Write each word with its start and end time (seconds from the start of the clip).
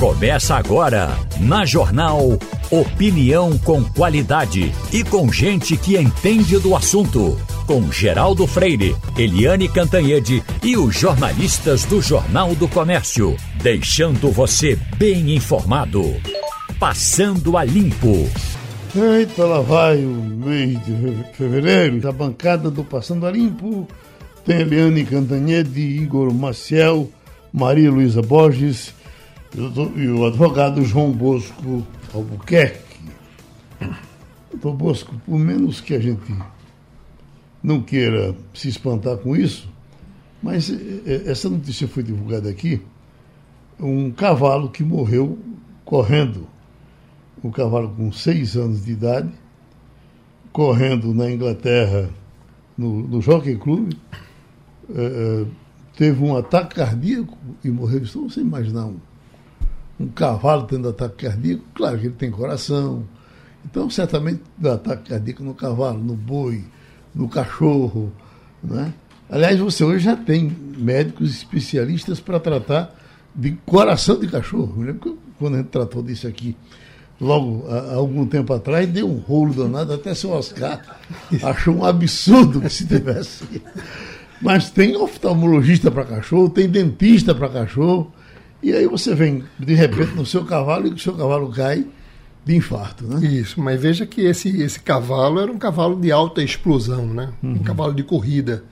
Começa 0.00 0.56
agora, 0.56 1.10
na 1.38 1.66
Jornal 1.66 2.38
Opinião 2.70 3.58
com 3.58 3.84
qualidade 3.84 4.72
e 4.90 5.04
com 5.04 5.30
gente 5.30 5.76
que 5.76 5.98
entende 5.98 6.58
do 6.58 6.74
assunto. 6.74 7.38
Com 7.66 7.92
Geraldo 7.92 8.46
Freire, 8.46 8.96
Eliane 9.14 9.68
Cantanhede 9.68 10.42
e 10.62 10.74
os 10.74 10.98
jornalistas 10.98 11.84
do 11.84 12.00
Jornal 12.00 12.54
do 12.54 12.66
Comércio. 12.66 13.36
Deixando 13.62 14.30
você 14.30 14.78
bem 14.96 15.36
informado. 15.36 16.02
Passando 16.78 17.58
a 17.58 17.62
Limpo. 17.62 18.26
Eita, 18.96 19.44
lá 19.44 19.60
vai 19.60 19.98
o 19.98 20.08
mês 20.08 20.82
de 20.82 21.24
fevereiro. 21.34 22.08
A 22.08 22.12
bancada 22.12 22.70
do 22.70 22.82
Passando 22.82 23.26
a 23.26 23.30
Limpo 23.30 23.86
tem 24.46 24.60
Eliane 24.60 25.04
Cantanhede, 25.04 25.78
Igor 25.78 26.32
Maciel, 26.32 27.06
Maria 27.52 27.90
Luísa 27.90 28.22
Borges 28.22 28.98
e 29.52 30.08
o 30.08 30.26
advogado 30.26 30.84
João 30.84 31.10
Bosco 31.10 31.84
Albuquerque. 32.14 33.00
Doutor 34.52 34.74
Bosco, 34.74 35.14
por 35.26 35.38
menos 35.38 35.80
que 35.80 35.94
a 35.94 36.00
gente 36.00 36.32
não 37.62 37.82
queira 37.82 38.34
se 38.54 38.68
espantar 38.68 39.16
com 39.16 39.36
isso, 39.36 39.68
mas 40.42 40.70
eh, 40.70 41.02
eh, 41.06 41.22
essa 41.26 41.48
notícia 41.48 41.88
foi 41.88 42.02
divulgada 42.02 42.48
aqui, 42.48 42.80
um 43.78 44.10
cavalo 44.10 44.70
que 44.70 44.82
morreu 44.82 45.38
correndo, 45.84 46.46
um 47.42 47.50
cavalo 47.50 47.90
com 47.90 48.12
seis 48.12 48.56
anos 48.56 48.84
de 48.84 48.92
idade, 48.92 49.30
correndo 50.52 51.14
na 51.14 51.30
Inglaterra, 51.30 52.10
no, 52.76 53.06
no 53.06 53.20
Jockey 53.20 53.56
Club, 53.56 53.92
eh, 54.90 55.46
teve 55.96 56.22
um 56.22 56.36
ataque 56.36 56.76
cardíaco 56.76 57.36
e 57.62 57.70
morreu. 57.70 58.02
Então 58.02 58.28
você 58.28 58.40
imaginar 58.40 58.86
um, 58.86 58.96
um 60.00 60.08
cavalo 60.08 60.62
tendo 60.62 60.88
ataque 60.88 61.26
cardíaco, 61.26 61.62
claro 61.74 61.98
que 61.98 62.06
ele 62.06 62.14
tem 62.14 62.30
coração. 62.30 63.04
Então, 63.64 63.90
certamente, 63.90 64.40
dá 64.56 64.74
ataque 64.74 65.10
cardíaco 65.10 65.42
no 65.44 65.54
cavalo, 65.54 66.02
no 66.02 66.14
boi, 66.14 66.64
no 67.14 67.28
cachorro. 67.28 68.10
Né? 68.64 68.94
Aliás, 69.28 69.58
você 69.58 69.84
hoje 69.84 70.06
já 70.06 70.16
tem 70.16 70.56
médicos 70.78 71.30
especialistas 71.30 72.18
para 72.18 72.40
tratar 72.40 72.96
de 73.34 73.52
coração 73.66 74.18
de 74.18 74.26
cachorro. 74.26 74.74
Me 74.78 74.86
lembro 74.86 75.00
que 75.12 75.18
quando 75.38 75.54
a 75.54 75.58
gente 75.58 75.68
tratou 75.68 76.02
disso 76.02 76.26
aqui, 76.26 76.56
logo 77.20 77.66
há, 77.68 77.94
algum 77.94 78.26
tempo 78.26 78.54
atrás, 78.54 78.88
deu 78.88 79.06
um 79.06 79.18
rolo 79.18 79.52
danado, 79.52 79.92
até 79.92 80.14
seu 80.14 80.30
Oscar 80.30 80.80
achou 81.42 81.76
um 81.76 81.84
absurdo 81.84 82.62
que 82.62 82.70
se 82.70 82.86
tivesse. 82.86 83.44
Mas 84.40 84.70
tem 84.70 84.96
oftalmologista 84.96 85.90
para 85.90 86.06
cachorro, 86.06 86.48
tem 86.48 86.66
dentista 86.66 87.34
para 87.34 87.50
cachorro. 87.50 88.10
E 88.62 88.72
aí 88.72 88.86
você 88.86 89.14
vem, 89.14 89.44
de 89.58 89.74
repente, 89.74 90.14
no 90.14 90.26
seu 90.26 90.44
cavalo 90.44 90.86
e 90.86 90.90
o 90.90 90.98
seu 90.98 91.14
cavalo 91.14 91.50
cai 91.50 91.86
de 92.44 92.56
infarto, 92.56 93.06
né? 93.06 93.26
Isso, 93.26 93.60
mas 93.60 93.80
veja 93.80 94.06
que 94.06 94.22
esse, 94.22 94.60
esse 94.62 94.80
cavalo 94.80 95.40
era 95.40 95.50
um 95.50 95.58
cavalo 95.58 95.98
de 96.00 96.10
alta 96.10 96.42
explosão, 96.42 97.06
né? 97.06 97.30
Uhum. 97.42 97.52
Um 97.52 97.58
cavalo 97.58 97.94
de 97.94 98.02
corrida. 98.02 98.64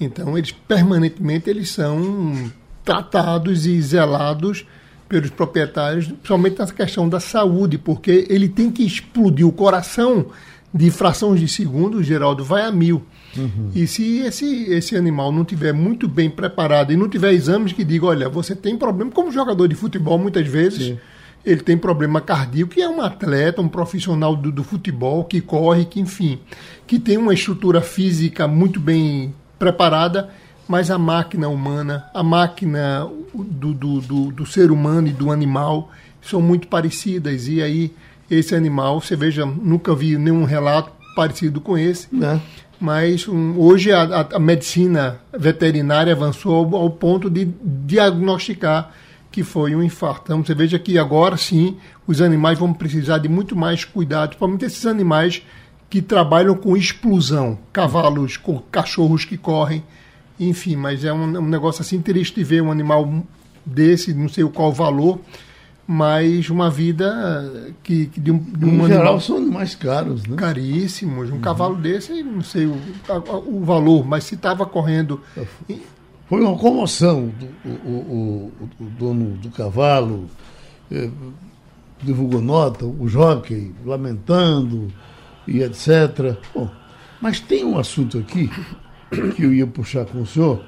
Então, 0.00 0.36
eles 0.36 0.52
permanentemente 0.52 1.48
eles 1.48 1.70
são 1.70 2.50
tratados 2.84 3.66
e 3.66 3.80
zelados 3.80 4.66
pelos 5.08 5.30
proprietários, 5.30 6.06
principalmente 6.06 6.58
nessa 6.58 6.72
questão 6.72 7.08
da 7.08 7.20
saúde, 7.20 7.78
porque 7.78 8.26
ele 8.28 8.48
tem 8.48 8.70
que 8.70 8.84
explodir 8.84 9.46
o 9.46 9.52
coração 9.52 10.26
de 10.74 10.90
frações 10.90 11.38
de 11.38 11.48
segundo, 11.48 11.98
o 11.98 12.02
Geraldo 12.02 12.44
vai 12.44 12.62
a 12.62 12.72
mil. 12.72 13.02
Uhum. 13.36 13.70
E 13.74 13.86
se 13.86 14.20
esse, 14.20 14.64
esse 14.72 14.96
animal 14.96 15.30
não 15.30 15.44
tiver 15.44 15.72
muito 15.72 16.08
bem 16.08 16.30
preparado 16.30 16.92
e 16.92 16.96
não 16.96 17.08
tiver 17.08 17.32
exames 17.32 17.72
que 17.72 17.84
digam, 17.84 18.08
olha, 18.08 18.28
você 18.28 18.54
tem 18.54 18.76
problema, 18.76 19.10
como 19.10 19.30
jogador 19.30 19.68
de 19.68 19.74
futebol 19.74 20.18
muitas 20.18 20.46
vezes, 20.46 20.84
Sim. 20.84 20.98
ele 21.44 21.60
tem 21.60 21.76
problema 21.76 22.20
cardíaco, 22.20 22.72
que 22.72 22.80
é 22.80 22.88
um 22.88 23.02
atleta, 23.02 23.60
um 23.60 23.68
profissional 23.68 24.34
do, 24.34 24.50
do 24.50 24.64
futebol, 24.64 25.24
que 25.24 25.40
corre, 25.40 25.84
que 25.84 26.00
enfim, 26.00 26.38
que 26.86 26.98
tem 26.98 27.18
uma 27.18 27.34
estrutura 27.34 27.80
física 27.80 28.48
muito 28.48 28.80
bem 28.80 29.34
preparada, 29.58 30.30
mas 30.66 30.90
a 30.90 30.98
máquina 30.98 31.48
humana, 31.48 32.06
a 32.14 32.22
máquina 32.22 33.06
do, 33.34 33.74
do, 33.74 34.00
do, 34.00 34.32
do 34.32 34.46
ser 34.46 34.70
humano 34.70 35.08
e 35.08 35.12
do 35.12 35.30
animal 35.30 35.90
são 36.22 36.40
muito 36.40 36.68
parecidas. 36.68 37.48
E 37.48 37.60
aí, 37.60 37.92
esse 38.34 38.54
animal, 38.54 39.00
você 39.00 39.16
veja, 39.16 39.44
nunca 39.44 39.94
vi 39.94 40.16
nenhum 40.16 40.44
relato 40.44 40.90
parecido 41.14 41.60
com 41.60 41.76
esse. 41.76 42.08
Né? 42.12 42.40
mas 42.82 43.28
um, 43.28 43.56
hoje 43.60 43.92
a, 43.92 44.26
a, 44.32 44.40
medicina 44.40 45.20
veterinária 45.32 46.12
avançou 46.12 46.52
ao, 46.52 46.82
ao, 46.82 46.90
ponto 46.90 47.30
de 47.30 47.48
diagnosticar 47.62 48.90
que 49.30 49.44
foi 49.44 49.76
um 49.76 49.82
infarto. 49.82 50.22
Então 50.24 50.44
você 50.44 50.52
veja 50.52 50.80
que 50.80 50.98
agora 50.98 51.36
sim 51.36 51.76
os 52.08 52.20
animais 52.20 52.58
vão 52.58 52.74
precisar 52.74 53.18
de 53.18 53.28
muito 53.28 53.54
mais 53.54 53.84
cuidado, 53.84 54.30
principalmente 54.30 54.64
esses 54.64 54.84
animais 54.84 55.42
que 55.88 56.02
trabalham 56.02 56.56
com 56.56 56.76
explosão, 56.76 57.56
cavalos, 57.72 58.36
com 58.36 58.58
cachorros 58.58 59.24
que 59.24 59.36
correm, 59.36 59.84
enfim, 60.40 60.74
mas 60.74 61.04
é 61.04 61.12
um, 61.12 61.38
um 61.38 61.48
negócio 61.48 61.82
assim 61.82 62.02
triste 62.02 62.34
de 62.34 62.42
ver 62.42 62.62
um 62.62 62.72
animal 62.72 63.24
desse, 63.64 64.12
não 64.12 64.28
sei 64.28 64.42
qual 64.46 64.72
valor, 64.72 65.20
mas 65.92 66.48
uma 66.48 66.70
vida 66.70 67.70
que, 67.82 68.06
que 68.06 68.18
de 68.18 68.30
um, 68.30 68.38
de 68.38 68.64
um 68.64 68.68
animal, 68.68 68.88
geral 68.88 69.20
são 69.20 69.36
animais 69.36 69.74
caros, 69.74 70.24
né? 70.24 70.36
Caríssimos. 70.36 71.28
Um 71.28 71.34
uhum. 71.34 71.40
cavalo 71.40 71.76
desse, 71.76 72.22
não 72.22 72.40
sei 72.42 72.64
o, 72.64 72.78
o 73.46 73.62
valor, 73.62 74.06
mas 74.06 74.24
se 74.24 74.34
estava 74.34 74.64
correndo. 74.64 75.20
Foi 76.26 76.40
uma 76.40 76.56
comoção. 76.56 77.30
O, 77.62 77.68
o, 77.68 78.52
o, 78.80 78.84
dono 78.98 79.36
do 79.36 79.50
cavalo 79.50 80.30
eh, 80.90 81.10
divulgou 82.02 82.40
nota, 82.40 82.86
o 82.86 83.06
jockey 83.06 83.74
lamentando 83.84 84.88
e 85.46 85.62
etc. 85.62 86.38
Bom, 86.54 86.70
mas 87.20 87.38
tem 87.38 87.66
um 87.66 87.78
assunto 87.78 88.16
aqui 88.16 88.50
que 89.36 89.42
eu 89.42 89.52
ia 89.52 89.66
puxar 89.66 90.06
com 90.06 90.22
o 90.22 90.26
senhor 90.26 90.64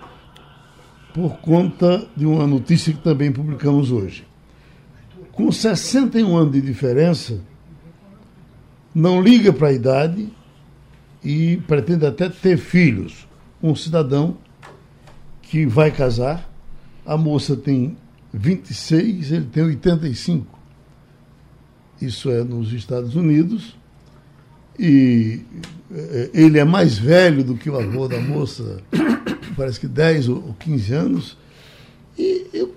por 1.15 1.39
conta 1.39 2.07
de 2.15 2.27
uma 2.27 2.47
notícia 2.47 2.93
que 2.93 3.01
também 3.01 3.33
publicamos 3.33 3.91
hoje 3.91 4.34
com 5.35 5.51
61 5.51 6.37
anos 6.37 6.53
de 6.53 6.61
diferença, 6.61 7.41
não 8.95 9.21
liga 9.21 9.53
para 9.53 9.69
a 9.69 9.73
idade 9.73 10.29
e 11.23 11.57
pretende 11.67 12.07
até 12.07 12.29
ter 12.29 12.57
filhos. 12.57 13.27
Um 13.63 13.75
cidadão 13.75 14.37
que 15.43 15.67
vai 15.67 15.91
casar, 15.91 16.49
a 17.05 17.17
moça 17.17 17.57
tem 17.57 17.97
26, 18.33 19.33
ele 19.33 19.47
tem 19.47 19.65
85. 19.65 20.59
Isso 22.01 22.31
é 22.31 22.45
nos 22.45 22.73
Estados 22.73 23.17
Unidos. 23.17 23.77
E 24.79 25.41
eh, 25.91 26.31
ele 26.35 26.59
é 26.59 26.65
mais 26.65 26.99
velho 26.99 27.45
do 27.45 27.57
que 27.57 27.71
o 27.71 27.79
avô 27.79 28.09
da 28.09 28.21
moça, 28.21 28.83
parece 29.57 29.81
que 29.81 29.87
10 29.87 30.29
ou 30.29 30.55
15 30.59 30.93
anos. 30.93 31.39
E 32.19 32.47
eu 32.53 32.75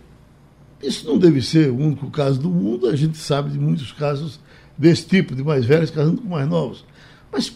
isso 0.81 1.07
não 1.07 1.17
deve 1.17 1.41
ser 1.41 1.69
o 1.69 1.77
único 1.77 2.09
caso 2.11 2.39
do 2.39 2.49
mundo, 2.49 2.87
a 2.87 2.95
gente 2.95 3.17
sabe 3.17 3.49
de 3.49 3.59
muitos 3.59 3.91
casos 3.91 4.39
desse 4.77 5.05
tipo, 5.05 5.35
de 5.35 5.43
mais 5.43 5.65
velhos 5.65 5.89
casando 5.89 6.21
com 6.21 6.29
mais 6.29 6.47
novos. 6.47 6.85
Mas 7.31 7.55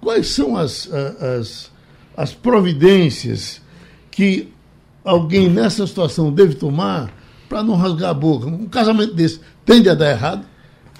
quais 0.00 0.28
são 0.28 0.56
as, 0.56 0.90
as, 0.92 1.70
as 2.16 2.34
providências 2.34 3.60
que 4.10 4.48
alguém 5.04 5.48
nessa 5.48 5.86
situação 5.86 6.32
deve 6.32 6.54
tomar 6.54 7.12
para 7.48 7.62
não 7.62 7.76
rasgar 7.76 8.10
a 8.10 8.14
boca? 8.14 8.46
Um 8.46 8.66
casamento 8.66 9.14
desse 9.14 9.40
tende 9.64 9.88
a 9.88 9.94
dar 9.94 10.10
errado? 10.10 10.44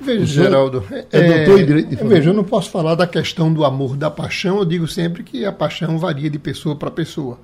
Veja, 0.00 0.24
Geraldo, 0.24 0.82
é, 0.90 1.06
é 1.10 1.44
doutor 1.44 1.60
em 1.60 1.66
direito 1.66 1.88
de 1.90 1.96
família. 1.96 2.18
Veja, 2.18 2.30
eu 2.30 2.34
não 2.34 2.44
posso 2.44 2.70
falar 2.70 2.94
da 2.94 3.06
questão 3.06 3.52
do 3.52 3.64
amor, 3.64 3.96
da 3.96 4.10
paixão, 4.10 4.58
eu 4.58 4.64
digo 4.64 4.88
sempre 4.88 5.22
que 5.22 5.44
a 5.44 5.52
paixão 5.52 5.98
varia 5.98 6.30
de 6.30 6.38
pessoa 6.38 6.74
para 6.74 6.90
pessoa. 6.90 7.38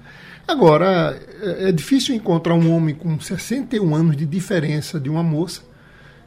Agora, 0.47 1.19
é, 1.43 1.69
é 1.69 1.73
difícil 1.73 2.15
encontrar 2.15 2.55
um 2.55 2.75
homem 2.75 2.95
com 2.95 3.19
61 3.19 3.95
anos 3.95 4.17
de 4.17 4.25
diferença 4.25 5.01
de 5.01 5.09
uma 5.11 5.23
moça 5.23 5.63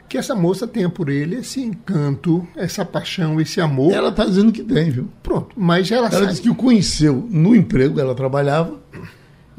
que 0.09 0.17
essa 0.17 0.33
moça 0.33 0.67
tenha 0.67 0.89
por 0.89 1.07
ele 1.07 1.35
esse 1.35 1.61
encanto, 1.61 2.45
essa 2.55 2.83
paixão, 2.83 3.39
esse 3.39 3.61
amor. 3.61 3.93
Ela 3.93 4.09
está 4.09 4.25
dizendo 4.25 4.51
que 4.51 4.63
tem, 4.63 4.89
viu? 4.89 5.07
Pronto, 5.21 5.55
mas 5.55 5.91
ela 5.91 6.09
Ela 6.11 6.25
disse 6.25 6.41
que 6.41 6.49
o 6.49 6.55
conheceu 6.55 7.27
no 7.29 7.55
emprego, 7.55 7.99
ela 7.99 8.15
trabalhava, 8.15 8.79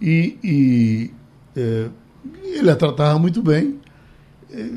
e, 0.02 0.36
e 0.42 1.10
é, 1.56 1.86
ele 2.42 2.68
a 2.68 2.74
tratava 2.74 3.16
muito 3.18 3.40
bem. 3.40 3.78
É, 4.52 4.68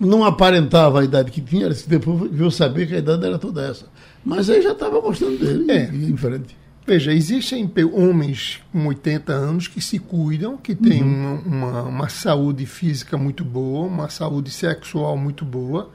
não 0.00 0.24
aparentava 0.24 1.00
a 1.00 1.04
idade 1.04 1.30
que 1.30 1.40
tinha, 1.40 1.68
depois 1.86 2.28
viu 2.32 2.50
saber 2.50 2.88
que 2.88 2.96
a 2.96 2.98
idade 2.98 3.24
era 3.24 3.38
toda 3.38 3.64
essa. 3.64 3.86
Mas 4.24 4.50
aí 4.50 4.60
já 4.60 4.72
estava 4.72 5.00
gostando 5.00 5.38
dele, 5.38 5.70
é. 5.70 5.84
em 5.84 6.16
frente. 6.16 6.56
Veja, 6.86 7.14
existem 7.14 7.70
homens 7.94 8.60
com 8.70 8.86
80 8.86 9.32
anos 9.32 9.68
que 9.68 9.80
se 9.80 9.98
cuidam, 9.98 10.58
que 10.58 10.74
têm 10.74 11.02
uhum. 11.02 11.40
uma, 11.46 11.70
uma, 11.70 11.82
uma, 11.82 12.08
saúde 12.10 12.66
física 12.66 13.16
muito 13.16 13.42
boa, 13.42 13.86
uma 13.86 14.10
saúde 14.10 14.50
sexual 14.50 15.16
muito 15.16 15.46
boa. 15.46 15.90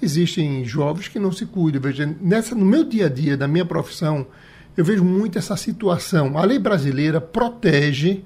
Existem 0.00 0.64
jovens 0.64 1.08
que 1.08 1.18
não 1.18 1.30
se 1.30 1.44
cuidam. 1.44 1.82
Veja, 1.82 2.16
nessa, 2.22 2.54
no 2.54 2.64
meu 2.64 2.84
dia 2.84 3.04
a 3.04 3.08
dia, 3.10 3.36
da 3.36 3.46
minha 3.46 3.66
profissão, 3.66 4.26
eu 4.74 4.82
vejo 4.82 5.04
muito 5.04 5.38
essa 5.38 5.58
situação. 5.58 6.38
A 6.38 6.44
lei 6.46 6.58
brasileira 6.58 7.20
protege 7.20 8.24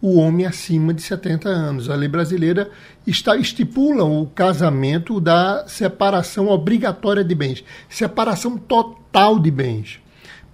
o 0.00 0.16
homem 0.16 0.46
acima 0.46 0.94
de 0.94 1.02
70 1.02 1.48
anos. 1.48 1.90
A 1.90 1.96
lei 1.96 2.08
brasileira 2.08 2.70
está, 3.04 3.36
estipula 3.36 4.04
o 4.04 4.26
casamento 4.26 5.20
da 5.20 5.66
separação 5.66 6.46
obrigatória 6.46 7.24
de 7.24 7.34
bens, 7.34 7.64
separação 7.88 8.56
total 8.56 9.40
de 9.40 9.50
bens. 9.50 10.00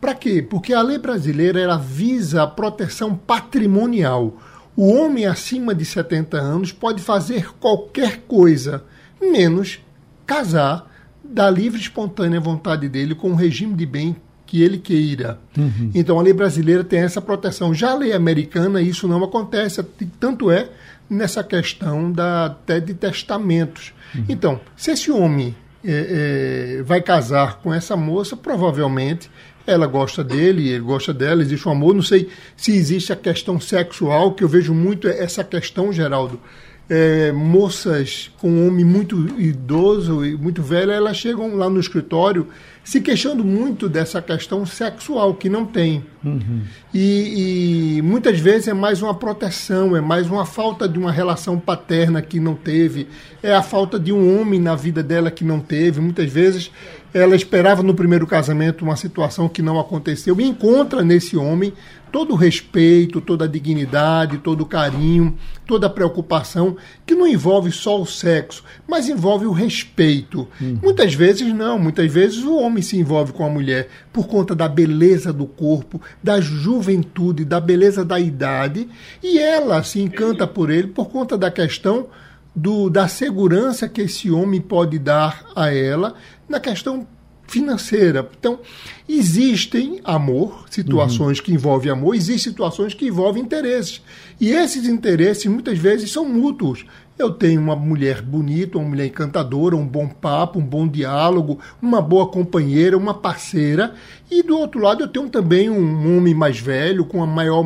Para 0.05 0.15
quê? 0.15 0.43
Porque 0.43 0.75
a 0.75 0.83
lei 0.83 0.99
brasileira 0.99 1.59
ela 1.59 1.79
visa 1.79 2.43
a 2.43 2.47
proteção 2.47 3.17
patrimonial. 3.17 4.37
O 4.77 4.93
homem 4.93 5.25
acima 5.25 5.75
de 5.75 5.83
70 5.83 6.37
anos 6.37 6.71
pode 6.71 7.01
fazer 7.01 7.55
qualquer 7.59 8.19
coisa, 8.29 8.85
menos 9.19 9.81
casar 10.27 10.93
da 11.25 11.49
livre 11.49 11.79
e 11.79 11.81
espontânea 11.81 12.39
vontade 12.39 12.87
dele 12.87 13.15
com 13.15 13.31
o 13.31 13.35
regime 13.35 13.73
de 13.73 13.87
bem 13.87 14.15
que 14.45 14.63
ele 14.63 14.77
queira. 14.77 15.39
Uhum. 15.57 15.91
Então 15.95 16.19
a 16.19 16.23
lei 16.23 16.35
brasileira 16.35 16.85
tem 16.85 17.01
essa 17.01 17.23
proteção. 17.23 17.73
Já 17.73 17.93
a 17.93 17.97
lei 17.97 18.13
americana, 18.13 18.83
isso 18.83 19.09
não 19.09 19.25
acontece, 19.25 19.83
tanto 20.21 20.51
é 20.51 20.69
nessa 21.09 21.43
questão 21.43 22.13
da, 22.13 22.45
até 22.45 22.79
de 22.79 22.93
testamentos. 22.93 23.95
Uhum. 24.15 24.27
Então, 24.29 24.61
se 24.77 24.91
esse 24.91 25.11
homem 25.11 25.57
é, 25.83 26.77
é, 26.79 26.83
vai 26.83 27.01
casar 27.01 27.61
com 27.63 27.73
essa 27.73 27.97
moça, 27.97 28.37
provavelmente 28.37 29.31
ela 29.67 29.87
gosta 29.87 30.23
dele, 30.23 30.69
ele 30.69 30.81
gosta 30.81 31.13
dela, 31.13 31.43
existe 31.43 31.69
um 31.69 31.73
amor. 31.73 31.95
Não 31.95 32.03
sei 32.03 32.29
se 32.57 32.73
existe 32.73 33.13
a 33.13 33.17
questão 33.17 33.61
sexual, 33.61 34.33
que 34.33 34.45
eu 34.45 34.49
vejo 34.49 34.75
muito 34.75 35.09
essa 35.09 35.43
questão, 35.43 35.93
Geraldo, 35.93 36.41
é, 36.89 37.33
moças 37.33 38.31
com 38.39 38.51
um 38.51 38.69
homem 38.69 38.85
muito 38.85 39.17
idoso 39.41 40.25
e 40.25 40.37
muito 40.37 40.63
velho, 40.63 40.91
elas 40.91 41.17
chegam 41.17 41.57
lá 41.57 41.69
no 41.71 41.81
escritório 41.81 42.47
se 42.85 43.01
queixando 43.01 43.43
muito 43.43 43.89
dessa 43.89 44.21
questão 44.21 44.67
sexual, 44.67 45.35
que 45.35 45.49
não 45.49 45.65
tem. 45.65 46.05
Uhum. 46.23 46.61
E, 46.93 47.97
e, 47.97 48.03
muitas 48.03 48.39
vezes 48.39 48.69
é 48.69 48.75
mais 48.75 49.01
uma 49.01 49.15
proteção, 49.15 49.97
é 49.97 50.03
mais 50.03 50.29
uma 50.29 50.45
falta 50.45 50.87
de 50.87 50.99
uma 50.99 51.11
relação 51.11 51.59
paterna 51.59 52.21
que 52.21 52.39
não 52.39 52.55
teve, 52.55 53.09
é 53.43 53.55
a 53.55 53.63
falta 53.63 53.99
de 53.99 54.13
um 54.13 54.39
homem 54.39 54.61
na 54.61 54.77
vida 54.77 55.03
dela 55.03 55.31
que 55.31 55.45
não 55.45 55.61
teve. 55.61 55.99
Muitas 55.99 56.31
vezes 56.31 56.71
ela 57.15 57.37
esperava 57.37 57.81
no 57.81 57.95
primeiro 57.95 58.27
casamento 58.27 58.85
uma 58.85 58.97
situação 58.97 59.49
que 59.49 59.63
não 59.63 59.79
aconteceu 59.79 60.41
e 60.41 60.45
encontra 60.45 61.05
nesse 61.05 61.37
homem 61.37 61.73
todo 62.11 62.33
o 62.33 62.37
respeito, 62.37 63.21
toda 63.21 63.45
a 63.45 63.49
dignidade, 63.49 64.39
todo 64.39 64.63
o 64.63 64.67
carinho, 64.67 65.37
toda 65.65 65.87
a 65.87 65.91
preocupação, 65.91 66.77
que 67.07 67.15
não 67.15 67.27
envolve 67.27 67.71
só 67.71 68.01
o 68.01 68.07
sexo, 68.07 68.65
mas 68.87 69.09
envolve 69.09 69.47
o 69.47 69.53
respeito. 69.53 70.49
Uhum. 70.61 70.79
Muitas 70.83 71.15
vezes 71.15 71.53
não, 71.55 71.79
muitas 71.79 72.13
vezes 72.13 72.43
o 72.43 72.57
homem 72.57 72.83
se 72.83 72.97
envolve 72.97 73.33
com 73.33 73.45
a 73.45 73.51
mulher 73.51 73.89
por 74.13 74.27
conta 74.27 74.55
da 74.55 74.69
beleza 74.69 75.33
do 75.33 75.47
corpo, 75.47 76.01
da 76.23 76.41
juventude, 76.41 77.45
da 77.45 77.61
beleza 77.61 78.05
da 78.05 78.19
idade, 78.19 78.89
e 79.23 79.39
ela 79.39 79.83
se 79.85 80.01
encanta 80.01 80.47
por 80.47 80.71
ele 80.71 80.89
por 80.89 81.09
conta 81.09 81.39
da 81.39 81.51
questão 81.51 82.09
do, 82.55 82.89
da 82.89 83.09
segurança 83.09 83.89
que 83.89 84.03
esse 84.03 84.31
homem 84.31 84.61
pode 84.61 84.99
dar 84.99 85.45
a 85.57 85.75
ela 85.75 86.15
na 86.49 86.61
questão 86.61 87.07
financeira. 87.47 88.29
Então, 88.39 88.61
existem 89.09 90.01
amor, 90.05 90.65
situações 90.71 91.39
uhum. 91.39 91.45
que 91.45 91.53
envolvem 91.53 91.93
amor, 91.93 92.15
existem 92.15 92.53
situações 92.53 92.95
que 92.95 93.07
envolvem 93.07 93.43
interesses. 93.43 94.01
E 94.41 94.51
esses 94.51 94.87
interesses 94.87 95.47
muitas 95.47 95.79
vezes 95.79 96.11
são 96.11 96.29
mútuos. 96.29 96.85
Eu 97.17 97.31
tenho 97.31 97.61
uma 97.61 97.77
mulher 97.77 98.21
bonita, 98.21 98.77
uma 98.77 98.89
mulher 98.89 99.07
encantadora, 99.07 99.77
um 99.77 99.87
bom 99.87 100.09
papo, 100.09 100.59
um 100.59 100.65
bom 100.65 100.89
diálogo, 100.89 101.61
uma 101.81 102.03
boa 102.03 102.27
companheira, 102.27 102.99
uma 102.99 103.15
parceira. 103.15 103.95
E 104.29 104.43
do 104.43 104.59
outro 104.59 104.81
lado 104.81 105.05
eu 105.05 105.09
tenho 105.09 105.29
também 105.29 105.71
um 105.71 106.17
homem 106.17 106.35
mais 106.35 106.59
velho, 106.59 107.05
com 107.05 107.19
uma 107.19 107.27
maior 107.27 107.63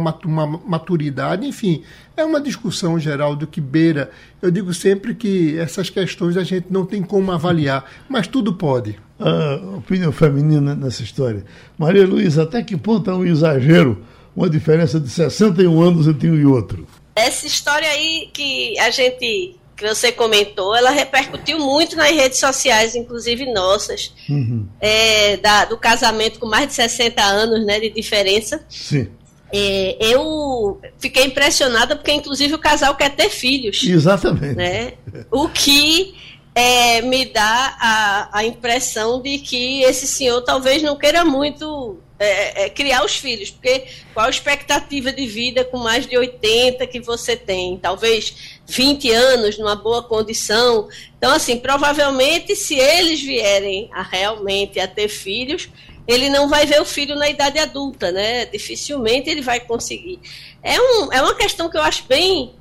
maturidade. 0.66 1.46
Enfim, 1.46 1.82
é 2.14 2.24
uma 2.24 2.40
discussão 2.40 2.98
geral 2.98 3.34
do 3.34 3.46
que 3.46 3.60
beira. 3.60 4.10
Eu 4.42 4.50
digo 4.50 4.74
sempre 4.74 5.14
que 5.14 5.58
essas 5.58 5.88
questões 5.88 6.36
a 6.36 6.44
gente 6.44 6.66
não 6.70 6.84
tem 6.84 7.02
como 7.02 7.32
avaliar, 7.32 7.84
mas 8.08 8.26
tudo 8.26 8.52
pode 8.52 8.96
a 9.18 9.76
opinião 9.76 10.12
feminina 10.12 10.74
nessa 10.74 11.02
história. 11.02 11.44
Maria 11.76 12.06
Luísa, 12.06 12.44
até 12.44 12.62
que 12.62 12.76
ponto 12.76 13.10
é 13.10 13.14
um 13.14 13.24
exagero 13.24 13.98
uma 14.36 14.48
diferença 14.48 15.00
de 15.00 15.08
61 15.08 15.80
anos 15.82 16.06
entre 16.06 16.30
um 16.30 16.36
e 16.36 16.46
outro? 16.46 16.86
Essa 17.20 17.46
história 17.46 17.88
aí 17.88 18.28
que 18.32 18.78
a 18.78 18.90
gente, 18.90 19.56
que 19.76 19.86
você 19.86 20.12
comentou, 20.12 20.74
ela 20.74 20.90
repercutiu 20.90 21.58
muito 21.58 21.96
nas 21.96 22.10
redes 22.10 22.38
sociais, 22.38 22.94
inclusive 22.94 23.52
nossas, 23.52 24.12
uhum. 24.28 24.66
é, 24.80 25.36
da, 25.38 25.64
do 25.64 25.76
casamento 25.76 26.38
com 26.38 26.46
mais 26.46 26.68
de 26.68 26.74
60 26.74 27.22
anos 27.22 27.66
né, 27.66 27.80
de 27.80 27.90
diferença. 27.90 28.64
Sim. 28.68 29.08
É, 29.52 29.96
eu 30.00 30.80
fiquei 30.98 31.24
impressionada 31.24 31.96
porque, 31.96 32.12
inclusive, 32.12 32.54
o 32.54 32.58
casal 32.58 32.94
quer 32.96 33.14
ter 33.14 33.30
filhos. 33.30 33.82
Exatamente. 33.82 34.54
Né? 34.54 34.92
O 35.30 35.48
que 35.48 36.14
é, 36.54 37.00
me 37.02 37.24
dá 37.26 37.76
a, 37.80 38.38
a 38.38 38.44
impressão 38.44 39.22
de 39.22 39.38
que 39.38 39.82
esse 39.82 40.06
senhor 40.06 40.42
talvez 40.42 40.82
não 40.82 40.96
queira 40.96 41.24
muito 41.24 41.98
é, 42.18 42.64
é, 42.64 42.70
criar 42.70 43.04
os 43.04 43.16
filhos, 43.16 43.50
porque 43.50 43.86
qual 44.12 44.26
a 44.26 44.30
expectativa 44.30 45.12
de 45.12 45.26
vida 45.26 45.64
com 45.64 45.78
mais 45.78 46.06
de 46.06 46.16
80 46.16 46.86
que 46.86 47.00
você 47.00 47.36
tem? 47.36 47.76
Talvez 47.78 48.60
20 48.66 49.10
anos 49.10 49.58
numa 49.58 49.76
boa 49.76 50.02
condição. 50.02 50.88
Então, 51.16 51.32
assim, 51.32 51.58
provavelmente 51.58 52.56
se 52.56 52.74
eles 52.74 53.20
vierem 53.20 53.88
a 53.92 54.02
realmente 54.02 54.80
a 54.80 54.88
ter 54.88 55.08
filhos, 55.08 55.68
ele 56.08 56.28
não 56.28 56.48
vai 56.48 56.66
ver 56.66 56.80
o 56.80 56.84
filho 56.84 57.14
na 57.14 57.28
idade 57.28 57.58
adulta, 57.58 58.10
né? 58.10 58.46
Dificilmente 58.46 59.28
ele 59.28 59.42
vai 59.42 59.60
conseguir. 59.60 60.18
É, 60.62 60.80
um, 60.80 61.12
é 61.12 61.22
uma 61.22 61.34
questão 61.34 61.70
que 61.70 61.76
eu 61.76 61.82
acho 61.82 62.04
bem 62.06 62.52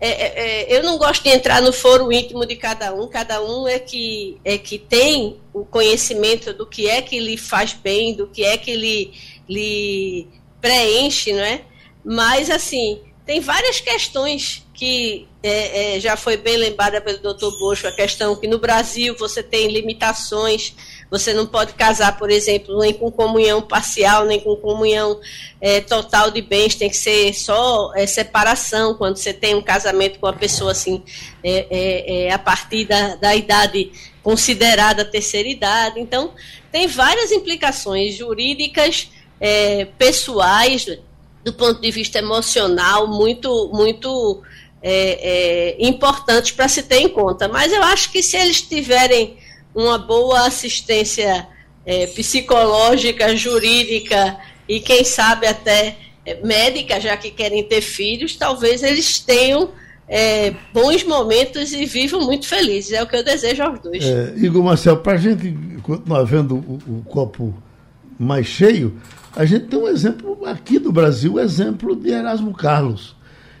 é, 0.00 0.08
é, 0.08 0.72
é, 0.72 0.78
eu 0.78 0.82
não 0.82 0.96
gosto 0.96 1.22
de 1.22 1.28
entrar 1.28 1.60
no 1.60 1.72
foro 1.72 2.10
íntimo 2.10 2.46
de 2.46 2.56
cada 2.56 2.94
um, 2.94 3.06
cada 3.06 3.42
um 3.42 3.68
é 3.68 3.78
que, 3.78 4.40
é 4.42 4.56
que 4.56 4.78
tem 4.78 5.38
o 5.52 5.64
conhecimento 5.64 6.54
do 6.54 6.66
que 6.66 6.88
é 6.88 7.02
que 7.02 7.20
lhe 7.20 7.36
faz 7.36 7.74
bem, 7.74 8.14
do 8.14 8.26
que 8.26 8.42
é 8.42 8.56
que 8.56 8.74
lhe, 8.74 9.12
lhe 9.46 10.26
preenche, 10.58 11.32
não 11.34 11.42
é? 11.42 11.60
Mas, 12.02 12.48
assim, 12.48 12.98
tem 13.26 13.40
várias 13.40 13.78
questões 13.78 14.66
que 14.72 15.28
é, 15.42 15.96
é, 15.96 16.00
já 16.00 16.16
foi 16.16 16.38
bem 16.38 16.56
lembrada 16.56 17.00
pelo 17.02 17.18
doutor 17.18 17.50
Bocho, 17.58 17.86
a 17.86 17.92
questão 17.92 18.34
que 18.34 18.48
no 18.48 18.58
Brasil 18.58 19.14
você 19.18 19.42
tem 19.42 19.68
limitações 19.68 20.74
você 21.10 21.34
não 21.34 21.46
pode 21.46 21.74
casar, 21.74 22.16
por 22.16 22.30
exemplo, 22.30 22.78
nem 22.78 22.92
com 22.92 23.10
comunhão 23.10 23.60
parcial, 23.60 24.24
nem 24.24 24.38
com 24.38 24.54
comunhão 24.56 25.18
é, 25.60 25.80
total 25.80 26.30
de 26.30 26.40
bens, 26.40 26.76
tem 26.76 26.88
que 26.88 26.96
ser 26.96 27.34
só 27.34 27.92
é, 27.96 28.06
separação, 28.06 28.94
quando 28.94 29.16
você 29.16 29.32
tem 29.32 29.54
um 29.54 29.62
casamento 29.62 30.18
com 30.20 30.26
uma 30.26 30.32
pessoa 30.32 30.72
assim, 30.72 31.02
é, 31.42 32.30
a 32.32 32.38
partir 32.38 32.84
da, 32.84 33.16
da 33.16 33.34
idade 33.34 33.90
considerada 34.22 35.04
terceira 35.04 35.48
idade. 35.48 35.98
Então, 35.98 36.32
tem 36.70 36.86
várias 36.86 37.32
implicações 37.32 38.14
jurídicas, 38.14 39.08
pessoais, 39.96 40.84
do 41.42 41.52
ponto 41.54 41.80
de 41.80 41.90
vista 41.90 42.18
emocional, 42.18 43.06
muito, 43.06 43.70
muito 43.72 44.42
é, 44.82 45.76
é, 45.80 45.86
importantes 45.86 46.52
para 46.52 46.68
se 46.68 46.82
ter 46.82 47.00
em 47.00 47.08
conta. 47.08 47.48
Mas 47.48 47.72
eu 47.72 47.82
acho 47.82 48.10
que 48.10 48.22
se 48.22 48.36
eles 48.36 48.62
tiverem 48.62 49.36
uma 49.74 49.98
boa 49.98 50.46
assistência 50.46 51.46
é, 51.84 52.06
psicológica, 52.06 53.34
jurídica 53.36 54.36
e, 54.68 54.80
quem 54.80 55.04
sabe, 55.04 55.46
até 55.46 55.96
é, 56.24 56.40
médica, 56.44 57.00
já 57.00 57.16
que 57.16 57.30
querem 57.30 57.64
ter 57.64 57.80
filhos, 57.80 58.36
talvez 58.36 58.82
eles 58.82 59.18
tenham 59.18 59.70
é, 60.10 60.52
bons 60.74 61.04
momentos 61.04 61.72
e 61.72 61.86
vivam 61.86 62.20
muito 62.22 62.46
felizes. 62.46 62.92
É 62.92 63.02
o 63.02 63.06
que 63.06 63.16
eu 63.16 63.24
desejo 63.24 63.62
aos 63.62 63.78
dois. 63.78 64.04
É, 64.04 64.34
Igor 64.36 64.62
Marcel, 64.62 64.96
para 64.98 65.12
a 65.12 65.16
gente 65.16 65.56
continuar 65.82 66.24
vendo 66.24 66.56
o, 66.56 66.98
o, 66.98 67.02
copo 67.02 67.54
mais 68.18 68.46
cheio, 68.46 69.00
a 69.34 69.44
gente 69.44 69.66
tem 69.66 69.78
um 69.78 69.88
exemplo 69.88 70.44
aqui 70.44 70.78
do 70.78 70.90
Brasil, 70.90 71.34
o 71.34 71.40
exemplo 71.40 71.94
de 71.94 72.10
Erasmo 72.10 72.52
Carlos. 72.52 73.16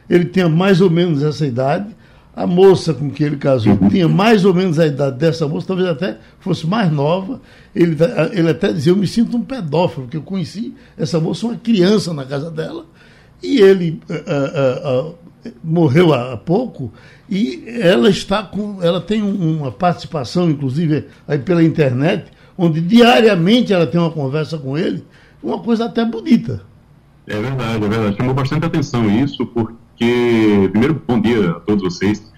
Ele 0.08 0.24
tinha 0.24 0.48
mais 0.48 0.80
ou 0.80 0.90
menos 0.90 1.22
essa 1.22 1.46
idade, 1.46 1.94
a 2.40 2.46
moça 2.46 2.94
com 2.94 3.10
quem 3.10 3.26
ele 3.26 3.36
casou 3.36 3.76
tinha 3.90 4.08
mais 4.08 4.46
ou 4.46 4.54
menos 4.54 4.78
a 4.78 4.86
idade 4.86 5.18
dessa 5.18 5.46
moça, 5.46 5.66
talvez 5.66 5.86
até 5.86 6.16
fosse 6.38 6.66
mais 6.66 6.90
nova. 6.90 7.38
Ele, 7.74 7.94
ele 8.32 8.48
até 8.48 8.72
dizia: 8.72 8.92
Eu 8.92 8.96
me 8.96 9.06
sinto 9.06 9.36
um 9.36 9.42
pedófilo, 9.42 10.04
porque 10.04 10.16
eu 10.16 10.22
conheci 10.22 10.74
essa 10.96 11.20
moça, 11.20 11.46
uma 11.46 11.56
criança 11.56 12.14
na 12.14 12.24
casa 12.24 12.50
dela, 12.50 12.86
e 13.42 13.60
ele 13.60 14.00
uh, 14.08 14.14
uh, 14.14 15.10
uh, 15.10 15.52
morreu 15.62 16.14
há 16.14 16.34
pouco. 16.38 16.90
E 17.28 17.62
ela 17.78 18.08
está 18.08 18.42
com. 18.42 18.82
Ela 18.82 19.02
tem 19.02 19.22
uma 19.22 19.70
participação, 19.70 20.48
inclusive, 20.48 21.08
aí 21.28 21.38
pela 21.38 21.62
internet, 21.62 22.24
onde 22.56 22.80
diariamente 22.80 23.70
ela 23.70 23.86
tem 23.86 24.00
uma 24.00 24.10
conversa 24.10 24.56
com 24.56 24.78
ele, 24.78 25.04
uma 25.42 25.58
coisa 25.58 25.84
até 25.84 26.06
bonita. 26.06 26.62
É 27.26 27.38
verdade, 27.38 27.84
é 27.84 27.88
verdade. 27.88 28.16
Chamou 28.16 28.32
bastante 28.32 28.64
atenção 28.64 29.10
isso, 29.10 29.44
porque 29.44 30.70
primeiro, 30.72 31.02
bom 31.06 31.20
dia 31.20 31.50
a 31.50 31.60
todos 31.60 31.82
vocês 31.82 32.18
que 32.18 32.29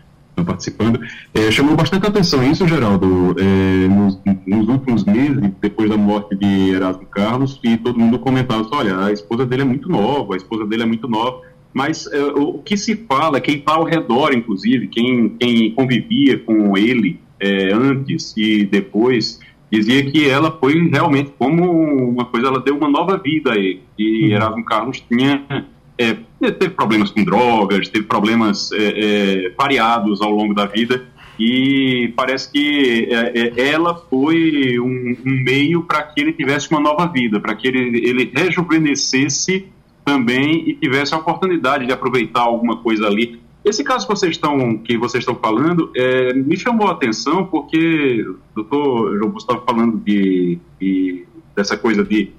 estão 0.42 0.44
participando. 0.44 1.00
É, 1.32 1.50
chamou 1.50 1.74
bastante 1.76 2.06
atenção 2.06 2.42
isso, 2.42 2.66
Geraldo, 2.66 3.34
é, 3.38 3.88
nos, 3.88 4.20
nos, 4.46 4.68
últimos 4.68 5.04
meses, 5.04 5.50
depois 5.60 5.88
da 5.88 5.96
morte 5.96 6.36
de 6.36 6.70
Erasmo 6.70 7.06
Carlos, 7.06 7.58
e 7.64 7.76
todo 7.76 7.98
mundo 7.98 8.18
comentava: 8.18 8.68
olha, 8.72 8.98
a 8.98 9.12
esposa 9.12 9.46
dele 9.46 9.62
é 9.62 9.64
muito 9.64 9.88
nova, 9.88 10.34
a 10.34 10.36
esposa 10.36 10.66
dele 10.66 10.82
é 10.82 10.86
muito 10.86 11.08
nova. 11.08 11.40
Mas 11.72 12.04
uh, 12.06 12.38
o 12.38 12.58
que 12.58 12.76
se 12.76 12.94
fala, 12.94 13.40
quem 13.40 13.56
está 13.56 13.72
ao 13.76 13.84
redor, 13.84 14.34
inclusive, 14.34 14.88
quem, 14.88 15.30
quem 15.40 15.70
convivia 15.70 16.38
com 16.38 16.76
ele 16.76 17.18
é, 17.40 17.72
antes 17.72 18.36
e 18.36 18.66
depois, 18.66 19.40
dizia 19.70 20.04
que 20.04 20.28
ela 20.28 20.52
foi 20.52 20.86
realmente 20.90 21.32
como 21.38 21.64
uma 22.10 22.26
coisa, 22.26 22.48
ela 22.48 22.60
deu 22.60 22.76
uma 22.76 22.90
nova 22.90 23.16
vida 23.16 23.52
a 23.52 23.56
ele. 23.56 23.80
E 23.98 24.26
uhum. 24.26 24.32
Erasmo 24.32 24.64
Carlos 24.66 25.02
tinha 25.08 25.66
é, 26.02 26.50
teve 26.50 26.70
problemas 26.70 27.10
com 27.10 27.22
drogas, 27.24 27.88
teve 27.88 28.04
problemas 28.04 28.70
é, 28.72 29.46
é, 29.46 29.50
variados 29.56 30.20
ao 30.20 30.30
longo 30.30 30.54
da 30.54 30.66
vida 30.66 31.06
e 31.38 32.12
parece 32.14 32.52
que 32.52 33.08
é, 33.10 33.38
é, 33.38 33.70
ela 33.70 33.94
foi 33.94 34.78
um, 34.78 35.16
um 35.24 35.42
meio 35.44 35.82
para 35.82 36.02
que 36.02 36.20
ele 36.20 36.32
tivesse 36.32 36.70
uma 36.70 36.80
nova 36.80 37.06
vida, 37.06 37.40
para 37.40 37.54
que 37.54 37.66
ele, 37.66 37.98
ele 38.06 38.30
rejuvenescesse 38.34 39.66
também 40.04 40.68
e 40.68 40.74
tivesse 40.74 41.14
a 41.14 41.18
oportunidade 41.18 41.86
de 41.86 41.92
aproveitar 41.92 42.42
alguma 42.42 42.76
coisa 42.76 43.06
ali. 43.06 43.40
Esse 43.64 43.84
caso 43.84 44.06
que 44.06 44.14
vocês 44.14 44.32
estão, 44.32 44.76
que 44.78 44.98
vocês 44.98 45.22
estão 45.22 45.36
falando 45.36 45.90
é, 45.96 46.34
me 46.34 46.56
chamou 46.56 46.88
a 46.88 46.92
atenção 46.92 47.46
porque 47.46 48.24
o 48.26 48.38
doutor 48.54 49.18
João 49.18 49.30
Gustavo 49.30 49.62
falando 49.64 49.98
de, 49.98 50.58
de, 50.80 51.24
dessa 51.54 51.76
coisa 51.76 52.04
de 52.04 52.32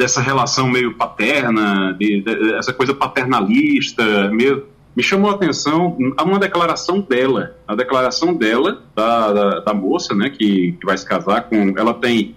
dessa 0.00 0.22
relação 0.22 0.66
meio 0.66 0.94
paterna, 0.94 1.94
de, 1.98 2.22
de, 2.22 2.54
essa 2.54 2.72
coisa 2.72 2.94
paternalista, 2.94 4.30
meio, 4.30 4.64
me 4.96 5.02
chamou 5.02 5.30
a 5.30 5.34
atenção 5.34 5.94
uma 6.22 6.38
declaração 6.38 7.02
dela, 7.02 7.54
a 7.68 7.74
declaração 7.74 8.32
dela, 8.32 8.82
da, 8.96 9.32
da, 9.32 9.60
da 9.60 9.74
moça, 9.74 10.14
né, 10.14 10.30
que, 10.30 10.72
que, 10.72 10.86
vai 10.86 10.96
se 10.96 11.04
casar 11.04 11.42
com, 11.42 11.74
ela 11.76 11.92
tem, 11.92 12.34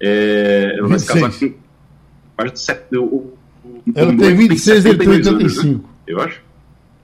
é, 0.00 0.76
ela 0.78 0.86
vai 0.86 1.00
se 1.00 1.06
casar 1.06 1.32
com, 1.32 1.52
o, 2.96 3.32
ela 3.92 4.16
tem 4.16 4.36
26 4.36 4.84
e 4.84 4.88
ele 4.88 4.98
tem 4.98 5.08
85. 5.08 5.30
Anos, 5.30 5.64
né? 5.64 5.80
Eu 6.06 6.20
acho. 6.20 6.40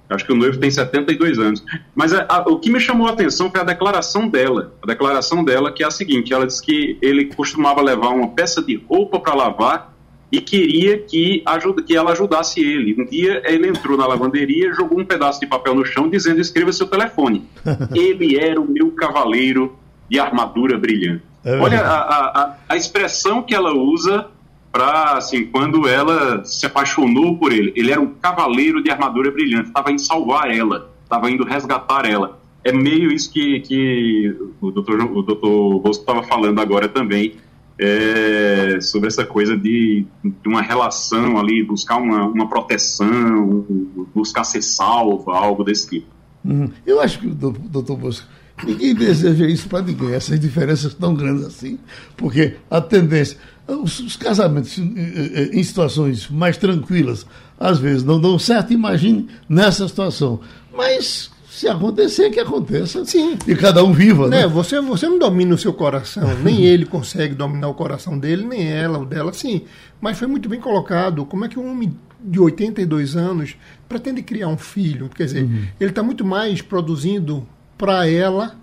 Acho 0.08 0.24
que 0.24 0.32
o 0.32 0.36
noivo 0.36 0.56
tem 0.58 0.70
72 0.70 1.36
anos. 1.40 1.64
Mas 1.92 2.12
a, 2.12 2.24
a, 2.28 2.38
o 2.42 2.60
que 2.60 2.70
me 2.70 2.78
chamou 2.78 3.08
a 3.08 3.10
atenção 3.10 3.50
foi 3.50 3.60
a 3.60 3.64
declaração 3.64 4.28
dela. 4.28 4.72
A 4.80 4.86
declaração 4.86 5.44
dela, 5.44 5.72
que 5.72 5.82
é 5.82 5.86
a 5.86 5.90
seguinte: 5.90 6.32
ela 6.32 6.46
disse 6.46 6.62
que 6.62 6.96
ele 7.02 7.24
costumava 7.34 7.82
levar 7.82 8.10
uma 8.10 8.28
peça 8.28 8.62
de 8.62 8.76
roupa 8.88 9.18
para 9.18 9.34
lavar 9.34 9.95
e 10.30 10.40
queria 10.40 10.98
que, 10.98 11.42
ajuda, 11.46 11.82
que 11.82 11.96
ela 11.96 12.12
ajudasse 12.12 12.60
ele. 12.60 13.00
Um 13.00 13.04
dia 13.04 13.42
ele 13.44 13.68
entrou 13.68 13.96
na 13.96 14.06
lavanderia, 14.06 14.72
jogou 14.74 15.00
um 15.00 15.04
pedaço 15.04 15.40
de 15.40 15.46
papel 15.46 15.74
no 15.74 15.84
chão 15.84 16.08
dizendo: 16.08 16.40
escreva 16.40 16.72
seu 16.72 16.86
telefone. 16.86 17.44
ele 17.94 18.36
era 18.38 18.60
o 18.60 18.70
meu 18.70 18.90
cavaleiro 18.90 19.76
de 20.10 20.18
armadura 20.18 20.78
brilhante. 20.78 21.22
É 21.44 21.58
Olha 21.58 21.80
a, 21.80 22.40
a, 22.40 22.56
a 22.68 22.76
expressão 22.76 23.42
que 23.42 23.54
ela 23.54 23.72
usa 23.72 24.26
para 24.72 25.16
assim, 25.16 25.46
quando 25.46 25.88
ela 25.88 26.44
se 26.44 26.66
apaixonou 26.66 27.38
por 27.38 27.50
ele, 27.50 27.72
ele 27.74 27.90
era 27.90 28.00
um 28.00 28.08
cavaleiro 28.08 28.82
de 28.82 28.90
armadura 28.90 29.30
brilhante, 29.30 29.68
estava 29.68 29.90
indo 29.90 30.00
salvar 30.02 30.50
ela, 30.50 30.90
estava 31.02 31.30
indo 31.30 31.44
resgatar 31.44 32.04
ela. 32.04 32.38
É 32.62 32.72
meio 32.72 33.10
isso 33.10 33.32
que, 33.32 33.60
que 33.60 34.36
o 34.60 34.70
doutor, 34.70 35.00
o 35.00 35.22
doutor 35.22 35.80
Bosco 35.80 36.02
estava 36.02 36.22
falando 36.24 36.60
agora 36.60 36.88
também, 36.88 37.36
é, 37.78 38.78
sobre 38.80 39.08
essa 39.08 39.24
coisa 39.24 39.56
de, 39.56 40.06
de, 40.24 40.48
uma 40.48 40.62
relação 40.62 41.38
ali, 41.38 41.62
buscar 41.62 41.96
uma, 41.96 42.24
uma 42.26 42.48
proteção, 42.48 43.66
buscar 44.14 44.44
ser 44.44 44.62
salvo, 44.62 45.30
algo 45.30 45.62
desse 45.62 45.88
tipo. 45.88 46.06
Uhum. 46.44 46.70
Eu 46.86 47.00
acho 47.00 47.18
que, 47.18 47.26
doutor 47.26 47.96
Bosco, 47.96 48.26
ninguém 48.64 48.94
deseja 48.94 49.46
isso 49.46 49.68
para 49.68 49.82
ninguém, 49.82 50.14
essas 50.14 50.38
diferenças 50.40 50.94
tão 50.94 51.14
grandes 51.14 51.44
assim, 51.44 51.78
porque 52.16 52.56
a 52.70 52.80
tendência 52.80 53.38
os, 53.68 53.98
os 54.00 54.16
casamentos 54.16 54.78
em 54.78 55.62
situações 55.62 56.28
mais 56.28 56.56
tranquilas, 56.56 57.26
às 57.58 57.78
vezes 57.78 58.04
não 58.04 58.20
dão 58.20 58.38
certo, 58.38 58.72
imagine 58.72 59.28
nessa 59.48 59.88
situação. 59.88 60.40
Mas 60.76 61.30
se 61.56 61.66
acontecer, 61.66 62.28
que 62.30 62.38
aconteça. 62.38 63.02
Sim. 63.06 63.38
E 63.46 63.54
cada 63.56 63.82
um 63.82 63.90
viva, 63.90 64.28
né? 64.28 64.42
né? 64.42 64.46
Você, 64.46 64.78
você 64.78 65.08
não 65.08 65.18
domina 65.18 65.54
o 65.54 65.58
seu 65.58 65.72
coração, 65.72 66.36
nem 66.44 66.66
ele 66.66 66.84
consegue 66.84 67.34
dominar 67.34 67.68
o 67.68 67.74
coração 67.74 68.18
dele, 68.18 68.44
nem 68.44 68.70
ela, 68.70 68.98
o 68.98 69.06
dela, 69.06 69.32
sim. 69.32 69.62
Mas 69.98 70.18
foi 70.18 70.28
muito 70.28 70.50
bem 70.50 70.60
colocado. 70.60 71.24
Como 71.24 71.46
é 71.46 71.48
que 71.48 71.58
um 71.58 71.70
homem 71.70 71.96
de 72.20 72.38
82 72.38 73.16
anos 73.16 73.56
pretende 73.88 74.22
criar 74.22 74.48
um 74.48 74.58
filho? 74.58 75.08
Quer 75.08 75.24
dizer, 75.24 75.44
uhum. 75.44 75.64
ele 75.80 75.90
está 75.90 76.02
muito 76.02 76.26
mais 76.26 76.60
produzindo 76.60 77.46
para 77.78 78.06
ela 78.06 78.54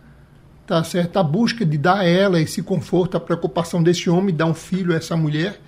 tá 0.65 0.81
certo? 0.81 1.17
A 1.17 1.23
busca 1.23 1.65
de 1.65 1.77
dar 1.77 1.99
a 1.99 2.03
ela 2.05 2.39
esse 2.39 2.61
conforto, 2.61 3.17
a 3.17 3.19
preocupação 3.19 3.83
desse 3.83 4.09
homem 4.09 4.33
dar 4.33 4.45
um 4.45 4.53
filho 4.53 4.93
a 4.93 4.95
essa 4.95 5.17
mulher, 5.17 5.59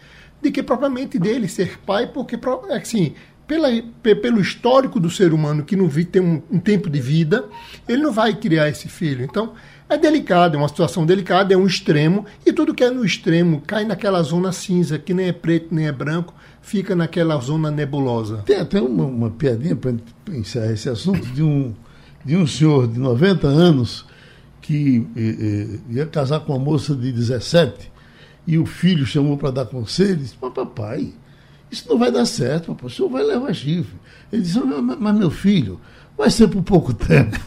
de 0.41 0.51
que 0.51 0.63
propriamente 0.63 1.19
dele 1.19 1.49
ser 1.49 1.79
pai, 1.85 2.07
porque 2.07 2.39
assim, 2.69 3.13
pela, 3.47 3.69
pelo 4.01 4.41
histórico 4.41 4.99
do 4.99 5.09
ser 5.09 5.33
humano 5.33 5.63
que 5.63 5.75
não 5.75 5.87
tem 5.89 6.21
um, 6.21 6.41
um, 6.51 6.59
tempo 6.59 6.89
de 6.89 6.99
vida, 6.99 7.45
ele 7.87 8.01
não 8.01 8.11
vai 8.11 8.35
criar 8.35 8.67
esse 8.69 8.87
filho. 8.87 9.23
Então, 9.23 9.53
é 9.87 9.97
delicado, 9.97 10.55
é 10.55 10.57
uma 10.57 10.67
situação 10.67 11.05
delicada, 11.05 11.53
é 11.53 11.57
um 11.57 11.67
extremo, 11.67 12.25
e 12.45 12.51
tudo 12.51 12.73
que 12.73 12.83
é 12.83 12.89
no 12.89 13.05
extremo 13.05 13.61
cai 13.65 13.85
naquela 13.85 14.21
zona 14.23 14.51
cinza, 14.51 14.97
que 14.97 15.13
nem 15.13 15.27
é 15.27 15.31
preto 15.31 15.73
nem 15.73 15.87
é 15.87 15.91
branco, 15.91 16.33
fica 16.61 16.95
naquela 16.95 17.37
zona 17.37 17.69
nebulosa. 17.69 18.37
Tem 18.45 18.57
até 18.57 18.81
uma, 18.81 19.05
uma 19.05 19.29
piadinha 19.29 19.75
para 19.75 19.93
encerrar 20.29 20.71
esse 20.71 20.89
assunto 20.89 21.25
de 21.27 21.43
um, 21.43 21.73
de 22.23 22.35
um 22.35 22.47
senhor 22.47 22.87
de 22.87 22.99
90 22.99 23.47
anos 23.47 24.05
que 24.59 25.05
eh, 25.15 25.35
eh, 25.39 25.79
ia 25.91 26.05
casar 26.07 26.39
com 26.39 26.53
uma 26.53 26.65
moça 26.65 26.95
de 26.95 27.11
17 27.11 27.91
e 28.47 28.57
o 28.57 28.65
filho 28.65 29.05
chamou 29.05 29.37
para 29.37 29.51
dar 29.51 29.65
conselho 29.65 30.13
e 30.13 30.15
disse: 30.17 30.35
Papai, 30.35 31.13
isso 31.75 31.89
não 31.89 31.97
vai 31.97 32.11
dar 32.11 32.25
certo, 32.25 32.67
papai, 32.67 32.87
o 32.87 32.89
senhor 32.89 33.09
vai 33.09 33.23
levar 33.23 33.53
chifre. 33.53 33.95
Ele 34.31 34.41
disse: 34.41 34.59
Mas 34.59 35.15
meu 35.15 35.29
filho, 35.29 35.79
vai 36.17 36.29
ser 36.29 36.47
por 36.47 36.63
pouco 36.63 36.93
tempo. 36.93 37.37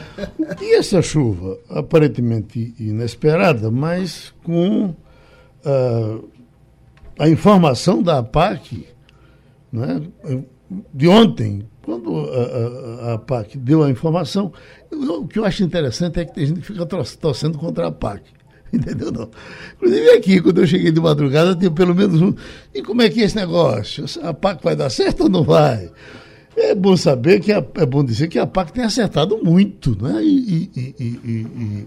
e 0.60 0.74
essa 0.76 1.02
chuva, 1.02 1.58
aparentemente 1.68 2.74
inesperada, 2.78 3.70
mas 3.70 4.32
com 4.42 4.86
uh, 4.86 6.28
a 7.18 7.28
informação 7.28 8.02
da 8.02 8.18
APAC, 8.18 8.86
né, 9.70 10.02
de 10.92 11.06
ontem, 11.06 11.68
quando 11.82 12.16
a, 12.18 13.10
a, 13.10 13.14
a, 13.14 13.18
PAC 13.18 13.56
deu 13.58 13.84
a 13.84 13.90
informação, 13.90 14.52
o 14.90 15.28
que 15.28 15.38
eu 15.38 15.44
acho 15.44 15.62
interessante 15.62 16.18
é 16.18 16.24
que 16.24 16.34
tem 16.34 16.46
gente 16.46 16.60
que 16.60 16.66
fica 16.66 16.86
torcendo 16.86 17.58
contra 17.58 17.86
a 17.86 17.92
PAC. 17.92 18.35
Entendeu? 18.76 19.10
Não. 19.10 19.30
Inclusive 19.76 20.10
aqui, 20.10 20.40
quando 20.40 20.60
eu 20.60 20.66
cheguei 20.66 20.90
de 20.90 21.00
madrugada, 21.00 21.54
tinha 21.54 21.70
pelo 21.70 21.94
menos 21.94 22.20
um. 22.20 22.34
E 22.74 22.82
como 22.82 23.02
é 23.02 23.08
que 23.08 23.20
é 23.20 23.24
esse 23.24 23.36
negócio? 23.36 24.04
A 24.22 24.32
PAC 24.32 24.62
vai 24.62 24.76
dar 24.76 24.90
certo 24.90 25.24
ou 25.24 25.28
não 25.28 25.42
vai? 25.42 25.90
É 26.56 26.74
bom 26.74 26.96
saber 26.96 27.40
que 27.40 27.52
a, 27.52 27.64
é 27.74 27.86
bom 27.86 28.02
dizer 28.02 28.28
que 28.28 28.38
a 28.38 28.46
PAC 28.46 28.72
tem 28.72 28.84
acertado 28.84 29.38
muito, 29.42 29.96
né? 30.02 30.22
E, 30.22 30.70
e, 30.74 30.94
e, 30.98 31.86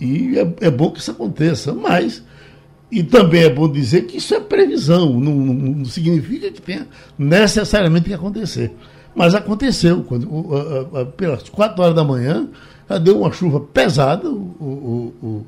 e 0.00 0.38
é, 0.38 0.54
é, 0.62 0.70
bom 0.70 0.90
que 0.90 1.00
isso 1.00 1.10
aconteça, 1.10 1.74
mas 1.74 2.22
e 2.90 3.02
também 3.02 3.44
é 3.44 3.50
bom 3.50 3.70
dizer 3.70 4.06
que 4.06 4.16
isso 4.16 4.34
é 4.34 4.40
previsão, 4.40 5.20
não, 5.20 5.34
não, 5.34 5.54
não 5.54 5.84
significa 5.84 6.50
que 6.50 6.62
tenha 6.62 6.86
necessariamente 7.18 8.06
que 8.06 8.14
acontecer. 8.14 8.72
Mas 9.14 9.34
aconteceu. 9.34 10.04
Quando, 10.04 10.28
pelas 11.16 11.48
quatro 11.48 11.82
horas 11.82 11.94
da 11.94 12.04
manhã, 12.04 12.48
já 12.88 12.98
deu 12.98 13.18
uma 13.18 13.32
chuva 13.32 13.60
pesada. 13.60 14.30
O, 14.30 14.32
o, 14.32 15.26
o 15.26 15.46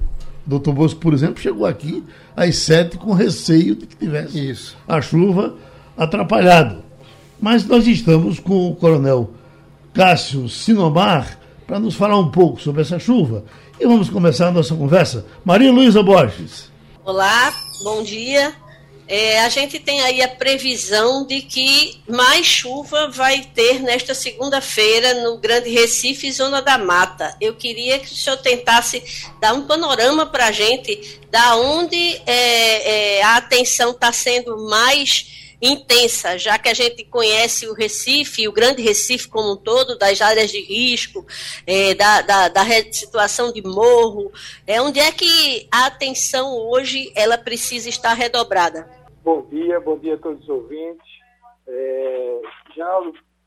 doutor 0.50 0.74
Bosco, 0.74 1.00
por 1.00 1.14
exemplo, 1.14 1.40
chegou 1.40 1.64
aqui 1.64 2.04
às 2.36 2.56
sete 2.56 2.98
com 2.98 3.12
receio 3.12 3.74
de 3.74 3.86
que 3.86 3.96
tivesse 3.96 4.50
Isso. 4.50 4.76
a 4.86 5.00
chuva 5.00 5.54
atrapalhado. 5.96 6.82
Mas 7.40 7.64
nós 7.64 7.86
estamos 7.86 8.38
com 8.38 8.68
o 8.68 8.76
coronel 8.76 9.30
Cássio 9.94 10.48
Sinomar 10.48 11.38
para 11.66 11.78
nos 11.78 11.94
falar 11.94 12.18
um 12.18 12.30
pouco 12.30 12.60
sobre 12.60 12.82
essa 12.82 12.98
chuva. 12.98 13.44
E 13.78 13.86
vamos 13.86 14.10
começar 14.10 14.48
a 14.48 14.52
nossa 14.52 14.74
conversa. 14.74 15.24
Maria 15.44 15.72
Luísa 15.72 16.02
Borges. 16.02 16.70
Olá, 17.04 17.52
bom 17.82 18.02
dia. 18.02 18.52
É, 19.12 19.40
a 19.40 19.48
gente 19.48 19.80
tem 19.80 20.00
aí 20.02 20.22
a 20.22 20.28
previsão 20.28 21.26
de 21.26 21.42
que 21.42 22.00
mais 22.08 22.46
chuva 22.46 23.08
vai 23.08 23.40
ter 23.42 23.80
nesta 23.82 24.14
segunda-feira 24.14 25.24
no 25.24 25.36
Grande 25.36 25.68
Recife 25.68 26.30
Zona 26.30 26.62
da 26.62 26.78
Mata. 26.78 27.36
Eu 27.40 27.56
queria 27.56 27.98
que 27.98 28.06
o 28.06 28.16
senhor 28.16 28.36
tentasse 28.36 29.02
dar 29.40 29.52
um 29.52 29.66
panorama 29.66 30.26
para 30.26 30.46
a 30.46 30.52
gente 30.52 31.18
da 31.28 31.56
onde 31.56 32.22
é, 32.24 33.16
é, 33.18 33.22
a 33.24 33.38
atenção 33.38 33.90
está 33.90 34.12
sendo 34.12 34.56
mais 34.68 35.56
intensa, 35.60 36.38
já 36.38 36.56
que 36.56 36.68
a 36.68 36.74
gente 36.74 37.02
conhece 37.02 37.66
o 37.66 37.74
Recife, 37.74 38.46
o 38.46 38.52
Grande 38.52 38.80
Recife 38.80 39.26
como 39.26 39.54
um 39.54 39.56
todo, 39.56 39.98
das 39.98 40.22
áreas 40.22 40.52
de 40.52 40.60
risco, 40.60 41.26
é, 41.66 41.94
da, 41.96 42.22
da, 42.22 42.48
da, 42.48 42.64
situação 42.92 43.52
de 43.52 43.60
morro, 43.60 44.30
é 44.64 44.80
onde 44.80 45.00
é 45.00 45.10
que 45.10 45.66
a 45.68 45.86
atenção 45.86 46.56
hoje 46.56 47.10
ela 47.16 47.36
precisa 47.36 47.88
estar 47.88 48.14
redobrada? 48.14 48.99
Bom 49.22 49.42
dia, 49.50 49.78
bom 49.80 49.98
dia 49.98 50.14
a 50.14 50.18
todos 50.18 50.42
os 50.44 50.48
ouvintes. 50.48 51.06
É, 51.68 52.40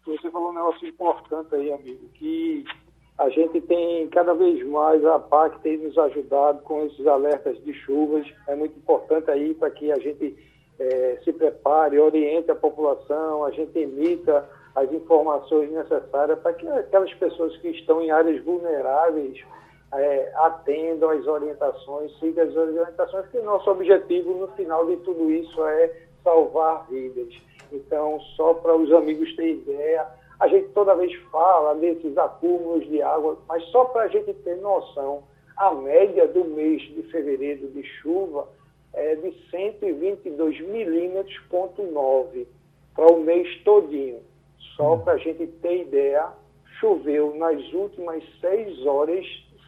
você 0.06 0.30
falou 0.30 0.52
um 0.52 0.54
negócio 0.54 0.88
importante 0.88 1.56
aí, 1.56 1.74
amigo, 1.74 2.08
que 2.14 2.64
a 3.18 3.28
gente 3.30 3.60
tem 3.62 4.08
cada 4.10 4.36
vez 4.36 4.64
mais 4.68 5.04
a 5.04 5.18
PAC 5.18 5.60
tem 5.62 5.80
nos 5.80 5.98
ajudado 5.98 6.62
com 6.62 6.86
esses 6.86 7.08
alertas 7.08 7.58
de 7.64 7.74
chuvas. 7.74 8.24
É 8.48 8.56
muito 8.56 8.78
importante 8.78 9.32
aí 9.32 9.56
para 9.56 9.72
que 9.72 9.92
a 9.92 9.98
gente 9.98 10.38
é, 10.78 11.20
se 11.24 11.34
prepare, 11.34 12.00
oriente 12.00 12.52
a 12.52 12.56
população, 12.56 13.44
a 13.44 13.50
gente 13.50 13.76
emita 13.80 14.48
as 14.76 14.92
informações 14.92 15.72
necessárias 15.72 16.38
para 16.38 16.54
que 16.54 16.68
aquelas 16.68 17.12
pessoas 17.16 17.58
que 17.58 17.70
estão 17.70 18.00
em 18.00 18.12
áreas 18.12 18.44
vulneráveis 18.44 19.44
é, 19.96 20.32
atendam 20.36 21.10
às 21.10 21.26
orientações, 21.28 22.18
sigam 22.20 22.46
as 22.46 22.56
orientações, 22.56 23.26
porque 23.26 23.40
nosso 23.40 23.70
objetivo 23.70 24.34
no 24.34 24.48
final 24.50 24.86
de 24.88 24.98
tudo 24.98 25.32
isso 25.32 25.64
é 25.66 25.92
salvar 26.24 26.88
vidas. 26.90 27.34
Então, 27.72 28.20
só 28.36 28.54
para 28.56 28.76
os 28.76 28.92
amigos 28.92 29.36
terem 29.36 29.56
ideia, 29.56 30.08
a 30.40 30.48
gente 30.48 30.70
toda 30.70 30.96
vez 30.96 31.14
fala 31.32 31.76
desses 31.76 32.18
acúmulos 32.18 32.88
de 32.88 33.02
água, 33.02 33.38
mas 33.48 33.64
só 33.66 33.86
para 33.86 34.04
a 34.04 34.08
gente 34.08 34.34
ter 34.34 34.58
noção, 34.58 35.24
a 35.58 35.74
média 35.74 36.28
do 36.28 36.46
mês 36.46 36.82
de 36.82 37.04
fevereiro 37.04 37.68
de 37.70 37.84
chuva 37.84 38.48
é 38.94 39.16
de 39.16 39.32
122 39.50 40.60
milímetros, 40.62 41.38
ponto 41.50 41.84
9, 41.84 42.48
para 42.96 43.12
o 43.12 43.20
mês 43.20 43.64
todinho. 43.64 44.22
Só 44.76 44.96
hum. 44.96 45.00
para 45.00 45.14
a 45.14 45.18
gente 45.18 45.46
ter 45.48 45.82
ideia, 45.82 46.28
choveu 46.80 47.36
nas 47.36 47.62
últimas 47.74 48.24
seis 48.40 48.86
horas 48.86 49.26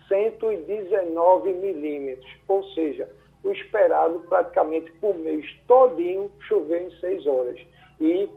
119 0.07 1.53
milímetros, 1.53 2.29
ou 2.47 2.63
seja, 2.73 3.09
o 3.43 3.51
esperado 3.51 4.19
praticamente 4.27 4.91
por 4.93 5.15
mês 5.15 5.45
todinho 5.67 6.31
choveu 6.47 6.87
em 6.87 6.91
seis 6.99 7.25
horas. 7.27 7.59
E 7.99 8.29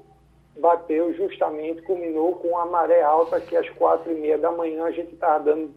bateu 0.59 1.15
justamente, 1.15 1.83
culminou 1.83 2.35
com 2.37 2.59
a 2.59 2.67
maré 2.67 3.03
alta, 3.03 3.41
que 3.41 3.57
às 3.57 3.69
quatro 3.71 4.13
e 4.13 4.15
meia 4.15 4.39
da 4.39 4.51
manhã 4.51 4.85
a 4.85 4.91
gente 4.91 5.15
estava 5.15 5.45
dando 5.45 5.73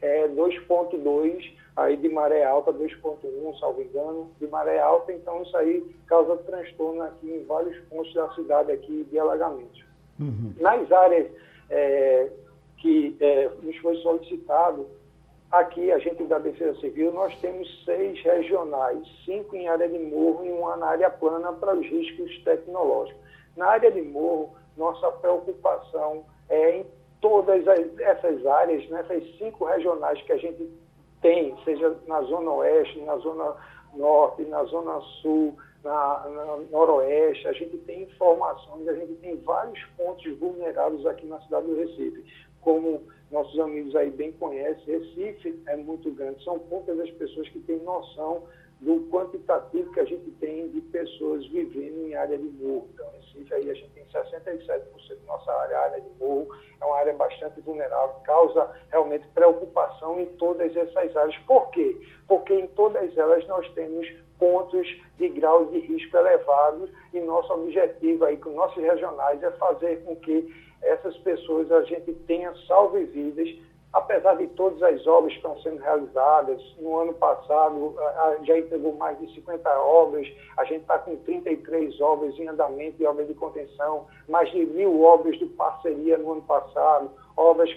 é, 0.00 0.28
2,2, 0.28 1.52
aí 1.76 1.96
de 1.96 2.08
maré 2.08 2.44
alta 2.44 2.72
2,1, 2.72 3.58
salvo 3.58 3.82
engano, 3.82 4.30
de 4.38 4.46
maré 4.46 4.78
alta, 4.78 5.12
então 5.12 5.42
isso 5.42 5.56
aí 5.56 5.84
causa 6.06 6.36
transtorno 6.38 7.02
aqui 7.02 7.30
em 7.30 7.44
vários 7.44 7.76
pontos 7.88 8.12
da 8.14 8.30
cidade 8.34 8.72
aqui 8.72 9.06
de 9.10 9.18
alagamentos. 9.18 9.84
Uhum. 10.18 10.54
Nas 10.58 10.90
áreas 10.90 11.26
é, 11.70 12.30
que 12.78 13.16
é, 13.20 13.50
nos 13.62 13.76
foi 13.78 13.96
solicitado, 13.96 14.86
aqui 15.50 15.92
a 15.92 15.98
gente 15.98 16.24
da 16.24 16.38
Defesa 16.38 16.78
Civil, 16.80 17.12
nós 17.12 17.34
temos 17.40 17.84
seis 17.84 18.20
regionais, 18.22 19.06
cinco 19.24 19.56
em 19.56 19.68
área 19.68 19.88
de 19.88 19.98
morro 19.98 20.44
e 20.44 20.50
uma 20.50 20.76
na 20.76 20.86
área 20.86 21.10
plana 21.10 21.52
para 21.52 21.74
os 21.74 21.86
riscos 21.86 22.38
tecnológicos. 22.44 23.20
Na 23.56 23.66
área 23.68 23.90
de 23.90 24.02
morro, 24.02 24.54
nossa 24.76 25.10
preocupação 25.12 26.24
é 26.48 26.78
em 26.78 26.86
todas 27.20 27.66
as, 27.66 27.98
essas 27.98 28.46
áreas, 28.46 28.88
nessas 28.90 29.24
cinco 29.38 29.64
regionais 29.64 30.20
que 30.22 30.32
a 30.32 30.36
gente 30.36 30.68
tem, 31.22 31.56
seja 31.64 31.96
na 32.06 32.20
Zona 32.22 32.50
Oeste, 32.50 33.00
na 33.00 33.16
Zona 33.16 33.56
Norte, 33.94 34.42
na 34.42 34.62
Zona 34.64 35.00
Sul, 35.22 35.56
na, 35.82 36.28
na, 36.28 36.56
Noroeste, 36.70 37.48
a 37.48 37.52
gente 37.52 37.78
tem 37.78 38.02
informações, 38.02 38.86
a 38.88 38.94
gente 38.94 39.14
tem 39.14 39.36
vários 39.36 39.82
pontos 39.96 40.38
vulneráveis 40.38 41.06
aqui 41.06 41.26
na 41.26 41.40
cidade 41.40 41.66
do 41.66 41.76
Recife. 41.76 42.24
Como 42.66 43.00
nossos 43.30 43.56
amigos 43.60 43.94
aí 43.94 44.10
bem 44.10 44.32
conhecem, 44.32 44.98
Recife 44.98 45.62
é 45.68 45.76
muito 45.76 46.10
grande, 46.10 46.42
são 46.42 46.58
poucas 46.58 46.98
as 46.98 47.10
pessoas 47.12 47.48
que 47.50 47.60
têm 47.60 47.78
noção 47.84 48.42
do 48.80 49.08
quantitativo 49.08 49.92
que 49.92 50.00
a 50.00 50.04
gente 50.04 50.28
tem 50.40 50.68
de 50.70 50.80
pessoas 50.80 51.46
vivendo 51.46 52.08
em 52.08 52.16
área 52.16 52.36
de 52.36 52.48
morro. 52.60 52.88
Então, 52.92 53.08
Recife, 53.12 53.54
aí 53.54 53.70
a 53.70 53.74
gente 53.74 53.90
tem 53.90 54.04
67% 54.06 54.58
da 54.58 55.26
nossa 55.28 55.52
área, 55.52 55.78
área 55.78 56.00
de 56.00 56.10
morro, 56.18 56.48
é 56.80 56.84
uma 56.84 56.96
área 56.96 57.14
bastante 57.14 57.60
vulnerável, 57.60 58.16
causa 58.24 58.68
realmente 58.90 59.28
preocupação 59.28 60.18
em 60.18 60.26
todas 60.34 60.76
essas 60.76 61.16
áreas. 61.16 61.38
Por 61.46 61.70
quê? 61.70 61.96
Porque 62.26 62.52
em 62.52 62.66
todas 62.66 63.16
elas 63.16 63.46
nós 63.46 63.72
temos 63.74 64.12
pontos 64.40 64.88
de 65.18 65.28
grau 65.28 65.66
de 65.66 65.78
risco 65.78 66.16
elevados 66.16 66.90
e 67.14 67.20
nosso 67.20 67.52
objetivo 67.52 68.24
aí 68.24 68.36
com 68.36 68.50
nossos 68.50 68.82
regionais 68.82 69.40
é 69.40 69.52
fazer 69.52 70.02
com 70.04 70.16
que 70.16 70.65
essas 70.82 71.16
pessoas 71.18 71.70
a 71.72 71.82
gente 71.82 72.12
tenha 72.26 72.54
salve 72.66 73.04
vidas 73.04 73.48
apesar 73.96 74.34
de 74.36 74.46
todas 74.48 74.82
as 74.82 75.06
obras 75.06 75.32
que 75.32 75.38
estão 75.38 75.58
sendo 75.62 75.78
realizadas, 75.78 76.60
no 76.78 76.98
ano 76.98 77.14
passado 77.14 77.94
já 78.42 78.58
entregou 78.58 78.94
mais 78.94 79.18
de 79.18 79.34
50 79.34 79.70
obras, 79.80 80.28
a 80.58 80.64
gente 80.64 80.82
está 80.82 80.98
com 80.98 81.16
33 81.16 81.98
obras 82.02 82.38
em 82.38 82.46
andamento 82.46 82.98
de 82.98 83.06
obras 83.06 83.26
de 83.26 83.34
contenção, 83.34 84.06
mais 84.28 84.50
de 84.52 84.66
mil 84.66 85.02
obras 85.02 85.38
de 85.38 85.46
parceria 85.46 86.18
no 86.18 86.32
ano 86.32 86.42
passado, 86.42 87.10
obras 87.36 87.70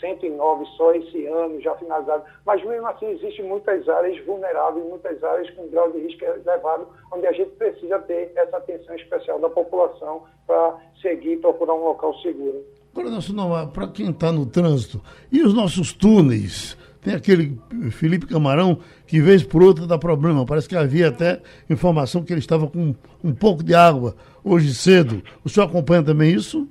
109 0.00 0.64
só 0.76 0.94
esse 0.94 1.26
ano 1.26 1.60
já 1.60 1.74
finalizadas, 1.76 2.24
mas 2.44 2.62
mesmo 2.64 2.86
assim 2.86 3.06
existem 3.06 3.46
muitas 3.46 3.88
áreas 3.88 4.24
vulneráveis, 4.26 4.84
muitas 4.84 5.22
áreas 5.24 5.48
com 5.50 5.68
grau 5.68 5.90
de 5.92 6.00
risco 6.00 6.24
elevado, 6.24 6.86
onde 7.12 7.26
a 7.26 7.32
gente 7.32 7.50
precisa 7.52 7.98
ter 8.00 8.32
essa 8.36 8.56
atenção 8.58 8.94
especial 8.94 9.38
da 9.38 9.48
população 9.48 10.24
para 10.46 10.76
seguir 11.00 11.32
e 11.32 11.36
procurar 11.38 11.74
um 11.74 11.84
local 11.84 12.14
seguro. 12.18 12.64
Agora, 12.94 13.66
para 13.66 13.88
quem 13.88 14.10
está 14.10 14.32
no 14.32 14.46
trânsito, 14.46 15.02
e 15.30 15.42
os 15.42 15.52
nossos 15.54 15.92
túneis? 15.92 16.76
Tem 17.02 17.14
aquele 17.14 17.56
Felipe 17.92 18.26
Camarão 18.26 18.80
que, 19.06 19.20
vez 19.20 19.44
por 19.44 19.62
outra, 19.62 19.86
dá 19.86 19.96
problema. 19.96 20.44
Parece 20.44 20.68
que 20.68 20.74
havia 20.74 21.08
até 21.08 21.40
informação 21.70 22.24
que 22.24 22.32
ele 22.32 22.40
estava 22.40 22.66
com 22.66 22.96
um 23.22 23.32
pouco 23.32 23.62
de 23.62 23.74
água 23.74 24.16
hoje 24.42 24.74
cedo. 24.74 25.22
O 25.44 25.48
senhor 25.48 25.66
acompanha 25.66 26.02
também 26.02 26.34
isso? 26.34 26.66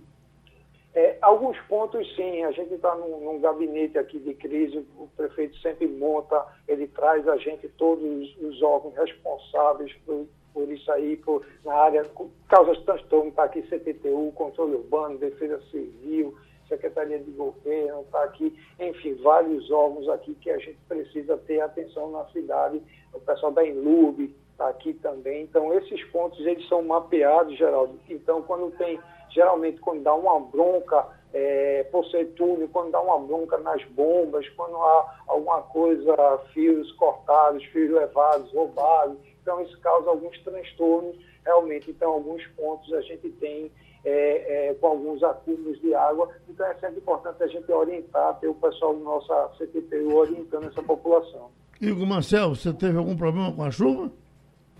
É, 0.95 1.17
alguns 1.21 1.59
pontos, 1.67 2.15
sim. 2.15 2.43
A 2.43 2.51
gente 2.51 2.73
está 2.73 2.95
num, 2.95 3.19
num, 3.19 3.39
gabinete 3.39 3.97
aqui 3.97 4.17
de 4.17 4.33
crise, 4.33 4.77
o 4.97 5.07
prefeito 5.15 5.57
sempre 5.57 5.87
monta, 5.87 6.45
ele 6.67 6.87
traz 6.87 7.27
a 7.27 7.35
gente 7.35 7.67
todos 7.77 8.35
os 8.41 8.61
órgãos 8.61 8.95
responsáveis 8.95 9.93
por 10.05 10.25
por 10.55 10.71
isso 10.71 10.89
aí, 10.89 11.17
por, 11.17 11.45
na 11.65 11.73
área, 11.73 12.09
causas 12.47 12.77
de 12.77 12.85
transtorno, 12.85 13.27
está 13.27 13.43
aqui 13.43 13.61
CPTU, 13.63 14.31
Controle 14.35 14.75
Urbano, 14.75 15.17
Defesa 15.17 15.61
Civil, 15.69 16.33
Secretaria 16.69 17.19
de 17.19 17.29
Governo, 17.31 18.03
está 18.03 18.23
aqui, 18.23 18.57
enfim, 18.79 19.15
vários 19.15 19.69
órgãos 19.69 20.07
aqui 20.07 20.33
que 20.35 20.49
a 20.49 20.57
gente 20.57 20.77
precisa 20.87 21.35
ter 21.39 21.59
atenção 21.59 22.09
na 22.09 22.23
cidade, 22.27 22.81
o 23.13 23.19
pessoal 23.19 23.51
da 23.51 23.67
Inlub 23.67 24.23
está 24.23 24.44
aqui 24.59 24.93
também, 24.93 25.43
então 25.43 25.73
esses 25.73 26.03
pontos 26.05 26.39
eles 26.45 26.67
são 26.67 26.81
mapeados, 26.83 27.57
Geraldo, 27.57 27.99
então 28.09 28.41
quando 28.41 28.71
tem, 28.77 28.99
geralmente 29.29 29.79
quando 29.79 30.03
dá 30.03 30.13
uma 30.13 30.39
bronca, 30.39 31.07
é, 31.33 31.83
por 31.91 32.05
ser 32.05 32.27
túnel, 32.35 32.69
quando 32.71 32.91
dá 32.91 33.01
uma 33.01 33.19
bronca 33.19 33.57
nas 33.57 33.83
bombas, 33.89 34.47
quando 34.49 34.77
há 34.77 35.23
alguma 35.27 35.61
coisa, 35.63 36.15
fios 36.53 36.89
cortados, 36.93 37.63
fios 37.65 37.91
levados, 37.91 38.51
roubados, 38.53 39.17
então 39.41 39.61
isso 39.61 39.77
causa 39.81 40.09
alguns 40.09 40.39
transtornos 40.43 41.17
realmente. 41.45 41.91
Então, 41.91 42.13
alguns 42.13 42.45
pontos 42.47 42.91
a 42.93 43.01
gente 43.01 43.29
tem 43.31 43.71
é, 44.03 44.69
é, 44.69 44.73
com 44.75 44.87
alguns 44.87 45.21
acúmulos 45.23 45.79
de 45.79 45.93
água. 45.93 46.29
Então, 46.49 46.65
é 46.65 46.73
sempre 46.75 46.97
importante 46.97 47.43
a 47.43 47.47
gente 47.47 47.71
orientar, 47.71 48.39
ter 48.39 48.47
o 48.47 48.55
pessoal 48.55 48.93
do 48.93 49.03
nosso 49.03 49.31
CTPU 49.57 50.15
orientando 50.15 50.67
essa 50.67 50.81
população. 50.81 51.49
Igor 51.79 52.07
Marcel, 52.07 52.55
você 52.55 52.73
teve 52.73 52.97
algum 52.97 53.15
problema 53.15 53.51
com 53.53 53.63
a 53.63 53.71
chuva? 53.71 54.11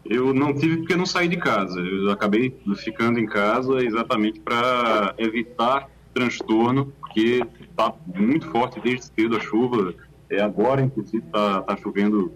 Eu 0.05 0.33
não 0.33 0.53
tive 0.53 0.77
porque 0.77 0.95
não 0.95 1.05
saí 1.05 1.27
de 1.27 1.37
casa. 1.37 1.79
Eu 1.79 2.11
acabei 2.11 2.55
ficando 2.75 3.19
em 3.19 3.25
casa 3.25 3.83
exatamente 3.83 4.39
para 4.39 5.15
evitar 5.17 5.89
transtorno, 6.13 6.93
porque 6.99 7.41
está 7.61 7.93
muito 8.15 8.47
forte 8.47 8.79
desde 8.79 9.05
cedo 9.05 9.35
a 9.35 9.39
chuva. 9.39 9.93
É 10.29 10.41
agora, 10.41 10.81
inclusive, 10.81 11.23
está 11.25 11.61
tá 11.61 11.75
chovendo 11.77 12.31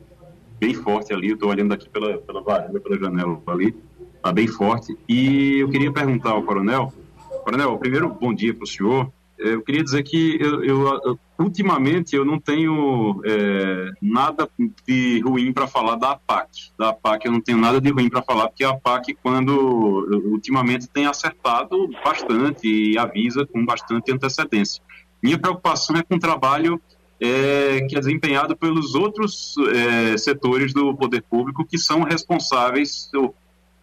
bem 0.59 0.73
forte 0.73 1.13
ali. 1.13 1.31
Estou 1.31 1.49
olhando 1.49 1.73
aqui 1.73 1.87
pela, 1.89 2.17
pela 2.17 2.41
varanda, 2.41 2.79
pela 2.79 2.99
janela 2.99 3.41
ali. 3.47 3.75
Está 4.15 4.31
bem 4.33 4.47
forte. 4.47 4.97
E 5.07 5.59
eu 5.59 5.69
queria 5.69 5.91
perguntar 5.91 6.31
ao 6.31 6.43
coronel. 6.43 6.91
Coronel, 7.43 7.77
primeiro, 7.77 8.09
bom 8.09 8.33
dia 8.33 8.53
para 8.53 8.63
o 8.63 8.67
senhor. 8.67 9.11
Eu 9.39 9.61
queria 9.61 9.81
dizer 9.81 10.03
que 10.03 10.37
eu, 10.41 10.63
eu, 10.65 11.19
ultimamente 11.39 12.13
eu 12.13 12.25
não 12.25 12.37
tenho 12.37 13.21
é, 13.25 13.89
nada 14.01 14.49
de 14.85 15.21
ruim 15.21 15.53
para 15.53 15.65
falar 15.65 15.95
da 15.95 16.11
APAC. 16.11 16.49
Da 16.77 16.89
APAC 16.89 17.25
eu 17.25 17.31
não 17.31 17.39
tenho 17.39 17.57
nada 17.57 17.79
de 17.79 17.89
ruim 17.89 18.09
para 18.09 18.21
falar, 18.21 18.49
porque 18.49 18.65
a 18.65 18.71
APAC, 18.71 19.17
quando 19.23 20.05
ultimamente 20.25 20.89
tem 20.89 21.05
acertado 21.05 21.89
bastante 22.03 22.67
e 22.67 22.97
avisa 22.97 23.45
com 23.45 23.65
bastante 23.65 24.11
antecedência. 24.11 24.83
Minha 25.23 25.39
preocupação 25.39 25.95
é 25.95 26.03
com 26.03 26.15
o 26.15 26.19
trabalho 26.19 26.81
é, 27.17 27.81
que 27.87 27.95
é 27.95 27.99
desempenhado 27.99 28.57
pelos 28.57 28.93
outros 28.93 29.55
é, 29.73 30.17
setores 30.17 30.73
do 30.73 30.93
poder 30.95 31.21
público 31.23 31.65
que 31.65 31.77
são 31.77 32.03
responsáveis, 32.03 33.09
ou, 33.13 33.33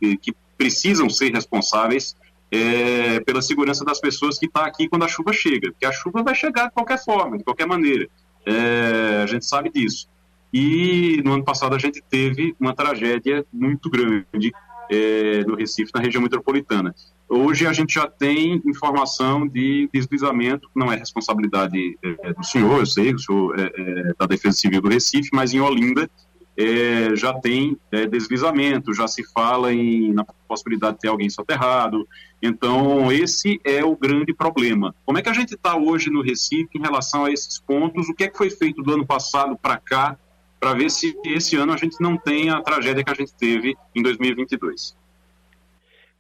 que 0.01 0.35
precisam 0.59 1.09
ser 1.09 1.33
responsáveis 1.33 2.15
é, 2.51 3.21
pela 3.21 3.43
segurança 3.43 3.85
das 3.85 4.01
pessoas 4.01 4.39
que 4.39 4.47
estão 4.47 4.63
tá 4.63 4.69
aqui 4.69 4.89
quando 4.89 5.05
a 5.05 5.09
chuva 5.09 5.33
chega, 5.33 5.71
porque 5.71 5.87
a 5.87 5.93
chuva 5.93 6.23
vai 6.23 6.35
chegar 6.35 6.69
de 6.69 6.75
qualquer 6.75 7.03
forma, 7.03 7.39
de 7.39 7.45
qualquer 7.45 7.67
maneira. 7.67 8.09
É, 8.45 9.23
a 9.23 9.27
gente 9.27 9.45
sabe 9.45 9.71
disso. 9.71 10.09
E 10.53 11.21
no 11.25 11.35
ano 11.35 11.45
passado 11.45 11.75
a 11.75 11.79
gente 11.79 12.03
teve 12.09 12.55
uma 12.59 12.75
tragédia 12.75 13.45
muito 13.53 13.91
grande 13.91 14.53
é, 14.91 15.45
no 15.45 15.57
Recife, 15.57 15.91
na 15.95 16.01
região 16.01 16.23
metropolitana. 16.23 16.95
Hoje 17.29 17.67
a 17.67 17.73
gente 17.73 17.95
já 17.95 18.07
tem 18.07 18.63
informação 18.65 19.49
de 19.49 19.91
deslizamento, 19.93 20.71
não 20.75 20.93
é 20.93 20.97
responsabilidade 20.97 21.99
é, 22.01 22.33
do 22.33 22.45
senhor, 22.45 22.79
eu 22.79 22.87
sei, 22.87 23.13
o 23.13 23.19
senhor 23.19 23.59
é, 23.59 23.73
é 23.77 24.15
da 24.17 24.27
Defesa 24.27 24.57
Civil 24.57 24.81
do 24.81 24.89
Recife, 24.89 25.31
mas 25.33 25.53
em 25.53 25.61
Olinda 25.61 26.09
é, 26.57 27.15
já 27.15 27.35
tem 27.35 27.77
é, 27.93 28.07
deslizamento, 28.07 28.95
já 28.95 29.07
se 29.07 29.23
fala 29.33 29.73
em, 29.73 30.13
na 30.13 30.25
possibilidade 30.49 30.95
de 30.95 31.01
ter 31.03 31.09
alguém 31.09 31.29
soterrado. 31.29 32.09
Então, 32.43 33.13
esse 33.13 33.61
é 33.65 33.85
o 33.85 33.95
grande 33.95 34.33
problema. 34.33 34.95
Como 35.05 35.19
é 35.19 35.23
que 35.23 35.29
a 35.29 35.35
gente 35.35 35.55
está 35.55 35.77
hoje 35.77 36.11
no 36.11 36.23
Recife 36.23 36.71
em 36.75 36.81
relação 36.81 37.25
a 37.25 37.31
esses 37.31 37.59
pontos? 37.59 38.09
O 38.09 38.15
que 38.15 38.25
é 38.25 38.29
que 38.29 38.39
foi 38.39 38.51
feito 38.51 38.83
do 38.83 38.93
ano 38.93 39.07
passado 39.07 39.57
para 39.57 39.77
cá, 39.77 40.19
para 40.59 40.73
ver 40.73 40.91
se 40.91 41.19
esse 41.25 41.57
ano 41.57 41.73
a 41.73 41.77
gente 41.77 42.01
não 42.01 42.17
tem 42.17 42.51
a 42.51 42.63
tragédia 42.63 43.05
que 43.05 43.11
a 43.11 43.15
gente 43.15 43.35
teve 43.35 43.77
em 43.95 44.03
2022? 44.03 44.97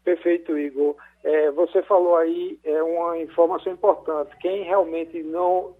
Perfeito, 0.05 0.57
Igor. 0.59 0.95
É, 1.25 1.51
você 1.51 1.83
falou 1.83 2.17
aí 2.17 2.59
é 2.63 2.83
uma 2.83 3.19
informação 3.19 3.73
importante. 3.73 4.37
Quem 4.39 4.63
realmente 4.63 5.23
não 5.23 5.75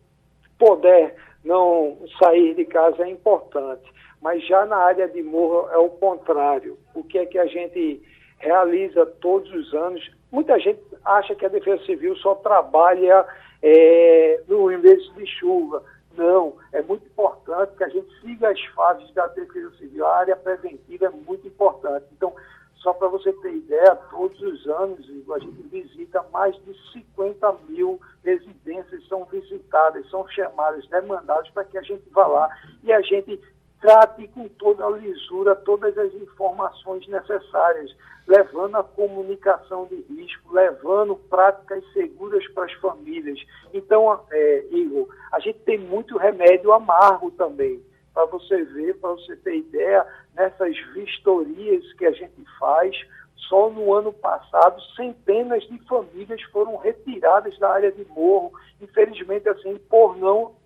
puder 0.59 1.15
não 1.45 1.99
sair 2.19 2.55
de 2.55 2.65
casa 2.65 3.05
é 3.05 3.11
importante. 3.11 3.85
Mas 4.27 4.45
já 4.45 4.67
na 4.67 4.79
área 4.79 5.07
de 5.07 5.23
morro 5.23 5.69
é 5.71 5.79
o 5.79 5.89
contrário. 5.89 6.77
O 6.93 7.05
que 7.05 7.17
é 7.17 7.25
que 7.27 7.39
a 7.39 7.47
gente 7.47 8.03
realiza 8.39 9.07
todos 9.07 9.49
os 9.55 9.73
anos? 9.73 10.05
Muita 10.33 10.59
gente 10.59 10.81
acha 11.05 11.33
que 11.37 11.47
a 11.47 11.49
Defesa 11.49 11.81
Civil 11.85 12.17
só 12.17 12.35
trabalha 12.35 13.25
é, 13.63 14.43
no 14.49 14.67
mês 14.67 15.15
de 15.15 15.27
chuva. 15.39 15.81
Não, 16.17 16.57
é 16.73 16.83
muito 16.83 17.07
importante 17.07 17.77
que 17.77 17.85
a 17.85 17.89
gente 17.89 18.09
siga 18.21 18.49
as 18.49 18.61
fases 18.75 19.09
da 19.15 19.29
Defesa 19.29 19.71
Civil. 19.77 20.05
A 20.05 20.17
área 20.17 20.35
preventiva 20.35 21.07
é 21.07 21.11
muito 21.11 21.47
importante. 21.47 22.07
Então, 22.11 22.35
só 22.79 22.93
para 22.95 23.07
você 23.07 23.33
ter 23.33 23.55
ideia, 23.55 23.95
todos 24.11 24.41
os 24.43 24.67
anos 24.67 25.09
a 25.33 25.39
gente 25.39 25.63
visita 25.69 26.25
mais 26.33 26.57
de 26.65 26.75
50 26.93 27.53
mil 27.69 28.01
residências, 28.25 29.07
são 29.07 29.25
visitadas, 29.27 30.09
são 30.11 30.27
chamadas, 30.29 30.85
demandadas 30.89 31.49
para 31.51 31.65
que 31.65 31.79
a 31.79 31.83
gente 31.83 32.03
vá 32.11 32.27
lá 32.27 32.49
e 32.83 32.93
a 32.93 33.01
gente 33.03 33.41
trate 33.87 34.27
com 34.35 34.49
toda 34.49 34.85
a 34.85 34.91
lisura 34.91 35.55
todas 35.55 35.97
as 35.97 36.13
informações 36.15 37.07
necessárias, 37.07 37.95
levando 38.27 38.75
a 38.75 38.83
comunicação 38.83 39.87
de 39.87 40.05
risco, 40.13 40.53
levando 40.53 41.15
práticas 41.15 41.85
seguras 41.93 42.45
para 42.49 42.65
as 42.65 42.73
famílias. 42.73 43.39
Então, 43.73 44.21
é, 44.33 44.65
Igor, 44.73 45.09
a 45.31 45.39
gente 45.39 45.61
tem 45.61 45.79
muito 45.79 46.19
remédio 46.19 46.73
amargo 46.73 47.31
também 47.31 47.81
para 48.13 48.25
você 48.25 48.65
ver, 48.65 48.95
para 48.95 49.11
você 49.11 49.37
ter 49.37 49.59
ideia, 49.59 50.05
nessas 50.35 50.77
vistorias 50.93 51.93
que 51.93 52.07
a 52.07 52.13
gente 52.13 52.45
faz, 52.59 52.97
só 53.37 53.71
no 53.71 53.95
ano 53.95 54.13
passado, 54.13 54.83
centenas 54.97 55.63
de 55.69 55.79
famílias 55.87 56.43
foram 56.51 56.77
retiradas 56.77 57.57
da 57.61 57.71
área 57.71 57.93
de 57.93 58.05
morro, 58.07 58.51
infelizmente, 58.81 59.49
assim, 59.49 59.79
por 59.89 60.17
não 60.17 60.57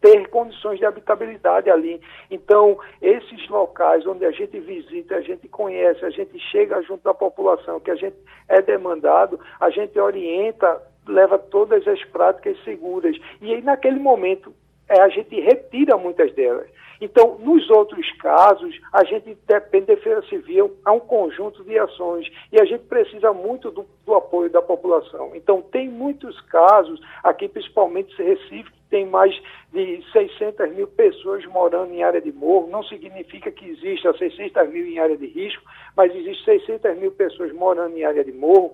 ter 0.00 0.28
condições 0.28 0.78
de 0.78 0.84
habitabilidade 0.84 1.70
ali. 1.70 2.00
Então, 2.30 2.78
esses 3.00 3.48
locais 3.48 4.06
onde 4.06 4.24
a 4.24 4.30
gente 4.30 4.58
visita, 4.60 5.16
a 5.16 5.20
gente 5.20 5.48
conhece, 5.48 6.04
a 6.04 6.10
gente 6.10 6.38
chega 6.38 6.82
junto 6.82 7.02
da 7.02 7.14
população, 7.14 7.80
que 7.80 7.90
a 7.90 7.96
gente 7.96 8.16
é 8.48 8.60
demandado, 8.60 9.40
a 9.58 9.70
gente 9.70 9.98
orienta, 9.98 10.80
leva 11.06 11.38
todas 11.38 11.86
as 11.88 12.02
práticas 12.04 12.62
seguras. 12.64 13.16
E 13.40 13.54
aí, 13.54 13.62
naquele 13.62 13.98
momento, 13.98 14.52
é, 14.88 15.00
a 15.00 15.08
gente 15.08 15.38
retira 15.40 15.96
muitas 15.96 16.32
delas. 16.34 16.68
Então, 17.00 17.36
nos 17.38 17.68
outros 17.68 18.10
casos, 18.12 18.78
a 18.92 19.04
gente 19.04 19.36
depende 19.46 19.86
da 19.86 19.94
defesa 19.94 20.22
civil, 20.28 20.76
há 20.84 20.92
um 20.92 21.00
conjunto 21.00 21.62
de 21.64 21.78
ações 21.78 22.26
e 22.50 22.60
a 22.60 22.64
gente 22.64 22.84
precisa 22.84 23.32
muito 23.32 23.70
do, 23.70 23.86
do 24.04 24.14
apoio 24.14 24.50
da 24.50 24.62
população. 24.62 25.32
Então, 25.34 25.60
tem 25.60 25.88
muitos 25.88 26.40
casos, 26.42 27.00
aqui 27.22 27.48
principalmente 27.48 28.16
Recife, 28.16 28.70
que 28.70 28.80
tem 28.88 29.04
mais 29.04 29.34
de 29.72 30.02
600 30.12 30.74
mil 30.74 30.86
pessoas 30.86 31.44
morando 31.46 31.92
em 31.92 32.02
área 32.02 32.20
de 32.20 32.32
morro, 32.32 32.68
não 32.68 32.82
significa 32.82 33.50
que 33.50 33.66
exista 33.66 34.16
600 34.16 34.68
mil 34.70 34.86
em 34.86 34.98
área 34.98 35.16
de 35.16 35.26
risco, 35.26 35.62
mas 35.94 36.14
existe 36.14 36.44
600 36.44 36.96
mil 36.98 37.12
pessoas 37.12 37.52
morando 37.52 37.96
em 37.96 38.04
área 38.04 38.24
de 38.24 38.32
morro, 38.32 38.72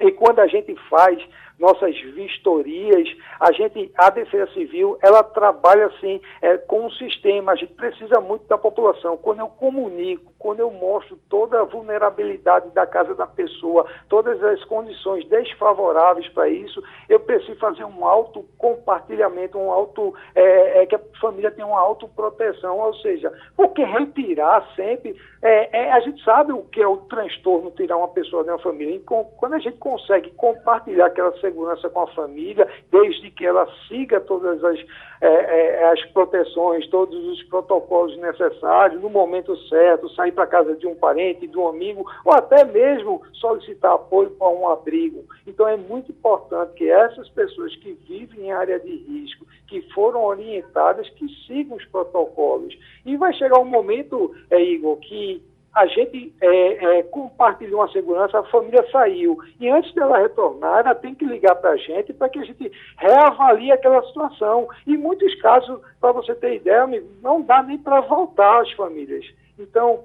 e 0.00 0.12
quando 0.12 0.40
a 0.40 0.46
gente 0.46 0.74
faz 0.88 1.18
nossas 1.58 1.98
vistorias, 1.98 3.08
a 3.40 3.50
gente, 3.52 3.90
a 3.96 4.10
Defesa 4.10 4.52
Civil, 4.52 4.98
ela 5.02 5.22
trabalha 5.22 5.86
assim 5.86 6.20
é, 6.42 6.58
com 6.58 6.86
um 6.86 6.90
sistema, 6.90 7.52
a 7.52 7.56
gente 7.56 7.72
precisa 7.72 8.20
muito 8.20 8.46
da 8.46 8.58
população. 8.58 9.16
Quando 9.16 9.40
eu 9.40 9.48
comunico, 9.48 10.32
quando 10.38 10.60
eu 10.60 10.70
mostro 10.70 11.18
toda 11.28 11.60
a 11.60 11.64
vulnerabilidade 11.64 12.70
da 12.70 12.86
casa 12.86 13.14
da 13.14 13.26
pessoa, 13.26 13.86
todas 14.08 14.42
as 14.44 14.62
condições 14.64 15.26
desfavoráveis 15.28 16.28
para 16.28 16.48
isso, 16.48 16.82
eu 17.08 17.18
preciso 17.20 17.58
fazer 17.58 17.84
um 17.84 18.04
auto 18.04 18.44
compartilhamento, 18.58 19.58
um 19.58 19.72
auto 19.72 20.14
é, 20.34 20.82
é, 20.82 20.86
que 20.86 20.94
a 20.94 21.00
família 21.20 21.50
tenha 21.50 21.66
uma 21.66 21.80
autoproteção, 21.80 22.78
ou 22.78 22.94
seja, 22.96 23.32
porque 23.56 23.82
retirar 23.82 24.66
sempre, 24.76 25.16
é, 25.42 25.84
é, 25.84 25.92
a 25.92 26.00
gente 26.00 26.22
sabe 26.22 26.52
o 26.52 26.62
que 26.64 26.82
é 26.82 26.86
o 26.86 26.98
transtorno 26.98 27.70
tirar 27.70 27.96
uma 27.96 28.08
pessoa 28.08 28.44
de 28.44 28.50
uma 28.50 28.58
família. 28.58 28.96
E 28.96 29.00
com, 29.00 29.24
quando 29.36 29.54
a 29.54 29.58
gente 29.58 29.78
consegue 29.86 30.32
compartilhar 30.32 31.06
aquela 31.06 31.32
segurança 31.38 31.88
com 31.88 32.00
a 32.00 32.06
família, 32.08 32.66
desde 32.90 33.30
que 33.30 33.46
ela 33.46 33.68
siga 33.86 34.20
todas 34.20 34.62
as, 34.64 34.80
é, 35.20 35.28
é, 35.28 35.88
as 35.92 36.04
proteções, 36.06 36.88
todos 36.88 37.16
os 37.28 37.40
protocolos 37.44 38.18
necessários, 38.18 39.00
no 39.00 39.08
momento 39.08 39.56
certo, 39.68 40.12
sair 40.16 40.32
para 40.32 40.44
casa 40.48 40.74
de 40.74 40.88
um 40.88 40.96
parente, 40.96 41.46
de 41.46 41.56
um 41.56 41.68
amigo, 41.68 42.04
ou 42.24 42.32
até 42.34 42.64
mesmo 42.64 43.22
solicitar 43.34 43.92
apoio 43.92 44.30
para 44.30 44.48
um 44.48 44.68
abrigo. 44.68 45.24
Então 45.46 45.68
é 45.68 45.76
muito 45.76 46.10
importante 46.10 46.74
que 46.74 46.90
essas 46.90 47.28
pessoas 47.28 47.76
que 47.76 47.92
vivem 48.08 48.46
em 48.46 48.50
área 48.50 48.80
de 48.80 48.90
risco, 48.90 49.46
que 49.68 49.82
foram 49.92 50.24
orientadas, 50.24 51.08
que 51.10 51.28
sigam 51.46 51.76
os 51.76 51.84
protocolos. 51.84 52.76
E 53.04 53.16
vai 53.16 53.32
chegar 53.34 53.60
um 53.60 53.64
momento, 53.64 54.34
é, 54.50 54.60
Igor, 54.60 54.96
que 54.96 55.40
a 55.76 55.86
gente 55.86 56.34
é, 56.40 56.98
é, 56.98 57.02
compartilhou 57.02 57.82
a 57.82 57.88
segurança, 57.88 58.38
a 58.38 58.44
família 58.44 58.82
saiu. 58.90 59.38
E 59.60 59.68
antes 59.68 59.92
dela 59.92 60.18
retornar, 60.18 60.80
ela 60.80 60.94
tem 60.94 61.14
que 61.14 61.26
ligar 61.26 61.54
para 61.56 61.72
a 61.72 61.76
gente 61.76 62.14
para 62.14 62.30
que 62.30 62.38
a 62.38 62.44
gente 62.44 62.72
reavalie 62.96 63.70
aquela 63.70 64.02
situação. 64.04 64.68
Em 64.86 64.96
muitos 64.96 65.34
casos, 65.34 65.78
para 66.00 66.12
você 66.12 66.34
ter 66.34 66.54
ideia, 66.54 66.82
amigo, 66.82 67.06
não 67.22 67.42
dá 67.42 67.62
nem 67.62 67.76
para 67.76 68.00
voltar 68.00 68.62
às 68.62 68.72
famílias. 68.72 69.26
Então, 69.58 70.04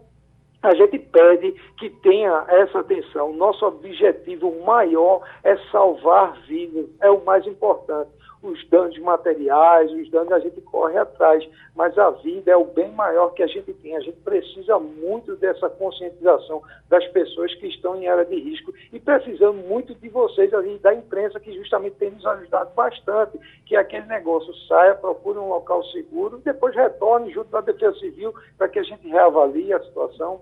a 0.61 0.75
gente 0.75 0.99
pede 0.99 1.53
que 1.77 1.89
tenha 1.89 2.43
essa 2.49 2.79
atenção. 2.79 3.31
Nosso 3.31 3.65
objetivo 3.65 4.53
maior 4.65 5.21
é 5.41 5.55
salvar 5.71 6.33
vidas, 6.41 6.85
é 6.99 7.09
o 7.09 7.23
mais 7.23 7.47
importante 7.47 8.11
os 8.43 8.67
danos 8.69 8.97
materiais, 8.99 9.91
os 9.91 10.09
danos 10.09 10.31
a 10.31 10.39
gente 10.39 10.59
corre 10.61 10.97
atrás, 10.97 11.47
mas 11.75 11.97
a 11.97 12.09
vida 12.09 12.51
é 12.51 12.57
o 12.57 12.65
bem 12.65 12.91
maior 12.91 13.33
que 13.33 13.43
a 13.43 13.47
gente 13.47 13.73
tem. 13.73 13.95
A 13.95 13.99
gente 13.99 14.17
precisa 14.17 14.79
muito 14.79 15.35
dessa 15.35 15.69
conscientização 15.69 16.61
das 16.89 17.07
pessoas 17.09 17.53
que 17.55 17.67
estão 17.67 17.95
em 17.95 18.07
área 18.07 18.25
de 18.25 18.39
risco 18.39 18.73
e 18.91 18.99
precisamos 18.99 19.65
muito 19.65 19.93
de 19.95 20.09
vocês 20.09 20.53
ali, 20.53 20.77
da 20.79 20.93
imprensa, 20.93 21.39
que 21.39 21.53
justamente 21.53 21.95
tem 21.97 22.11
nos 22.11 22.25
ajudado 22.25 22.73
bastante, 22.73 23.39
que 23.65 23.75
aquele 23.75 24.07
negócio 24.07 24.53
saia, 24.67 24.95
procure 24.95 25.37
um 25.37 25.49
local 25.49 25.83
seguro 25.85 26.41
depois 26.43 26.75
retorne 26.75 27.31
junto 27.31 27.49
da 27.49 27.61
Defesa 27.61 27.97
Civil 27.99 28.33
para 28.57 28.67
que 28.67 28.79
a 28.79 28.83
gente 28.83 29.07
reavalie 29.07 29.73
a 29.73 29.83
situação. 29.83 30.41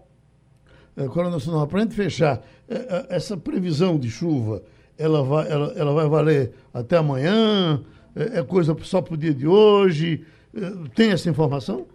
É, 0.97 1.07
Coronel 1.07 1.39
Sinal, 1.39 1.67
para 1.67 1.79
a 1.79 1.81
gente 1.81 1.95
fechar, 1.95 2.41
é, 2.67 2.75
é, 2.75 3.15
essa 3.15 3.38
previsão 3.38 3.97
de 3.97 4.09
chuva, 4.09 4.62
ela 4.99 5.23
vai, 5.23 5.49
ela, 5.49 5.73
ela 5.75 5.93
vai 5.93 6.07
valer 6.07 6.53
até 6.73 6.97
amanhã? 6.97 7.81
É, 8.15 8.39
é 8.39 8.43
coisa 8.43 8.75
só 8.81 9.01
para 9.01 9.13
o 9.13 9.17
dia 9.17 9.33
de 9.33 9.47
hoje? 9.47 10.25
É, 10.53 10.89
tem 10.93 11.12
essa 11.12 11.29
informação? 11.29 11.88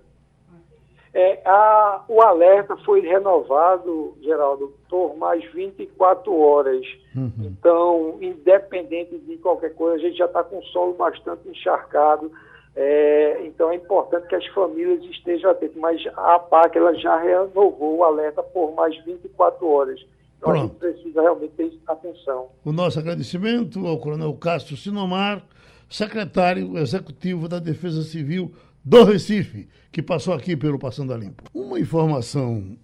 É, 1.12 1.40
a, 1.44 2.02
o 2.08 2.20
alerta 2.22 2.76
foi 2.78 3.00
renovado, 3.00 4.16
Geraldo, 4.20 4.74
por 4.88 5.16
mais 5.16 5.44
24 5.52 6.36
horas. 6.36 6.84
Uhum. 7.14 7.30
Então, 7.38 8.18
independente 8.20 9.18
de 9.18 9.36
qualquer 9.36 9.74
coisa, 9.74 9.94
a 9.94 10.08
gente 10.08 10.18
já 10.18 10.24
está 10.24 10.42
com 10.42 10.58
o 10.58 10.64
solo 10.64 10.94
bastante 10.94 11.48
encharcado. 11.48 12.32
É, 12.76 13.46
então 13.46 13.70
é 13.70 13.76
importante 13.76 14.26
que 14.26 14.34
as 14.34 14.46
famílias 14.48 15.04
estejam 15.04 15.50
atentas. 15.50 15.76
Mas 15.76 16.04
a 16.16 16.34
APAC 16.34 16.76
ela 16.76 16.94
já 16.94 17.16
renovou 17.16 17.98
o 17.98 18.02
alerta 18.02 18.42
por 18.42 18.74
mais 18.74 18.96
24 19.04 19.68
horas. 19.68 20.04
Então 20.44 20.52
Pronto. 20.52 20.84
a 20.84 20.88
gente 20.88 20.94
precisa 20.94 21.22
realmente 21.22 21.52
ter 21.56 21.80
atenção. 21.86 22.50
O 22.62 22.70
nosso 22.70 22.98
agradecimento 22.98 23.86
ao 23.86 23.98
Coronel 23.98 24.34
Castro 24.34 24.76
Sinomar, 24.76 25.42
secretário 25.88 26.76
executivo 26.76 27.48
da 27.48 27.58
Defesa 27.58 28.02
Civil 28.02 28.52
do 28.84 29.04
Recife, 29.04 29.66
que 29.90 30.02
passou 30.02 30.34
aqui 30.34 30.54
pelo 30.54 30.78
Passando 30.78 31.14
a 31.14 31.16
Limpo. 31.16 31.44
Uma 31.54 31.80
informação 31.80 32.76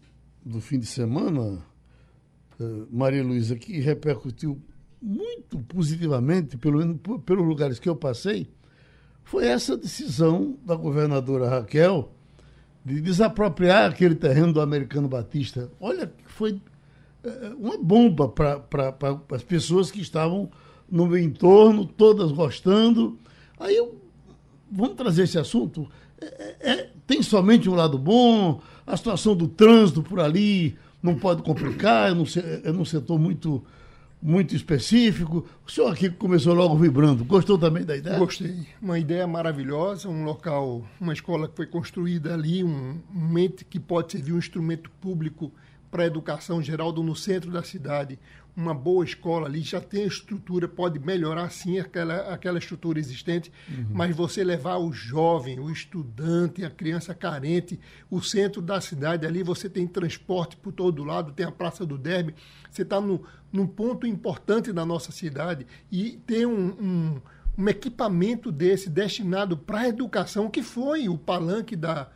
do 0.42 0.58
fim 0.58 0.78
de 0.78 0.86
semana, 0.86 1.62
eh, 2.58 2.64
Maria 2.90 3.22
Luísa, 3.22 3.54
que 3.56 3.78
repercutiu 3.78 4.58
muito 5.02 5.58
positivamente, 5.58 6.56
pelo 6.56 6.78
menos 6.78 6.96
pelos 7.26 7.46
lugares 7.46 7.78
que 7.78 7.90
eu 7.90 7.96
passei, 7.96 8.48
foi 9.22 9.46
essa 9.46 9.76
decisão 9.76 10.58
da 10.64 10.74
governadora 10.74 11.48
Raquel 11.48 12.10
de 12.82 13.02
desapropriar 13.02 13.90
aquele 13.90 14.14
terreno 14.14 14.54
do 14.54 14.60
americano 14.62 15.06
Batista. 15.06 15.70
Olha, 15.78 16.10
foi 16.24 16.58
uma 17.58 17.76
bomba 17.78 18.28
para 18.28 18.64
as 19.32 19.42
pessoas 19.42 19.90
que 19.90 20.00
estavam 20.00 20.50
no 20.90 21.06
meu 21.06 21.18
entorno, 21.18 21.84
todas 21.84 22.32
gostando. 22.32 23.18
Aí 23.58 23.76
eu, 23.76 24.00
vamos 24.70 24.96
trazer 24.96 25.24
esse 25.24 25.38
assunto. 25.38 25.88
É, 26.20 26.56
é, 26.60 26.90
tem 27.06 27.22
somente 27.22 27.68
um 27.68 27.74
lado 27.74 27.98
bom, 27.98 28.60
a 28.86 28.96
situação 28.96 29.36
do 29.36 29.48
trânsito 29.48 30.02
por 30.02 30.20
ali 30.20 30.76
não 31.02 31.14
pode 31.14 31.42
complicar, 31.42 32.10
é 32.10 32.14
num, 32.14 32.24
é 32.64 32.72
num 32.72 32.84
setor 32.84 33.18
muito, 33.18 33.64
muito 34.20 34.54
específico. 34.54 35.46
O 35.66 35.70
senhor 35.70 35.92
aqui 35.92 36.10
começou 36.10 36.54
logo 36.54 36.76
vibrando, 36.76 37.24
gostou 37.24 37.56
também 37.56 37.84
da 37.84 37.96
ideia? 37.96 38.18
Gostei. 38.18 38.66
Uma 38.82 38.98
ideia 38.98 39.26
maravilhosa, 39.26 40.08
um 40.08 40.24
local, 40.24 40.84
uma 41.00 41.12
escola 41.12 41.48
que 41.48 41.56
foi 41.56 41.66
construída 41.66 42.34
ali, 42.34 42.62
um, 42.62 43.00
um 43.14 43.38
ente 43.38 43.64
que 43.64 43.80
pode 43.80 44.12
servir 44.12 44.32
um 44.32 44.38
instrumento 44.38 44.90
público 45.00 45.50
para 45.90 46.04
a 46.04 46.06
educação 46.06 46.62
geral 46.62 46.92
no 46.92 47.16
centro 47.16 47.50
da 47.50 47.62
cidade, 47.62 48.18
uma 48.56 48.74
boa 48.74 49.04
escola 49.04 49.46
ali, 49.46 49.62
já 49.62 49.80
tem 49.80 50.04
estrutura, 50.04 50.68
pode 50.68 50.98
melhorar 50.98 51.50
sim 51.50 51.78
aquela, 51.78 52.32
aquela 52.32 52.58
estrutura 52.58 52.98
existente, 52.98 53.50
uhum. 53.68 53.86
mas 53.90 54.14
você 54.14 54.44
levar 54.44 54.76
o 54.78 54.92
jovem, 54.92 55.58
o 55.58 55.70
estudante, 55.70 56.64
a 56.64 56.70
criança 56.70 57.14
carente, 57.14 57.80
o 58.10 58.20
centro 58.20 58.60
da 58.60 58.80
cidade 58.80 59.26
ali, 59.26 59.42
você 59.42 59.68
tem 59.68 59.86
transporte 59.86 60.56
por 60.56 60.72
todo 60.72 61.04
lado, 61.04 61.32
tem 61.32 61.46
a 61.46 61.52
Praça 61.52 61.86
do 61.86 61.96
Derby, 61.96 62.34
você 62.70 62.82
está 62.82 63.00
num 63.00 63.66
ponto 63.66 64.06
importante 64.06 64.72
da 64.72 64.84
nossa 64.84 65.10
cidade 65.10 65.66
e 65.90 66.20
tem 66.26 66.44
um, 66.44 66.68
um, 66.80 67.20
um 67.58 67.68
equipamento 67.68 68.52
desse 68.52 68.90
destinado 68.90 69.56
para 69.56 69.80
a 69.80 69.88
educação, 69.88 70.50
que 70.50 70.62
foi 70.62 71.08
o 71.08 71.16
palanque 71.16 71.74
da, 71.76 72.08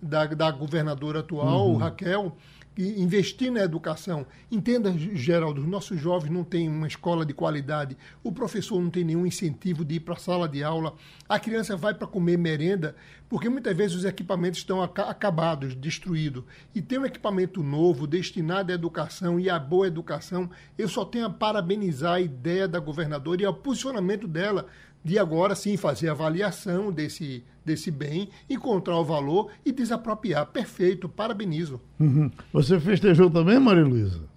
da, 0.00 0.26
da 0.26 0.50
governadora 0.50 1.20
atual, 1.20 1.70
uhum. 1.70 1.76
Raquel, 1.76 2.36
investir 2.78 3.50
na 3.50 3.60
educação. 3.60 4.26
Entenda, 4.50 4.92
Geraldo, 4.96 5.60
os 5.60 5.66
nossos 5.66 6.00
jovens 6.00 6.30
não 6.30 6.44
têm 6.44 6.68
uma 6.68 6.86
escola 6.86 7.26
de 7.26 7.34
qualidade, 7.34 7.96
o 8.22 8.32
professor 8.32 8.80
não 8.80 8.90
tem 8.90 9.04
nenhum 9.04 9.26
incentivo 9.26 9.84
de 9.84 9.96
ir 9.96 10.00
para 10.00 10.14
a 10.14 10.18
sala 10.18 10.48
de 10.48 10.62
aula, 10.62 10.94
a 11.28 11.38
criança 11.38 11.76
vai 11.76 11.94
para 11.94 12.06
comer 12.06 12.38
merenda, 12.38 12.94
porque 13.28 13.48
muitas 13.48 13.76
vezes 13.76 13.96
os 13.96 14.04
equipamentos 14.04 14.58
estão 14.58 14.82
acabados, 14.82 15.74
destruídos. 15.74 16.44
E 16.74 16.82
tem 16.82 16.98
um 16.98 17.06
equipamento 17.06 17.62
novo, 17.62 18.06
destinado 18.06 18.72
à 18.72 18.74
educação 18.74 19.38
e 19.38 19.48
à 19.48 19.58
boa 19.58 19.86
educação, 19.86 20.50
eu 20.76 20.88
só 20.88 21.04
tenho 21.04 21.26
a 21.26 21.30
parabenizar 21.30 22.14
a 22.14 22.20
ideia 22.20 22.66
da 22.66 22.80
governadora 22.80 23.42
e 23.42 23.46
o 23.46 23.54
posicionamento 23.54 24.26
dela 24.26 24.66
de 25.04 25.18
agora 25.18 25.54
sim 25.54 25.76
fazer 25.76 26.08
avaliação 26.08 26.92
desse, 26.92 27.44
desse 27.64 27.90
bem, 27.90 28.28
encontrar 28.48 28.98
o 28.98 29.04
valor 29.04 29.50
e 29.64 29.72
desapropriar. 29.72 30.46
Perfeito, 30.46 31.08
parabenizo. 31.08 31.80
Uhum. 31.98 32.30
Você 32.52 32.78
festejou 32.78 33.30
também, 33.30 33.58
Maria 33.58 33.84
Luísa? 33.84 34.28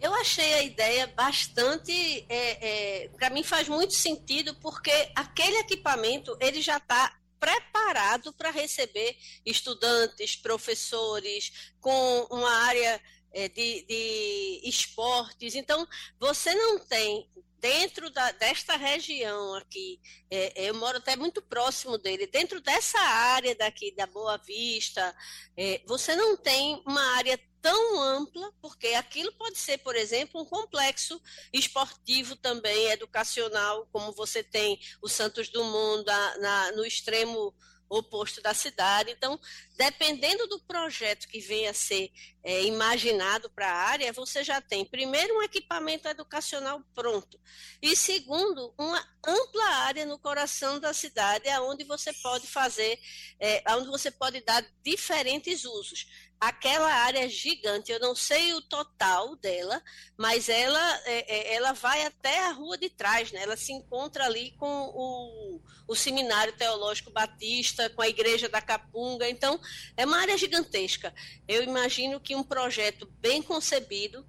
Eu 0.00 0.14
achei 0.14 0.54
a 0.54 0.62
ideia 0.62 1.06
bastante, 1.16 1.92
é, 2.28 3.04
é, 3.04 3.08
para 3.08 3.30
mim 3.30 3.42
faz 3.42 3.68
muito 3.68 3.94
sentido, 3.94 4.54
porque 4.56 4.92
aquele 5.14 5.58
equipamento 5.58 6.36
ele 6.40 6.62
já 6.62 6.76
está 6.76 7.16
preparado 7.40 8.32
para 8.32 8.50
receber 8.50 9.16
estudantes, 9.44 10.36
professores, 10.36 11.72
com 11.80 12.26
uma 12.30 12.50
área 12.66 13.00
é, 13.32 13.48
de, 13.48 13.84
de 13.86 14.60
esportes. 14.64 15.54
Então, 15.54 15.86
você 16.18 16.54
não 16.54 16.78
tem 16.78 17.28
dentro 17.60 18.10
da, 18.10 18.32
desta 18.32 18.76
região 18.76 19.54
aqui, 19.54 20.00
é, 20.30 20.64
é, 20.64 20.70
eu 20.70 20.74
moro 20.74 20.98
até 20.98 21.16
muito 21.16 21.42
próximo 21.42 21.98
dele, 21.98 22.26
dentro 22.26 22.60
dessa 22.60 22.98
área 22.98 23.54
daqui 23.54 23.94
da 23.94 24.06
Boa 24.06 24.36
Vista, 24.38 25.14
é, 25.56 25.80
você 25.86 26.14
não 26.14 26.36
tem 26.36 26.82
uma 26.86 27.16
área 27.16 27.38
tão 27.60 28.00
ampla, 28.00 28.52
porque 28.60 28.88
aquilo 28.88 29.32
pode 29.32 29.58
ser, 29.58 29.78
por 29.78 29.96
exemplo, 29.96 30.40
um 30.40 30.44
complexo 30.44 31.20
esportivo 31.52 32.36
também, 32.36 32.90
educacional, 32.90 33.88
como 33.90 34.12
você 34.12 34.42
tem 34.42 34.78
o 35.02 35.08
Santos 35.08 35.48
Dumont 35.48 36.04
na, 36.04 36.38
na, 36.38 36.72
no 36.72 36.86
extremo 36.86 37.52
oposto 37.88 38.40
da 38.42 38.54
cidade. 38.54 39.10
Então, 39.10 39.38
dependendo 39.76 40.46
do 40.46 40.60
projeto 40.60 41.28
que 41.28 41.40
venha 41.40 41.70
a 41.70 41.74
ser 41.74 42.10
é, 42.42 42.64
imaginado 42.64 43.50
para 43.50 43.68
a 43.68 43.74
área, 43.74 44.12
você 44.12 44.44
já 44.44 44.60
tem, 44.60 44.84
primeiro, 44.84 45.36
um 45.36 45.42
equipamento 45.42 46.08
educacional 46.08 46.82
pronto, 46.94 47.40
e 47.82 47.96
segundo, 47.96 48.72
uma 48.78 49.04
ampla 49.26 49.64
área 49.64 50.06
no 50.06 50.18
coração 50.18 50.78
da 50.78 50.92
cidade, 50.92 51.48
onde 51.60 51.84
você 51.84 52.12
pode 52.12 52.46
fazer, 52.46 52.98
é, 53.40 53.62
onde 53.74 53.88
você 53.88 54.10
pode 54.10 54.40
dar 54.42 54.64
diferentes 54.82 55.64
usos 55.64 56.06
aquela 56.40 56.92
área 56.92 57.28
gigante, 57.28 57.90
eu 57.90 57.98
não 57.98 58.14
sei 58.14 58.52
o 58.52 58.60
total 58.60 59.36
dela, 59.36 59.82
mas 60.16 60.48
ela, 60.48 61.00
é, 61.04 61.34
é, 61.34 61.54
ela 61.54 61.72
vai 61.72 62.04
até 62.04 62.44
a 62.44 62.52
rua 62.52 62.76
de 62.76 62.90
trás, 62.90 63.32
né? 63.32 63.42
ela 63.42 63.56
se 63.56 63.72
encontra 63.72 64.24
ali 64.24 64.52
com 64.52 64.66
o, 64.66 65.60
o 65.88 65.94
Seminário 65.94 66.52
Teológico 66.52 67.10
Batista, 67.10 67.88
com 67.90 68.02
a 68.02 68.08
Igreja 68.08 68.48
da 68.48 68.60
Capunga, 68.60 69.28
então 69.28 69.58
é 69.96 70.04
uma 70.04 70.20
área 70.20 70.36
gigantesca. 70.36 71.14
Eu 71.48 71.62
imagino 71.62 72.20
que 72.20 72.36
um 72.36 72.44
projeto 72.44 73.06
bem 73.18 73.42
concebido 73.42 74.26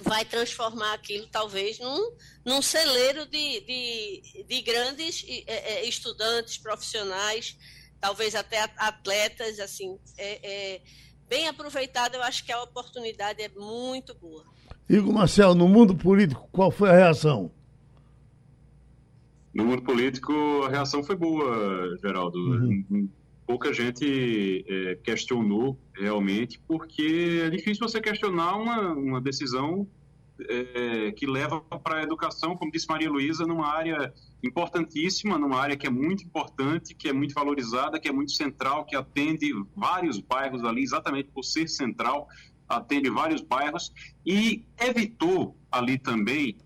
vai 0.00 0.24
transformar 0.24 0.92
aquilo 0.92 1.26
talvez 1.28 1.78
num, 1.78 2.16
num 2.44 2.60
celeiro 2.60 3.24
de, 3.24 3.60
de, 3.60 4.44
de 4.46 4.62
grandes 4.62 5.24
é, 5.46 5.74
é 5.74 5.88
estudantes, 5.88 6.58
profissionais, 6.58 7.56
talvez 8.00 8.34
até 8.34 8.60
atletas, 8.76 9.58
assim, 9.58 9.98
é, 10.18 10.40
é 10.42 10.82
bem 11.28 11.48
aproveitado, 11.48 12.14
eu 12.14 12.22
acho 12.22 12.44
que 12.44 12.52
a 12.52 12.62
oportunidade 12.62 13.42
é 13.42 13.48
muito 13.48 14.14
boa. 14.14 14.44
Igor 14.88 15.12
Marcel, 15.12 15.54
no 15.54 15.68
mundo 15.68 15.94
político, 15.96 16.48
qual 16.52 16.70
foi 16.70 16.90
a 16.90 16.94
reação? 16.94 17.50
No 19.52 19.64
mundo 19.64 19.82
político, 19.82 20.32
a 20.64 20.68
reação 20.68 21.02
foi 21.02 21.16
boa, 21.16 21.96
Geraldo. 22.00 22.38
Uhum. 22.38 23.08
Pouca 23.46 23.72
gente 23.72 24.64
é, 24.68 24.96
questionou 24.96 25.78
realmente, 25.94 26.60
porque 26.68 27.42
é 27.44 27.50
difícil 27.50 27.88
você 27.88 28.00
questionar 28.00 28.56
uma, 28.56 28.92
uma 28.92 29.20
decisão 29.20 29.86
é, 30.40 31.12
que 31.12 31.26
leva 31.26 31.60
para 31.60 32.00
a 32.00 32.02
educação, 32.02 32.56
como 32.56 32.70
disse 32.70 32.86
Maria 32.88 33.10
Luísa, 33.10 33.46
numa 33.46 33.66
área 33.66 34.12
importantíssima, 34.46 35.38
numa 35.38 35.58
área 35.58 35.76
que 35.76 35.86
é 35.86 35.90
muito 35.90 36.24
importante, 36.24 36.94
que 36.94 37.08
é 37.08 37.12
muito 37.12 37.34
valorizada, 37.34 37.98
que 37.98 38.08
é 38.08 38.12
muito 38.12 38.32
central, 38.32 38.84
que 38.84 38.96
atende 38.96 39.52
vários 39.74 40.20
bairros 40.20 40.64
ali, 40.64 40.82
exatamente 40.82 41.28
por 41.30 41.42
ser 41.42 41.68
central, 41.68 42.28
atende 42.68 43.10
vários 43.10 43.40
bairros 43.42 43.92
e 44.24 44.64
evitou 44.78 45.56
ali 45.70 45.98
também. 45.98 46.56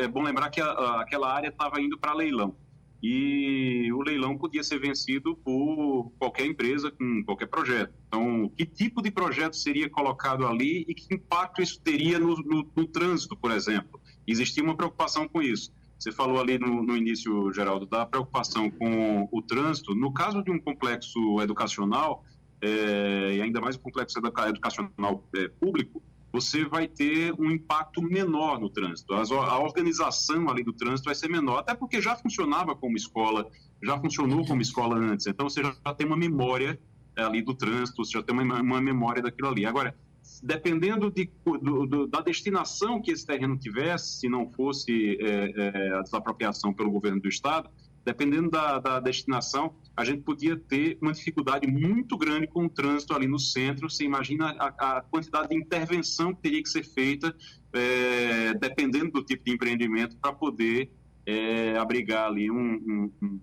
É 0.00 0.08
bom 0.08 0.22
lembrar 0.22 0.50
que 0.50 0.60
a, 0.60 1.00
aquela 1.00 1.32
área 1.32 1.48
estava 1.48 1.80
indo 1.80 1.98
para 1.98 2.14
leilão 2.14 2.56
e 3.02 3.92
o 3.92 4.02
leilão 4.02 4.36
podia 4.36 4.62
ser 4.62 4.80
vencido 4.80 5.36
por 5.36 6.10
qualquer 6.18 6.46
empresa 6.46 6.90
com 6.90 7.22
qualquer 7.24 7.46
projeto. 7.46 7.94
Então, 8.08 8.48
que 8.56 8.66
tipo 8.66 9.00
de 9.00 9.10
projeto 9.10 9.56
seria 9.56 9.88
colocado 9.88 10.46
ali 10.46 10.84
e 10.88 10.94
que 10.94 11.14
impacto 11.14 11.62
isso 11.62 11.80
teria 11.80 12.18
no, 12.18 12.34
no, 12.36 12.68
no 12.74 12.86
trânsito, 12.86 13.36
por 13.36 13.52
exemplo? 13.52 14.00
Existia 14.26 14.64
uma 14.64 14.76
preocupação 14.76 15.28
com 15.28 15.40
isso. 15.40 15.72
Você 15.98 16.12
falou 16.12 16.40
ali 16.40 16.58
no, 16.58 16.82
no, 16.82 16.96
início, 16.96 17.52
Geraldo, 17.52 17.84
da 17.84 18.06
preocupação 18.06 18.70
com 18.70 19.28
o 19.32 19.42
trânsito. 19.42 19.94
No 19.94 20.12
caso 20.12 20.42
de 20.42 20.50
um 20.50 20.58
complexo 20.58 21.40
educacional, 21.40 22.24
é, 22.62 23.34
e 23.36 23.42
ainda 23.42 23.60
mais 23.60 23.76
um 23.76 23.80
complexo 23.80 24.18
educacional 24.18 25.24
é, 25.34 25.48
público, 25.48 26.02
você 26.32 26.64
vai 26.64 26.86
ter 26.86 27.34
um 27.38 27.50
impacto 27.50 28.00
menor 28.02 28.60
no 28.60 28.68
trânsito. 28.68 29.12
A 29.14 29.58
organização 29.58 30.48
ali 30.48 30.62
do 30.62 30.72
trânsito 30.72 31.06
vai 31.06 31.14
ser 31.14 31.28
menor, 31.28 31.58
até 31.58 31.74
porque 31.74 32.00
já 32.00 32.14
funcionava 32.14 32.76
como 32.76 32.96
escola, 32.96 33.48
já 33.82 33.98
funcionou 33.98 34.46
como 34.46 34.60
escola 34.60 34.96
antes. 34.96 35.26
Então 35.26 35.48
você 35.48 35.62
já 35.62 35.94
tem 35.94 36.06
uma 36.06 36.16
memória 36.16 36.78
é, 37.16 37.22
ali 37.24 37.42
do 37.42 37.54
trânsito, 37.54 38.04
você 38.04 38.12
já 38.12 38.22
tem 38.22 38.38
uma, 38.38 38.60
uma 38.60 38.80
memória 38.80 39.20
daquilo 39.20 39.48
ali. 39.48 39.66
Agora, 39.66 39.96
dependendo 40.42 41.10
de, 41.10 41.30
do, 41.44 41.86
do, 41.86 42.06
da 42.06 42.20
destinação 42.20 43.00
que 43.00 43.10
esse 43.10 43.26
terreno 43.26 43.56
tivesse, 43.56 44.20
se 44.20 44.28
não 44.28 44.50
fosse 44.50 45.18
é, 45.20 45.52
é, 45.56 45.94
a 45.94 46.02
desapropriação 46.02 46.72
pelo 46.72 46.90
governo 46.90 47.20
do 47.20 47.28
estado, 47.28 47.70
dependendo 48.04 48.50
da, 48.50 48.78
da, 48.78 49.00
destinação, 49.00 49.74
a 49.94 50.04
gente 50.04 50.22
podia 50.22 50.56
ter 50.56 50.96
uma 51.02 51.12
dificuldade 51.12 51.66
muito 51.66 52.16
grande 52.16 52.46
com 52.46 52.64
o 52.64 52.68
trânsito 52.68 53.12
ali 53.12 53.26
no 53.26 53.38
centro. 53.38 53.90
Você 53.90 54.04
imagina 54.04 54.56
a, 54.58 54.98
a 54.98 55.00
quantidade 55.02 55.48
de 55.48 55.56
intervenção 55.56 56.34
que 56.34 56.40
teria 56.40 56.62
que 56.62 56.68
ser 56.68 56.84
feita, 56.84 57.34
é, 57.72 58.54
dependendo 58.54 59.10
do 59.10 59.22
tipo 59.22 59.44
de 59.44 59.52
empreendimento, 59.52 60.16
para 60.16 60.32
poder 60.32 60.90
é, 61.26 61.76
abrigar 61.76 62.28
ali 62.28 62.50
um, 62.50 63.12
um, 63.22 63.40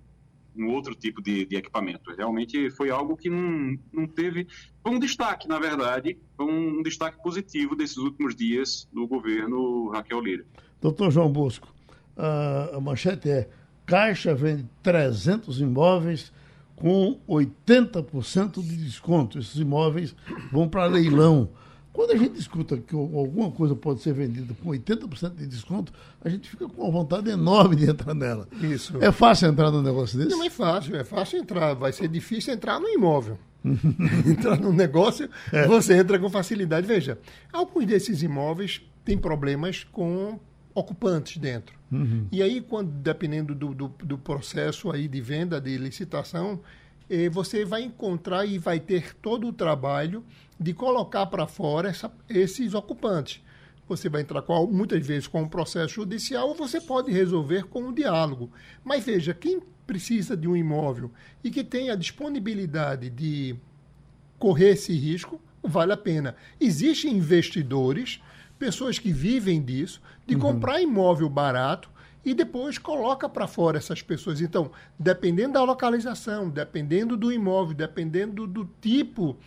um 0.57 0.67
outro 0.73 0.95
tipo 0.95 1.21
de, 1.21 1.45
de, 1.45 1.55
equipamento. 1.55 2.11
Realmente 2.15 2.69
foi 2.71 2.89
algo 2.89 3.15
que 3.15 3.29
não, 3.29 3.77
não 3.91 4.07
teve. 4.07 4.47
Foi 4.81 4.93
um 4.93 4.99
destaque, 4.99 5.47
na 5.47 5.59
verdade, 5.59 6.17
foi 6.37 6.45
um 6.45 6.81
destaque 6.81 7.21
positivo 7.21 7.75
desses 7.75 7.97
últimos 7.97 8.35
dias 8.35 8.87
do 8.91 9.07
governo 9.07 9.89
Raquel 9.89 10.21
Lira. 10.21 10.45
Doutor 10.81 11.11
João 11.11 11.31
Bosco, 11.31 11.67
a 12.15 12.79
manchete 12.79 13.29
é: 13.29 13.49
Caixa 13.85 14.33
vende 14.33 14.65
300 14.83 15.59
imóveis 15.59 16.31
com 16.75 17.19
80% 17.27 18.61
de 18.61 18.77
desconto. 18.77 19.39
Esses 19.39 19.55
imóveis 19.55 20.15
vão 20.51 20.67
para 20.67 20.85
leilão. 20.85 21.49
Quando 21.95 22.12
a 22.12 22.17
gente 22.17 22.38
escuta 22.38 22.77
que 22.77 22.93
alguma 22.93 23.49
coisa 23.49 23.73
pode 23.73 24.01
ser 24.01 24.13
vendida 24.13 24.53
com 24.62 24.69
80% 24.69 25.34
de 25.34 25.47
desconto, 25.47 25.93
a 26.21 26.27
gente 26.27 26.49
fica 26.49 26.67
com 26.67 26.81
uma 26.81 26.91
vontade 26.91 27.29
enorme 27.29 27.77
de 27.77 27.89
entrar 27.89 28.13
nela. 28.13 28.49
Isso. 28.62 29.01
É 29.01 29.13
fácil 29.13 29.47
entrar 29.47 29.71
num 29.71 29.81
negócio 29.81 30.17
desse? 30.17 30.29
Não 30.29 30.43
é 30.43 30.49
fácil, 30.49 30.97
é 30.97 31.05
fácil 31.05 31.39
entrar. 31.39 31.73
Vai 31.73 31.93
ser 31.93 32.10
difícil 32.10 32.53
entrar 32.53 32.81
no 32.81 32.89
imóvel. 32.89 33.39
entrar 34.27 34.60
no 34.60 34.73
negócio, 34.73 35.29
é. 35.53 35.65
você 35.65 35.93
entra 35.95 36.19
com 36.19 36.29
facilidade. 36.29 36.86
Veja, 36.86 37.17
alguns 37.53 37.86
desses 37.86 38.21
imóveis 38.21 38.81
têm 39.05 39.17
problemas 39.17 39.86
com 39.86 40.38
ocupantes 40.73 41.38
dentro. 41.38 41.79
Uhum. 41.89 42.27
E 42.29 42.43
aí, 42.43 42.60
quando, 42.60 42.91
dependendo 42.91 43.55
do, 43.55 43.73
do, 43.73 43.88
do, 43.88 44.17
processo 44.17 44.91
aí 44.91 45.08
de 45.08 45.21
venda, 45.21 45.62
de 45.62 45.77
licitação, 45.77 46.60
você 47.31 47.63
vai 47.63 47.83
encontrar 47.83 48.45
e 48.45 48.57
vai 48.57 48.79
ter 48.79 49.15
todo 49.15 49.47
o 49.47 49.53
trabalho 49.53 50.23
de 50.59 50.73
colocar 50.73 51.25
para 51.27 51.45
fora 51.47 51.89
essa, 51.89 52.11
esses 52.29 52.73
ocupantes. 52.73 53.41
Você 53.87 54.09
vai 54.09 54.21
entrar 54.21 54.41
com, 54.41 54.65
muitas 54.65 55.05
vezes 55.05 55.27
com 55.27 55.43
um 55.43 55.47
processo 55.47 55.95
judicial 55.95 56.49
ou 56.49 56.55
você 56.55 56.81
pode 56.81 57.11
resolver 57.11 57.65
com 57.65 57.83
um 57.83 57.93
diálogo. 57.93 58.51
Mas 58.83 59.05
veja, 59.05 59.33
quem 59.33 59.61
precisa 59.85 60.35
de 60.35 60.47
um 60.47 60.55
imóvel 60.55 61.11
e 61.43 61.51
que 61.51 61.63
tem 61.63 61.91
a 61.91 61.95
disponibilidade 61.95 63.09
de 63.09 63.55
correr 64.39 64.71
esse 64.71 64.93
risco, 64.93 65.39
vale 65.61 65.93
a 65.93 65.97
pena. 65.97 66.35
Existem 66.59 67.15
investidores, 67.15 68.19
pessoas 68.57 68.97
que 68.97 69.11
vivem 69.11 69.61
disso, 69.61 70.01
de 70.25 70.33
uhum. 70.33 70.41
comprar 70.41 70.81
imóvel 70.81 71.29
barato 71.29 71.89
e 72.25 72.33
depois 72.33 72.77
coloca 72.77 73.29
para 73.29 73.47
fora 73.47 73.77
essas 73.77 74.01
pessoas. 74.01 74.41
Então, 74.41 74.71
dependendo 74.97 75.53
da 75.53 75.63
localização, 75.63 76.49
dependendo 76.49 77.15
do 77.15 77.31
imóvel, 77.31 77.75
dependendo 77.75 78.47
do 78.47 78.67
tipo 78.81 79.38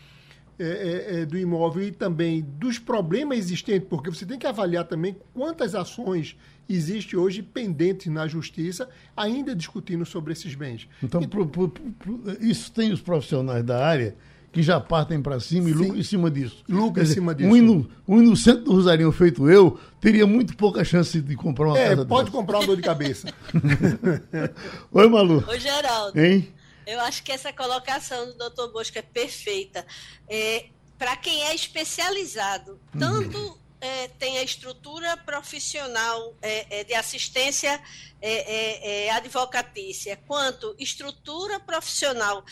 é, 0.61 0.64
é, 0.64 1.21
é, 1.21 1.27
do 1.27 1.38
imóvel 1.38 1.85
e 1.85 1.93
também 1.93 2.45
dos 2.59 2.79
problemas 2.79 3.38
existentes, 3.38 3.88
porque 3.88 4.11
você 4.11 4.25
tem 4.25 4.38
que 4.38 4.47
avaliar 4.47 4.85
também 4.85 5.17
quantas 5.33 5.75
ações 5.75 6.37
existem 6.69 7.19
hoje 7.19 7.43
pendentes 7.43 8.12
na 8.12 8.27
justiça, 8.27 8.88
ainda 9.17 9.55
discutindo 9.55 10.05
sobre 10.05 10.33
esses 10.33 10.55
bens. 10.55 10.88
Então, 11.03 11.23
pro, 11.23 11.47
pro, 11.47 11.69
pro, 11.69 12.21
isso 12.41 12.73
tem 12.73 12.93
os 12.93 13.01
profissionais 13.01 13.64
da 13.64 13.85
área 13.85 14.17
que 14.53 14.63
já 14.63 14.81
partem 14.81 15.21
para 15.21 15.39
cima 15.41 15.69
e 15.69 15.73
lucram 15.73 15.97
em 15.97 16.03
cima 16.03 16.31
disso. 16.31 16.65
Lucram 16.69 17.05
em 17.05 17.07
cima 17.07 17.35
disso. 17.35 17.51
Um, 17.51 17.57
inu, 17.57 17.91
um 18.07 18.23
inocente 18.23 18.63
do 18.63 18.73
Rosarinho 18.73 19.13
feito 19.13 19.49
eu 19.49 19.79
teria 20.01 20.27
muito 20.27 20.57
pouca 20.57 20.85
chance 20.85 21.21
de 21.21 21.37
comprar 21.37 21.69
uma 21.69 21.79
é, 21.79 21.89
casa 21.91 22.07
pode 22.07 22.31
dessa. 22.31 22.37
comprar 22.37 22.59
uma 22.59 22.67
dor 22.67 22.77
de 22.77 22.83
cabeça. 22.83 23.29
Oi, 24.93 25.09
Malu. 25.09 25.45
Oi, 25.47 25.61
Geraldo. 25.61 26.19
Hein? 26.19 26.53
Eu 26.87 27.01
acho 27.01 27.23
que 27.23 27.31
essa 27.31 27.53
colocação 27.53 28.27
do 28.27 28.51
Dr. 28.51 28.73
Bosco 28.73 28.99
é 28.99 29.03
perfeita. 29.03 29.85
É, 30.29 30.67
Para 30.99 31.17
quem 31.17 31.45
é 31.45 31.55
especializado, 31.55 32.73
uhum. 32.95 32.99
tanto 32.99 33.59
é, 33.81 34.09
tem 34.09 34.38
a 34.38 34.43
estrutura 34.43 35.17
profissional 35.17 36.35
é, 36.43 36.81
é 36.81 36.85
de 36.85 36.95
assistência 36.95 37.81
é, 38.21 38.31
é, 38.31 39.07
é, 39.07 39.11
advocatícia, 39.11 40.17
quanto 40.27 40.75
estrutura 40.79 41.61
profissional 41.61 42.45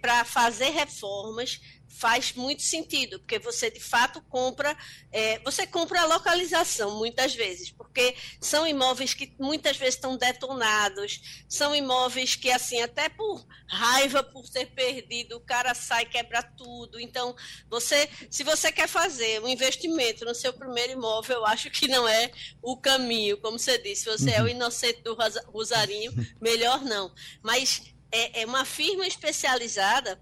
para 0.00 0.24
fazer 0.24 0.70
reformas, 0.70 1.60
faz 1.90 2.32
muito 2.32 2.62
sentido, 2.62 3.18
porque 3.18 3.38
você 3.38 3.70
de 3.70 3.80
fato 3.80 4.22
compra, 4.22 4.76
é, 5.12 5.38
você 5.40 5.66
compra 5.66 6.00
a 6.00 6.06
localização 6.06 6.96
muitas 6.96 7.34
vezes, 7.34 7.70
porque 7.70 8.16
são 8.40 8.66
imóveis 8.66 9.12
que 9.12 9.34
muitas 9.38 9.76
vezes 9.76 9.96
estão 9.96 10.16
detonados, 10.16 11.44
são 11.48 11.74
imóveis 11.74 12.36
que 12.36 12.50
assim 12.50 12.80
até 12.80 13.08
por 13.08 13.44
raiva 13.68 14.22
por 14.22 14.48
ter 14.48 14.66
perdido 14.66 15.36
o 15.36 15.40
cara 15.40 15.74
sai 15.74 16.06
quebra 16.06 16.42
tudo. 16.42 17.00
Então 17.00 17.34
você, 17.68 18.08
se 18.30 18.42
você 18.44 18.70
quer 18.72 18.88
fazer 18.88 19.42
um 19.42 19.48
investimento 19.48 20.24
no 20.24 20.34
seu 20.34 20.52
primeiro 20.52 20.92
imóvel, 20.92 21.38
eu 21.38 21.46
acho 21.46 21.70
que 21.70 21.88
não 21.88 22.06
é 22.06 22.30
o 22.62 22.76
caminho, 22.76 23.36
como 23.38 23.58
você 23.58 23.78
disse, 23.78 24.06
você 24.06 24.30
uhum. 24.30 24.36
é 24.36 24.40
o 24.40 24.44
uhum. 24.44 24.48
inocente 24.50 25.02
do 25.02 25.16
Rosarinho, 25.46 26.12
melhor 26.40 26.82
não. 26.82 27.12
Mas 27.42 27.82
é, 28.12 28.42
é 28.42 28.46
uma 28.46 28.64
firma 28.64 29.06
especializada 29.06 30.20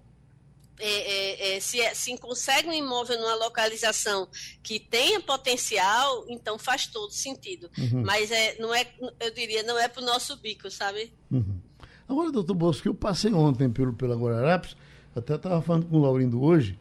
é, 0.79 1.53
é, 1.53 1.55
é, 1.55 1.59
se, 1.59 1.79
é, 1.79 1.93
se 1.93 2.17
consegue 2.17 2.67
um 2.67 2.73
imóvel 2.73 3.19
numa 3.19 3.35
localização 3.35 4.27
que 4.63 4.79
tenha 4.79 5.19
potencial, 5.19 6.25
então 6.29 6.57
faz 6.57 6.87
todo 6.87 7.11
sentido. 7.11 7.69
Uhum. 7.77 8.03
Mas 8.05 8.31
é, 8.31 8.55
não 8.59 8.73
é, 8.73 8.87
eu 9.19 9.33
diria, 9.33 9.63
não 9.63 9.77
é 9.77 9.87
para 9.87 10.01
o 10.01 10.05
nosso 10.05 10.37
bico, 10.37 10.71
sabe? 10.71 11.11
Uhum. 11.29 11.59
Agora, 12.07 12.31
doutor 12.31 12.55
Bosco, 12.55 12.87
eu 12.87 12.95
passei 12.95 13.33
ontem 13.33 13.69
pelo, 13.69 13.93
pela 13.93 14.15
Guararapes, 14.15 14.75
até 15.15 15.35
estava 15.35 15.61
falando 15.61 15.85
com 15.87 15.97
o 15.97 16.01
Laurindo 16.01 16.41
hoje, 16.41 16.79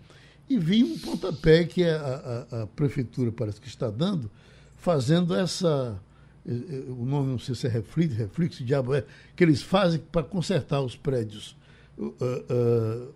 e 0.49 0.59
vi 0.59 0.83
um 0.83 0.99
pontapé 0.99 1.65
que 1.65 1.85
a, 1.85 2.47
a, 2.51 2.63
a 2.63 2.67
prefeitura 2.69 3.31
parece 3.31 3.61
que 3.61 3.69
está 3.69 3.91
dando, 3.91 4.31
fazendo 4.79 5.35
essa 5.35 6.01
o 6.89 7.05
nome 7.05 7.33
não 7.33 7.39
sei 7.39 7.55
se 7.55 7.67
é 7.67 7.71
reflexo, 7.71 8.17
reflexo, 8.17 8.65
diabo 8.65 8.95
é, 8.95 9.05
que 9.37 9.45
eles 9.45 9.61
fazem 9.61 10.01
para 10.01 10.23
consertar 10.23 10.81
os 10.81 10.97
prédios. 10.97 11.55
Uh, 11.99 12.15
uh, 12.15 13.15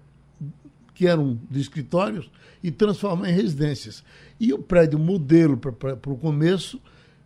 que 1.02 1.06
eram 1.08 1.36
de 1.50 1.60
escritórios, 1.60 2.30
e 2.62 2.70
transformar 2.70 3.28
em 3.28 3.32
residências. 3.32 4.04
E 4.38 4.52
o 4.52 4.58
prédio 4.60 5.00
modelo 5.00 5.56
para 5.56 6.12
o 6.12 6.16
começo 6.16 6.80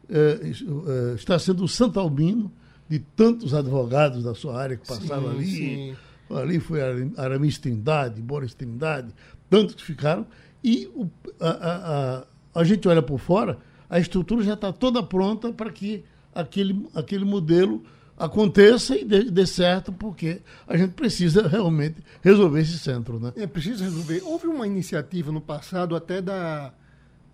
é, 0.09 0.41
é, 0.41 1.15
está 1.15 1.39
sendo 1.39 1.63
o 1.63 1.69
Santo 1.69 2.01
Albino, 2.01 2.51
de 2.89 3.01
tantos 3.01 3.53
advogados 3.53 4.25
da 4.25 4.35
sua 4.35 4.59
área 4.59 4.79
que 4.79 4.89
passaram 4.89 5.33
sim, 5.33 5.37
ali. 5.37 5.47
Sim. 5.47 5.97
Ali 6.31 6.59
foi 6.59 6.81
Aramis 7.19 7.59
Trindade, 7.59 8.23
Boris 8.23 8.55
Trindade, 8.55 9.13
tantos 9.51 9.75
que 9.75 9.85
ficaram. 9.85 10.27
E 10.65 10.87
o, 10.95 11.07
a, 11.39 11.51
a, 11.51 12.19
a, 12.21 12.25
a 12.55 12.65
gente 12.65 12.89
olha 12.89 13.03
por 13.03 13.19
fora, 13.19 13.59
a 13.91 13.99
estrutura 14.01 14.43
já 14.43 14.55
está 14.55 14.73
toda 14.73 15.03
pronta 15.03 15.53
para 15.53 15.71
que 15.71 16.03
aquele, 16.35 16.89
aquele 16.95 17.27
modelo 17.27 17.83
aconteça 18.17 18.97
e 18.97 19.05
dê, 19.05 19.25
dê, 19.25 19.47
certo, 19.47 19.93
porque 19.93 20.41
a 20.67 20.77
gente 20.77 20.93
precisa 20.93 21.47
realmente 21.47 21.97
resolver 22.23 22.61
esse 22.61 22.79
centro. 22.79 23.21
Né? 23.21 23.33
É, 23.37 23.47
precisa 23.47 23.85
resolver. 23.85 24.23
Houve 24.25 24.47
uma 24.47 24.67
iniciativa 24.67 25.31
no 25.31 25.41
passado 25.41 25.95
até 25.95 26.23
da, 26.23 26.73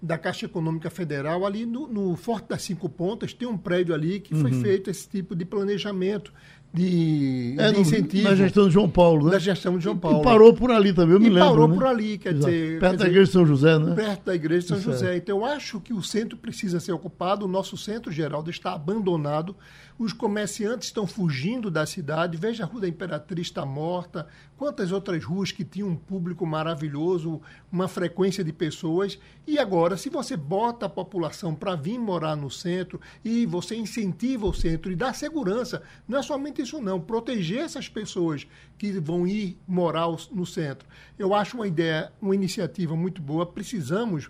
da 0.03 0.19
Caixa 0.19 0.47
Econômica 0.47 0.91
Federal, 0.91 1.47
ali 1.47 1.65
no, 1.65 1.87
no 1.87 2.17
Forte 2.17 2.49
das 2.49 2.63
Cinco 2.63 2.89
Pontas, 2.89 3.33
tem 3.33 3.47
um 3.47 3.57
prédio 3.57 3.95
ali 3.95 4.19
que 4.19 4.35
uhum. 4.35 4.41
foi 4.41 4.53
feito 4.53 4.91
esse 4.91 5.09
tipo 5.09 5.37
de 5.37 5.45
planejamento 5.45 6.33
de, 6.75 7.55
é, 7.59 7.71
de 7.71 7.81
incentivo. 7.81 8.25
Na 8.25 8.35
gestão 8.35 8.67
de 8.67 8.73
João 8.73 8.89
Paulo, 8.89 9.27
né? 9.27 9.33
Na 9.33 9.39
gestão 9.39 9.77
de 9.77 9.85
João 9.85 9.97
Paulo. 9.97 10.21
E 10.21 10.23
parou 10.25 10.55
por 10.55 10.71
ali 10.71 10.93
também, 10.93 11.15
eu 11.15 11.21
me 11.21 11.27
e 11.27 11.31
lembro. 11.31 11.51
parou 11.51 11.69
né? 11.69 11.75
por 11.75 11.87
ali, 11.87 12.19
quer 12.19 12.33
Exato. 12.33 12.51
dizer. 12.51 12.81
Perto 12.81 12.93
quer 12.93 12.99
da 12.99 13.07
igreja 13.07 13.27
de 13.27 13.33
São 13.33 13.47
José, 13.47 13.79
né? 13.79 13.95
Perto 13.95 14.25
da 14.25 14.35
igreja 14.35 14.61
de 14.61 14.67
São 14.69 14.79
Isso 14.79 14.91
José. 14.91 15.15
É. 15.15 15.17
Então 15.19 15.39
eu 15.39 15.45
acho 15.45 15.81
que 15.81 15.93
o 15.93 16.03
centro 16.03 16.37
precisa 16.39 16.81
ser 16.81 16.93
ocupado, 16.93 17.45
o 17.45 17.49
nosso 17.49 17.77
centro 17.77 18.11
Geraldo 18.11 18.51
está 18.51 18.73
abandonado, 18.73 19.55
os 20.03 20.13
comerciantes 20.13 20.89
estão 20.89 21.07
fugindo 21.07 21.71
da 21.71 21.87
cidade. 21.87 22.37
Veja 22.37 22.65
a 22.65 22.67
Rua 22.67 22.81
da 22.81 22.89
Imperatriz 22.89 23.47
está 23.47 23.65
morta, 23.65 24.27
quantas 24.57 24.91
outras 24.91 25.25
ruas 25.25 25.53
que 25.53 25.65
tinham 25.65 25.89
um 25.91 25.97
público 25.97 26.45
maravilhoso, 26.45 27.41
uma 27.71 27.87
frequência 27.87 28.43
de 28.43 28.53
pessoas. 28.53 29.17
E 29.47 29.61
agora, 29.61 29.97
se 29.97 30.11
você 30.11 30.37
bota 30.37 30.87
a 30.87 30.89
população 30.89 31.55
para 31.55 31.77
vir 31.77 32.01
morar 32.01 32.35
no 32.35 32.51
centro 32.51 33.01
e 33.25 33.47
você 33.47 33.77
incentiva 33.77 34.45
o 34.45 34.53
centro 34.53 34.91
e 34.91 34.97
dá 34.97 35.13
segurança, 35.13 35.83
não 36.09 36.19
é 36.19 36.23
somente 36.23 36.63
isso 36.63 36.81
não, 36.81 37.01
proteger 37.01 37.59
essas 37.59 37.89
pessoas 37.89 38.45
que 38.77 38.91
vão 38.99 39.25
ir 39.25 39.57
morar 39.69 40.09
no 40.33 40.45
centro. 40.45 40.89
Eu 41.17 41.33
acho 41.33 41.57
uma 41.57 41.69
ideia, 41.69 42.13
uma 42.21 42.35
iniciativa 42.35 42.97
muito 42.97 43.23
boa. 43.23 43.47
Precisamos 43.47 44.29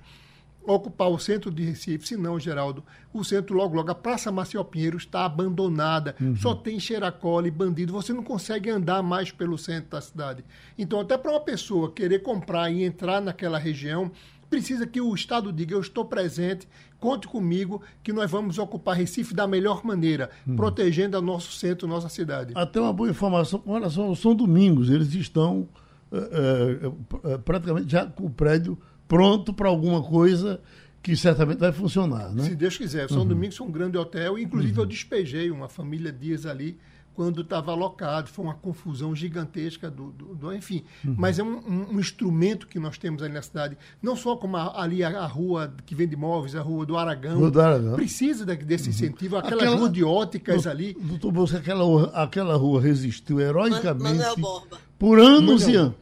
ocupar 0.65 1.09
o 1.09 1.19
centro 1.19 1.51
de 1.51 1.63
Recife, 1.65 2.07
se 2.07 2.17
não, 2.17 2.39
Geraldo, 2.39 2.85
o 3.13 3.25
centro 3.25 3.57
logo 3.57 3.75
logo, 3.75 3.91
a 3.91 3.95
Praça 3.95 4.31
Marcial 4.31 4.65
Pinheiro 4.65 4.97
está 4.97 5.25
abandonada, 5.25 6.15
uhum. 6.21 6.37
só 6.37 6.55
tem 6.55 6.79
xeracole, 6.79 7.51
bandido, 7.51 7.93
você 7.93 8.13
não 8.13 8.23
consegue 8.23 8.71
andar 8.71 9.03
mais 9.03 9.31
pelo 9.31 9.59
centro 9.59 9.91
da 9.91 10.01
cidade. 10.01 10.45
Então, 10.79 11.01
até 11.01 11.17
para 11.19 11.31
uma 11.31 11.41
pessoa 11.41 11.91
querer 11.91 12.21
comprar 12.21 12.71
e 12.71 12.85
entrar 12.85 13.21
naquela 13.21 13.59
região, 13.59 14.11
precisa 14.49 14.87
que 14.87 15.01
o 15.01 15.15
Estado 15.15 15.53
diga, 15.53 15.75
eu 15.75 15.81
estou 15.81 16.05
presente, 16.05 16.69
conte 17.01 17.27
comigo, 17.27 17.83
que 18.03 18.13
nós 18.13 18.31
vamos 18.31 18.59
ocupar 18.59 18.97
Recife 18.97 19.35
da 19.35 19.47
melhor 19.47 19.85
maneira, 19.85 20.31
uhum. 20.47 20.57
protegendo 20.57 21.19
o 21.19 21.23
nosso 21.23 21.53
centro, 21.53 21.89
nossa 21.89 22.09
cidade. 22.09 22.53
Até 22.55 22.81
uma 22.81 22.93
boa 22.93 23.11
informação 23.11 23.59
com 23.59 23.73
relação 23.73 24.05
ao 24.05 24.15
São 24.15 24.35
Domingos, 24.35 24.91
eles 24.91 25.13
estão 25.15 25.69
é, 26.13 26.91
é, 27.25 27.39
praticamente 27.39 27.91
já 27.91 28.05
com 28.05 28.27
o 28.27 28.31
prédio 28.31 28.79
pronto 29.13 29.53
para 29.53 29.69
alguma 29.69 30.03
coisa 30.03 30.59
que 31.03 31.15
certamente 31.15 31.59
vai 31.59 31.71
funcionar. 31.71 32.33
Né? 32.33 32.45
Se 32.45 32.55
Deus 32.55 32.79
quiser. 32.79 33.11
São 33.11 33.19
uhum. 33.19 33.29
Domingos 33.29 33.61
é 33.61 33.63
um 33.63 33.71
grande 33.71 33.99
hotel. 33.99 34.39
Inclusive, 34.39 34.73
uhum. 34.73 34.85
eu 34.85 34.87
despejei 34.87 35.51
uma 35.51 35.69
família 35.69 36.11
dias 36.11 36.47
ali 36.47 36.79
quando 37.13 37.43
estava 37.43 37.73
alocado. 37.73 38.31
Foi 38.31 38.43
uma 38.43 38.55
confusão 38.55 39.15
gigantesca 39.15 39.91
do, 39.91 40.13
do, 40.13 40.35
do 40.35 40.55
enfim. 40.55 40.83
Uhum. 41.05 41.15
Mas 41.19 41.39
é 41.39 41.43
um, 41.43 41.59
um, 41.59 41.87
um, 41.91 42.01
instrumento 42.01 42.67
que 42.67 42.79
nós 42.79 42.97
temos 42.97 43.23
ali 43.23 43.35
na 43.35 43.43
cidade, 43.43 43.77
não 44.01 44.17
só 44.17 44.35
como 44.35 44.57
a, 44.57 44.81
ali 44.81 45.05
a, 45.05 45.11
a, 45.11 45.27
rua 45.27 45.75
que 45.85 45.95
vende 45.95 46.15
imóveis, 46.15 46.57
a 46.57 46.63
rua 46.63 46.87
do 46.87 46.97
Aragão. 46.97 47.39
Rua 47.39 47.51
do 47.51 47.61
Aragão. 47.61 47.95
Precisa 47.97 48.47
de, 48.47 48.57
desse 48.57 48.85
uhum. 48.85 48.95
incentivo. 48.95 49.37
Aquelas 49.37 49.65
aquela, 49.65 49.77
ruas 49.77 49.93
de 49.93 50.03
óticas 50.03 50.63
do, 50.63 50.71
ali. 50.71 50.97
Doutor 50.99 51.33
Bolsa, 51.33 51.59
aquela, 51.59 52.05
aquela 52.15 52.57
rua 52.57 52.81
resistiu 52.81 53.39
heroicamente 53.39 54.17
Manuel 54.17 54.37
Borba. 54.39 54.79
por 54.99 55.21
anos 55.21 55.67
Manuel. 55.67 55.71
e 55.71 55.77
anos 55.77 56.02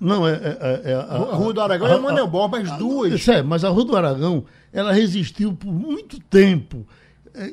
não, 0.00 0.26
é, 0.26 0.32
é, 0.32 0.90
é, 0.90 0.94
a, 0.94 1.16
Rua 1.16 1.52
do 1.52 1.60
Aragão 1.60 1.86
a, 1.86 2.20
é 2.20 2.26
Borba, 2.26 2.58
as 2.58 2.76
duas. 2.78 3.28
É, 3.28 3.42
mas 3.42 3.64
a 3.64 3.68
Rua 3.68 3.84
do 3.84 3.96
Aragão, 3.96 4.44
ela 4.72 4.92
resistiu 4.92 5.52
por 5.52 5.72
muito 5.72 6.18
tempo. 6.18 6.86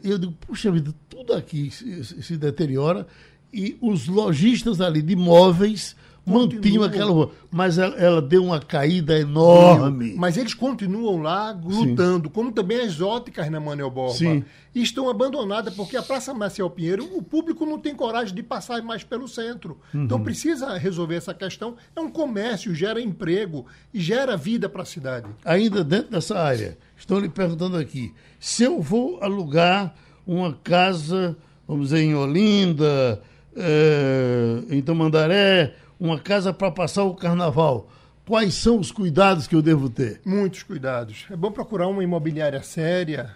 Eu 0.04 0.18
digo, 0.18 0.34
puxa 0.34 0.72
vida, 0.72 0.94
tudo 1.08 1.34
aqui 1.34 1.70
se, 1.70 2.04
se 2.04 2.38
deteriora 2.38 3.06
e 3.54 3.78
os 3.80 4.08
lojistas 4.08 4.82
ali 4.82 5.02
de 5.02 5.16
móveis 5.16 5.96
mantinham 6.26 6.84
aquela 6.84 7.12
rua. 7.12 7.32
Mas 7.52 7.78
ela, 7.78 7.96
ela, 7.96 8.22
deu 8.22 8.44
uma 8.44 8.60
caída 8.60 9.18
enorme. 9.20 10.16
Mas 10.18 10.38
eles 10.38 10.54
continuam 10.54 11.22
lá 11.22 11.52
lutando, 11.52 12.28
Sim. 12.28 12.34
como 12.34 12.52
também 12.52 12.82
as 12.82 13.00
óticas 13.00 13.50
na 13.50 13.60
Manuel 13.60 13.92
Borba. 13.92 14.16
Sim. 14.16 14.44
E 14.74 14.82
estão 14.82 15.10
abandonadas, 15.10 15.74
porque 15.74 15.96
a 15.96 16.02
Praça 16.02 16.34
Marcial 16.34 16.70
Pinheiro, 16.70 17.08
o 17.16 17.22
público 17.22 17.66
não 17.66 17.80
tem 17.80 17.96
coragem 17.96 18.36
de 18.36 18.44
passar 18.44 18.82
mais 18.82 19.04
pelo 19.04 19.28
centro. 19.28 19.78
Uhum. 19.94 20.04
Então 20.04 20.22
precisa 20.22 20.78
resolver 20.78 21.16
essa 21.16 21.34
questão. 21.34 21.76
É 21.96 22.02
um 22.02 22.10
comércio, 22.10 22.76
gera 22.76 23.00
emprego 23.00 23.66
e 23.94 24.00
gera 24.02 24.36
vida 24.36 24.68
para 24.68 24.82
a 24.82 24.86
cidade. 24.86 25.28
Ainda 25.46 25.84
dentro 25.84 26.12
dessa 26.12 26.38
área, 26.38 26.78
estão 26.98 27.20
lhe 27.20 27.30
perguntando 27.30 27.78
aqui: 27.78 28.14
se 28.40 28.64
eu 28.64 28.82
vou 28.82 29.24
alugar 29.24 29.96
uma 30.26 30.54
casa, 30.54 31.38
vamos 31.68 31.90
dizer, 31.90 32.02
em 32.02 32.16
Olinda, 32.16 33.22
é, 33.56 34.64
em 34.70 34.82
Tamandaré, 34.82 35.76
uma 36.00 36.20
casa 36.20 36.54
para 36.54 36.72
passar 36.72 37.04
o 37.04 37.16
carnaval. 37.16 37.90
Quais 38.28 38.56
são 38.56 38.80
os 38.80 38.92
cuidados 38.92 39.48
que 39.48 39.56
eu 39.56 39.62
devo 39.62 39.90
ter? 39.90 40.22
Muitos 40.26 40.64
cuidados. 40.64 41.26
É 41.30 41.36
bom 41.36 41.52
procurar 41.52 41.88
uma 41.88 42.04
imobiliária 42.04 42.62
séria, 42.64 43.34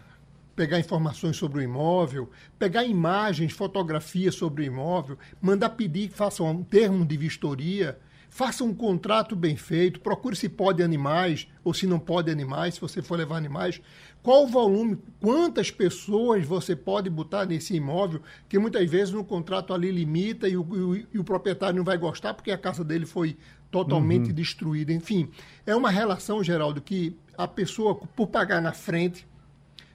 pegar 0.55 0.79
informações 0.79 1.37
sobre 1.37 1.59
o 1.59 1.61
imóvel, 1.61 2.29
pegar 2.57 2.83
imagens, 2.83 3.53
fotografias 3.53 4.35
sobre 4.35 4.63
o 4.63 4.65
imóvel, 4.65 5.17
mandar 5.41 5.69
pedir 5.69 6.09
que 6.09 6.15
façam 6.15 6.47
um 6.47 6.63
termo 6.63 7.05
de 7.05 7.15
vistoria, 7.15 7.97
faça 8.29 8.63
um 8.63 8.73
contrato 8.73 9.35
bem 9.35 9.55
feito, 9.55 9.99
procure 9.99 10.35
se 10.35 10.49
pode 10.49 10.83
animais 10.83 11.47
ou 11.63 11.73
se 11.73 11.87
não 11.87 11.99
pode 11.99 12.31
animais, 12.31 12.75
se 12.75 12.81
você 12.81 13.01
for 13.01 13.17
levar 13.17 13.37
animais, 13.37 13.81
qual 14.21 14.43
o 14.43 14.47
volume, 14.47 14.97
quantas 15.19 15.71
pessoas 15.71 16.45
você 16.45 16.75
pode 16.75 17.09
botar 17.09 17.45
nesse 17.45 17.75
imóvel, 17.75 18.21
que 18.47 18.59
muitas 18.59 18.89
vezes 18.89 19.13
no 19.13 19.23
contrato 19.23 19.73
ali 19.73 19.91
limita 19.91 20.47
e 20.47 20.57
o, 20.57 20.67
e 20.75 20.79
o, 20.81 21.07
e 21.13 21.19
o 21.19 21.23
proprietário 21.23 21.77
não 21.77 21.85
vai 21.85 21.97
gostar 21.97 22.33
porque 22.33 22.51
a 22.51 22.57
casa 22.57 22.83
dele 22.83 23.05
foi 23.05 23.37
totalmente 23.71 24.29
uhum. 24.29 24.35
destruída. 24.35 24.91
Enfim, 24.91 25.29
é 25.65 25.75
uma 25.75 25.89
relação, 25.89 26.43
Geraldo, 26.43 26.81
que 26.81 27.15
a 27.37 27.47
pessoa, 27.47 27.95
por 27.95 28.27
pagar 28.27 28.61
na 28.61 28.73
frente, 28.73 29.25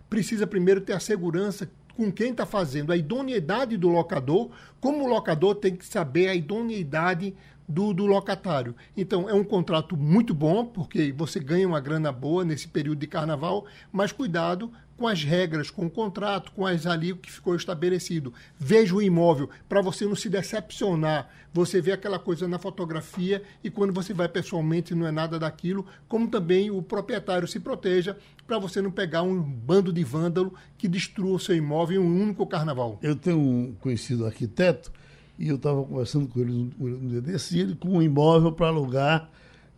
precisa 0.08 0.46
primeiro 0.46 0.80
ter 0.80 0.94
a 0.94 1.00
segurança 1.00 1.68
com 1.96 2.10
quem 2.10 2.30
está 2.30 2.44
fazendo, 2.44 2.92
a 2.92 2.96
idoneidade 2.96 3.76
do 3.76 3.88
locador, 3.88 4.50
como 4.80 5.04
o 5.04 5.08
locador 5.08 5.54
tem 5.54 5.76
que 5.76 5.86
saber 5.86 6.28
a 6.28 6.34
idoneidade 6.34 7.34
do, 7.68 7.92
do 7.92 8.06
locatário. 8.06 8.74
Então, 8.96 9.28
é 9.28 9.34
um 9.34 9.44
contrato 9.44 9.96
muito 9.96 10.34
bom, 10.34 10.64
porque 10.64 11.12
você 11.12 11.40
ganha 11.40 11.66
uma 11.66 11.80
grana 11.80 12.12
boa 12.12 12.44
nesse 12.44 12.68
período 12.68 12.98
de 12.98 13.06
carnaval, 13.06 13.66
mas 13.92 14.12
cuidado 14.12 14.70
com 14.96 15.08
as 15.08 15.24
regras, 15.24 15.70
com 15.70 15.86
o 15.86 15.90
contrato, 15.90 16.52
com 16.52 16.66
as 16.66 16.86
ali 16.86 17.14
que 17.14 17.30
ficou 17.30 17.56
estabelecido. 17.56 18.32
Veja 18.58 18.94
o 18.94 19.02
imóvel 19.02 19.50
para 19.68 19.80
você 19.80 20.04
não 20.04 20.14
se 20.14 20.28
decepcionar. 20.28 21.28
Você 21.52 21.80
vê 21.80 21.92
aquela 21.92 22.18
coisa 22.18 22.46
na 22.46 22.58
fotografia 22.58 23.42
e 23.62 23.70
quando 23.70 23.92
você 23.92 24.12
vai 24.12 24.28
pessoalmente 24.28 24.94
não 24.94 25.06
é 25.06 25.10
nada 25.10 25.38
daquilo, 25.38 25.86
como 26.08 26.28
também 26.28 26.70
o 26.70 26.82
proprietário 26.82 27.48
se 27.48 27.60
proteja 27.60 28.16
para 28.46 28.58
você 28.58 28.80
não 28.80 28.90
pegar 28.90 29.22
um 29.22 29.40
bando 29.40 29.92
de 29.92 30.04
vândalo 30.04 30.54
que 30.76 30.88
destrua 30.88 31.36
o 31.36 31.40
seu 31.40 31.56
imóvel 31.56 32.02
em 32.02 32.04
um 32.04 32.22
único 32.22 32.46
carnaval. 32.46 32.98
Eu 33.02 33.16
tenho 33.16 33.38
um 33.38 33.74
conhecido 33.80 34.26
arquiteto 34.26 34.92
e 35.38 35.48
eu 35.48 35.56
estava 35.56 35.82
conversando 35.82 36.28
com 36.28 36.40
ele 36.40 36.70
no 36.78 37.08
dia 37.08 37.20
desse, 37.20 37.58
ele 37.58 37.74
com 37.74 37.88
um 37.88 38.02
imóvel 38.02 38.52
para 38.52 38.68
alugar, 38.68 39.28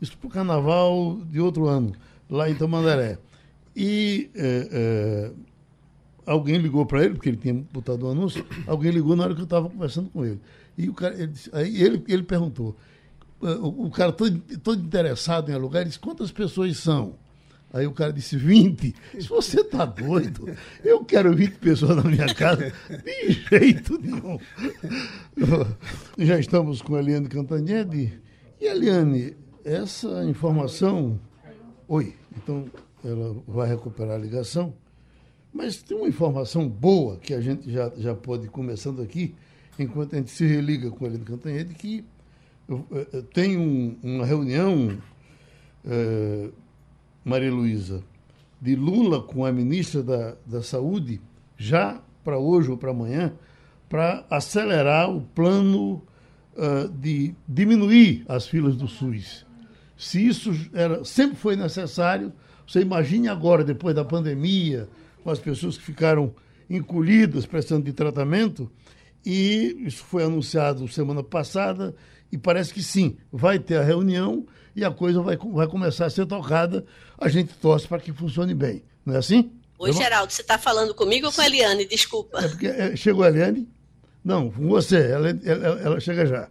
isso 0.01 0.17
para 0.19 0.27
o 0.27 0.31
carnaval 0.31 1.19
de 1.31 1.41
outro 1.41 1.67
ano, 1.67 1.93
lá 2.29 2.51
em 2.51 2.55
Tamandaré. 2.55 3.19
E 3.75 4.31
é, 4.35 4.69
é, 4.71 5.33
alguém 6.27 6.59
ligou 6.59 6.85
para 6.85 7.05
ele, 7.05 7.15
porque 7.15 7.29
ele 7.29 7.37
tinha 7.37 7.55
botado 7.73 8.07
um 8.07 8.11
anúncio, 8.11 8.45
alguém 8.67 8.91
ligou 8.91 9.17
na 9.17 9.25
hora 9.25 9.35
que 9.35 9.41
eu 9.41 9.45
estava 9.45 9.69
conversando 9.69 10.11
com 10.11 10.25
ele. 10.25 10.41
E 10.77 10.89
o 10.89 10.95
cara, 10.95 11.15
ele, 11.15 11.33
aí 11.53 11.83
ele, 11.83 12.05
ele 12.09 12.23
perguntou, 12.23 12.77
é, 13.43 13.51
o, 13.53 13.87
o 13.87 13.91
cara 13.91 14.13
todo, 14.13 14.39
todo 14.63 14.83
interessado 14.83 15.51
em 15.51 15.55
alugar, 15.55 15.83
ele 15.83 15.89
disse, 15.89 16.01
quantas 16.01 16.31
pessoas 16.31 16.77
são? 16.77 17.15
Aí 17.77 17.87
o 17.87 17.93
cara 17.93 18.11
disse, 18.11 18.39
20? 18.39 18.95
Se 19.21 19.29
você 19.29 19.63
tá 19.63 19.85
doido, 19.85 20.49
eu 20.83 21.05
quero 21.05 21.37
20 21.37 21.57
pessoas 21.57 21.97
na 21.97 22.05
minha 22.05 22.35
casa, 22.35 22.73
de 22.89 23.33
jeito 23.33 23.99
nenhum. 24.01 24.39
Já 26.17 26.39
estamos 26.39 26.81
com 26.81 26.95
a 26.95 27.01
Eliane 27.01 27.29
Cantanhede. 27.29 28.19
E 28.59 28.65
Eliane, 28.65 29.37
essa 29.63 30.25
informação. 30.25 31.21
Oi, 31.87 32.15
então 32.35 32.65
ela 33.05 33.37
vai 33.47 33.69
recuperar 33.69 34.15
a 34.15 34.19
ligação. 34.19 34.73
Mas 35.53 35.83
tem 35.83 35.99
uma 35.99 36.09
informação 36.09 36.67
boa 36.67 37.19
que 37.19 37.35
a 37.35 37.43
gente 37.43 37.71
já, 37.71 37.93
já 37.99 38.15
pode 38.15 38.47
ir 38.47 38.51
começando 38.51 39.03
aqui, 39.03 39.35
enquanto 39.79 40.15
a 40.15 40.17
gente 40.17 40.31
se 40.31 40.47
religa 40.47 40.91
com 40.91 41.05
a 41.05 41.09
Eliane 41.09 41.27
Cantanhede, 41.27 41.75
que 41.75 42.03
tem 43.35 43.59
um, 43.59 43.99
uma 44.03 44.25
reunião. 44.25 44.97
É, 45.85 46.49
Maria 47.27 47.53
Luísa, 47.53 48.05
de 48.63 48.77
Lula 48.77 49.21
com 49.21 49.45
a 49.45 49.51
ministra 49.51 50.01
da, 50.01 50.37
da 50.47 50.63
Saúde, 50.63 51.21
já 51.59 52.01
para 52.23 52.39
hoje 52.39 52.71
ou 52.71 52.77
para 52.77 52.93
amanhã, 52.93 53.33
para 53.89 54.25
acelerar 54.31 55.11
o 55.11 55.23
plano 55.23 56.05
uh, 56.55 56.89
de 56.89 57.35
diminuir 57.49 58.25
as 58.29 58.47
filas 58.47 58.77
do 58.77 58.87
SUS. 58.87 59.45
Se 59.97 60.25
isso 60.25 60.53
era, 60.73 61.05
sempre 61.05 61.37
foi 61.37 61.57
necessário, 61.57 62.33
você 62.65 62.81
imagine 62.81 63.27
agora, 63.27 63.65
depois 63.65 63.93
da 63.93 64.05
pandemia, 64.05 64.89
com 65.25 65.31
as 65.31 65.41
pessoas 65.41 65.77
que 65.77 65.83
ficaram 65.83 66.33
encolhidas 66.71 67.45
precisando 67.45 67.87
de 67.87 67.93
tratamento, 67.93 68.71
e 69.25 69.77
isso 69.81 70.05
foi 70.05 70.23
anunciado 70.23 70.87
semana 70.87 71.25
passada, 71.25 71.93
e 72.31 72.39
parece 72.39 72.73
que 72.73 72.85
sim, 72.85 73.17
vai 73.33 73.59
ter 73.59 73.79
a 73.79 73.83
reunião 73.83 74.47
e 74.77 74.85
a 74.85 74.91
coisa 74.91 75.23
vai, 75.23 75.39
vai 75.39 75.67
começar 75.67 76.05
a 76.05 76.11
ser 76.11 76.27
tocada. 76.27 76.85
A 77.17 77.31
gente 77.31 77.55
torce 77.55 77.89
para 77.89 77.99
que 77.99 78.13
funcione 78.13 78.55
bem. 78.55 78.85
Não 79.05 79.15
é 79.15 79.19
assim? 79.19 79.51
Oi, 79.79 79.93
Geraldo, 79.93 80.31
você 80.31 80.43
está 80.43 80.59
falando 80.59 80.95
comigo 80.95 81.27
ou 81.27 81.33
com 81.33 81.41
a 81.41 81.47
Eliane? 81.47 81.87
Desculpa. 81.87 82.45
É 82.45 82.49
porque 82.49 82.67
é, 82.67 82.95
chegou 82.95 83.25
a 83.25 83.29
Eliane? 83.29 83.67
Não, 84.23 84.51
com 84.51 84.69
você. 84.69 85.11
Ela, 85.11 85.31
ela, 85.45 85.81
ela 85.81 86.01
chega 86.01 86.27
já. 86.27 86.51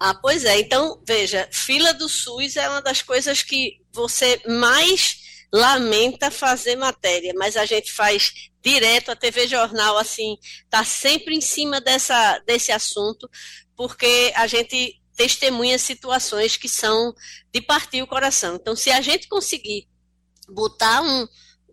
Ah, 0.00 0.14
pois 0.14 0.44
é. 0.46 0.58
Então, 0.58 0.98
veja, 1.06 1.46
fila 1.50 1.92
do 1.92 2.08
SUS 2.08 2.56
é 2.56 2.68
uma 2.70 2.80
das 2.80 3.02
coisas 3.02 3.42
que 3.42 3.80
você 3.92 4.40
mais 4.46 5.44
lamenta 5.52 6.30
fazer 6.30 6.76
matéria, 6.76 7.32
mas 7.36 7.56
a 7.56 7.66
gente 7.66 7.92
faz 7.92 8.32
direto, 8.62 9.10
a 9.10 9.16
TV 9.16 9.46
Jornal, 9.46 9.96
assim, 9.98 10.36
está 10.64 10.84
sempre 10.84 11.34
em 11.34 11.40
cima 11.40 11.80
dessa, 11.80 12.38
desse 12.46 12.70
assunto, 12.70 13.28
porque 13.76 14.32
a 14.36 14.46
gente 14.46 14.97
testemunha 15.18 15.76
situações 15.80 16.56
que 16.56 16.68
são 16.68 17.12
de 17.52 17.60
partir 17.60 18.00
o 18.00 18.06
coração. 18.06 18.54
Então, 18.54 18.76
se 18.76 18.88
a 18.92 19.00
gente 19.00 19.26
conseguir 19.26 19.88
botar 20.48 21.02
um, 21.02 21.26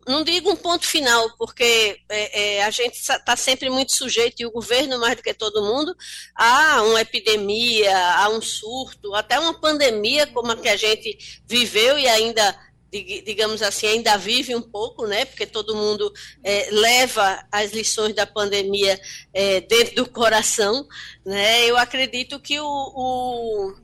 não 0.08 0.24
digo 0.24 0.52
um 0.52 0.56
ponto 0.56 0.86
final, 0.86 1.38
porque 1.38 2.00
é, 2.10 2.56
é, 2.58 2.64
a 2.64 2.72
gente 2.72 2.96
está 2.96 3.36
sempre 3.36 3.70
muito 3.70 3.96
sujeito, 3.96 4.42
e 4.42 4.48
o 4.48 4.52
governo 4.52 5.00
mais 5.00 5.16
do 5.16 5.22
que 5.22 5.34
todo 5.34 5.64
mundo, 5.64 5.96
a 6.36 6.82
uma 6.82 7.02
epidemia, 7.02 7.96
a 8.16 8.30
um 8.30 8.42
surto, 8.42 9.14
até 9.14 9.40
uma 9.40 9.54
pandemia 9.54 10.26
como 10.26 10.52
a 10.52 10.58
que 10.58 10.68
a 10.68 10.76
gente 10.76 11.40
viveu 11.46 12.00
e 12.00 12.08
ainda 12.08 12.60
digamos 13.04 13.62
assim, 13.62 13.88
ainda 13.88 14.18
vive 14.18 14.56
um 14.56 14.62
pouco, 14.62 15.06
né? 15.06 15.26
Porque 15.26 15.46
todo 15.46 15.76
mundo 15.76 16.14
é, 16.44 16.70
leva 16.72 17.46
as 17.52 17.72
lições 17.72 18.14
da 18.14 18.26
pandemia 18.26 19.00
é, 19.34 19.62
dentro 19.62 19.96
do 19.96 20.10
coração, 20.10 20.88
né? 21.26 21.66
Eu 21.66 21.78
acredito 21.78 22.40
que 22.40 22.60
o, 22.60 22.66
o, 22.66 23.76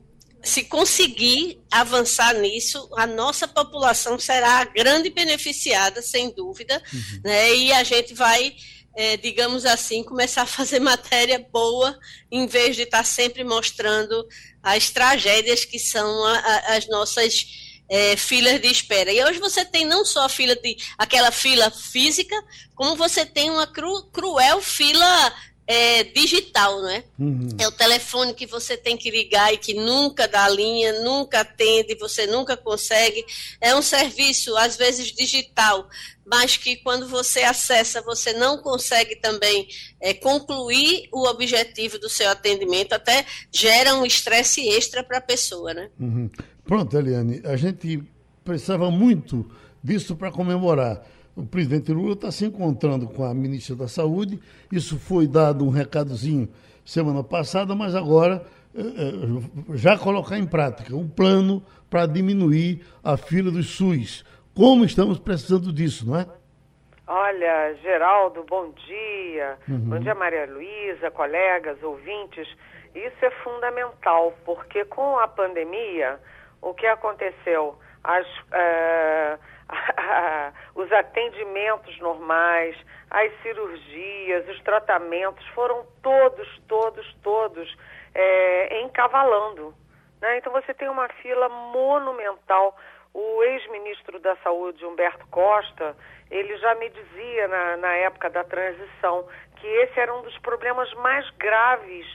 se 0.42 0.64
conseguir 0.64 1.60
avançar 1.70 2.34
nisso, 2.34 2.88
a 2.96 3.06
nossa 3.06 3.46
população 3.46 4.18
será 4.18 4.64
grande 4.64 5.10
beneficiada, 5.10 6.02
sem 6.02 6.30
dúvida, 6.30 6.82
uhum. 6.92 7.20
né? 7.24 7.54
E 7.54 7.72
a 7.72 7.82
gente 7.82 8.14
vai 8.14 8.54
é, 8.94 9.16
digamos 9.16 9.64
assim, 9.64 10.02
começar 10.02 10.42
a 10.42 10.46
fazer 10.46 10.78
matéria 10.80 11.38
boa, 11.38 11.98
em 12.30 12.46
vez 12.46 12.76
de 12.76 12.82
estar 12.82 13.04
sempre 13.04 13.44
mostrando 13.44 14.26
as 14.62 14.90
tragédias 14.90 15.64
que 15.64 15.78
são 15.78 16.24
a, 16.24 16.38
a, 16.38 16.76
as 16.76 16.88
nossas 16.88 17.71
é, 17.92 18.16
filas 18.16 18.58
de 18.58 18.68
espera. 18.68 19.12
E 19.12 19.22
hoje 19.22 19.38
você 19.38 19.66
tem 19.66 19.84
não 19.84 20.02
só 20.02 20.24
a 20.24 20.28
fila 20.28 20.56
de 20.56 20.78
aquela 20.96 21.30
fila 21.30 21.70
física, 21.70 22.34
como 22.74 22.96
você 22.96 23.26
tem 23.26 23.50
uma 23.50 23.66
cru, 23.66 24.04
cruel 24.04 24.62
fila 24.62 25.34
é, 25.66 26.02
digital, 26.02 26.80
não 26.80 26.88
é? 26.88 27.04
Uhum. 27.18 27.48
É 27.58 27.68
o 27.68 27.72
telefone 27.72 28.32
que 28.32 28.46
você 28.46 28.78
tem 28.78 28.96
que 28.96 29.10
ligar 29.10 29.52
e 29.52 29.58
que 29.58 29.74
nunca 29.74 30.26
dá 30.26 30.48
linha, 30.48 31.02
nunca 31.02 31.40
atende, 31.40 31.94
você 31.96 32.26
nunca 32.26 32.56
consegue. 32.56 33.26
É 33.60 33.74
um 33.74 33.82
serviço, 33.82 34.56
às 34.56 34.74
vezes, 34.74 35.12
digital, 35.12 35.86
mas 36.24 36.56
que 36.56 36.76
quando 36.76 37.06
você 37.06 37.42
acessa, 37.42 38.00
você 38.00 38.32
não 38.32 38.56
consegue 38.56 39.16
também 39.16 39.68
é, 40.00 40.14
concluir 40.14 41.10
o 41.12 41.28
objetivo 41.28 41.98
do 41.98 42.08
seu 42.08 42.30
atendimento, 42.30 42.94
até 42.94 43.26
gera 43.52 43.94
um 43.96 44.06
estresse 44.06 44.66
extra 44.66 45.04
para 45.04 45.18
a 45.18 45.22
pessoa, 45.22 45.74
né? 45.74 45.90
Uhum. 46.00 46.30
Pronto, 46.72 46.96
Eliane, 46.96 47.42
a 47.44 47.54
gente 47.54 48.02
precisava 48.42 48.90
muito 48.90 49.44
disso 49.84 50.16
para 50.16 50.32
comemorar 50.32 51.02
o 51.36 51.44
presidente 51.44 51.92
Lula 51.92 52.14
está 52.14 52.30
se 52.30 52.46
encontrando 52.46 53.06
com 53.08 53.24
a 53.24 53.34
ministra 53.34 53.76
da 53.76 53.86
Saúde. 53.86 54.40
Isso 54.72 54.98
foi 54.98 55.26
dado 55.26 55.66
um 55.66 55.68
recadozinho 55.68 56.48
semana 56.82 57.22
passada, 57.22 57.74
mas 57.74 57.94
agora 57.94 58.42
eh, 58.74 58.80
eh, 58.80 59.76
já 59.76 59.98
colocar 59.98 60.38
em 60.38 60.46
prática 60.46 60.96
um 60.96 61.06
plano 61.06 61.62
para 61.90 62.06
diminuir 62.06 62.82
a 63.04 63.18
fila 63.18 63.50
dos 63.50 63.66
SUS. 63.76 64.24
Como 64.54 64.82
estamos 64.86 65.18
precisando 65.18 65.70
disso, 65.74 66.08
não 66.08 66.20
é? 66.20 66.26
Olha, 67.06 67.74
Geraldo, 67.82 68.46
bom 68.48 68.72
dia. 68.86 69.58
Uhum. 69.68 69.78
Bom 69.78 69.98
dia, 69.98 70.14
Maria 70.14 70.46
Luísa, 70.50 71.10
colegas, 71.10 71.82
ouvintes. 71.82 72.48
Isso 72.94 73.26
é 73.26 73.30
fundamental, 73.44 74.32
porque 74.46 74.86
com 74.86 75.18
a 75.18 75.28
pandemia, 75.28 76.18
o 76.62 76.72
que 76.72 76.86
aconteceu? 76.86 77.78
As. 78.02 78.26
Uh 78.52 79.52
os 80.74 80.90
atendimentos 80.92 81.98
normais, 82.00 82.76
as 83.10 83.32
cirurgias, 83.42 84.48
os 84.48 84.60
tratamentos 84.62 85.46
foram 85.48 85.86
todos, 86.02 86.48
todos, 86.68 87.14
todos 87.22 87.76
é, 88.14 88.80
encavalando. 88.80 89.74
Né? 90.20 90.38
Então 90.38 90.52
você 90.52 90.72
tem 90.74 90.88
uma 90.88 91.08
fila 91.08 91.48
monumental. 91.48 92.76
O 93.14 93.42
ex-ministro 93.42 94.18
da 94.20 94.34
Saúde, 94.36 94.86
Humberto 94.86 95.26
Costa, 95.26 95.94
ele 96.30 96.56
já 96.56 96.74
me 96.76 96.88
dizia 96.88 97.46
na, 97.46 97.76
na 97.76 97.92
época 97.94 98.30
da 98.30 98.42
transição 98.42 99.28
que 99.56 99.66
esse 99.66 100.00
era 100.00 100.14
um 100.14 100.22
dos 100.22 100.36
problemas 100.38 100.92
mais 100.94 101.28
graves. 101.32 102.06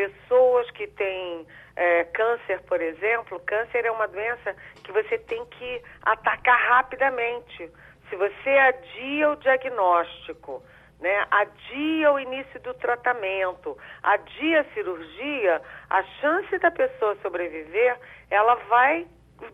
Pessoas 0.00 0.70
que 0.70 0.86
têm 0.86 1.46
é, 1.76 2.04
câncer, 2.04 2.62
por 2.62 2.80
exemplo, 2.80 3.38
câncer 3.40 3.84
é 3.84 3.90
uma 3.90 4.08
doença 4.08 4.56
que 4.82 4.90
você 4.92 5.18
tem 5.18 5.44
que 5.44 5.82
atacar 6.00 6.58
rapidamente. 6.70 7.70
Se 8.08 8.16
você 8.16 8.48
adia 8.48 9.30
o 9.30 9.36
diagnóstico, 9.36 10.62
né, 11.00 11.26
adia 11.30 12.12
o 12.12 12.18
início 12.18 12.58
do 12.60 12.72
tratamento, 12.72 13.76
adia 14.02 14.62
a 14.62 14.72
cirurgia, 14.72 15.60
a 15.90 16.02
chance 16.22 16.58
da 16.60 16.70
pessoa 16.70 17.14
sobreviver, 17.20 17.98
ela 18.30 18.54
vai 18.70 19.06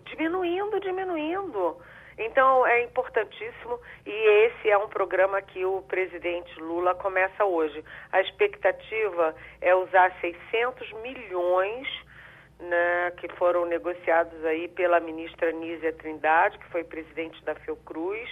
diminuindo, 0.05 0.79
diminuindo. 0.79 1.77
Então 2.19 2.67
é 2.67 2.83
importantíssimo 2.83 3.79
e 4.07 4.11
esse 4.11 4.71
é 4.71 4.79
um 4.79 4.89
programa 4.89 5.43
que 5.43 5.65
o 5.65 5.83
presidente 5.83 6.59
Lula 6.59 6.95
começa 6.95 7.45
hoje. 7.45 7.85
A 8.11 8.21
expectativa 8.21 9.35
é 9.61 9.75
usar 9.75 10.13
600 10.21 10.93
milhões 11.03 11.87
né, 12.59 13.13
que 13.19 13.29
foram 13.35 13.67
negociados 13.67 14.45
aí 14.45 14.69
pela 14.69 14.99
ministra 14.99 15.53
Nízia 15.53 15.93
Trindade, 15.93 16.59
que 16.59 16.67
foi 16.71 16.85
presidente 16.85 17.43
da 17.45 17.55
Fiocruz, 17.55 18.29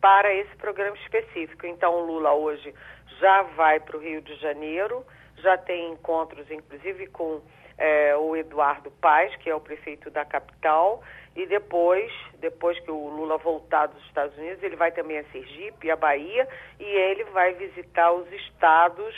para 0.00 0.32
esse 0.32 0.54
programa 0.56 0.96
específico. 0.98 1.66
Então, 1.66 1.94
o 1.94 2.06
Lula 2.06 2.32
hoje 2.34 2.74
já 3.18 3.42
vai 3.56 3.80
para 3.80 3.96
o 3.96 4.00
Rio 4.00 4.20
de 4.20 4.34
Janeiro, 4.36 5.04
já 5.38 5.56
tem 5.56 5.92
encontros, 5.92 6.48
inclusive, 6.50 7.06
com 7.08 7.40
é, 7.78 8.16
o 8.16 8.36
Eduardo 8.36 8.90
Paz, 8.90 9.34
que 9.36 9.50
é 9.50 9.54
o 9.54 9.60
prefeito 9.60 10.10
da 10.10 10.24
capital, 10.24 11.02
e 11.34 11.46
depois, 11.46 12.12
depois 12.40 12.78
que 12.80 12.90
o 12.90 13.08
Lula 13.08 13.38
voltar 13.38 13.86
dos 13.86 14.02
Estados 14.06 14.36
Unidos, 14.38 14.62
ele 14.62 14.76
vai 14.76 14.92
também 14.92 15.18
a 15.18 15.24
Sergipe, 15.32 15.90
a 15.90 15.96
Bahia, 15.96 16.48
e 16.78 16.84
ele 16.84 17.24
vai 17.24 17.54
visitar 17.54 18.12
os 18.12 18.30
estados 18.32 19.14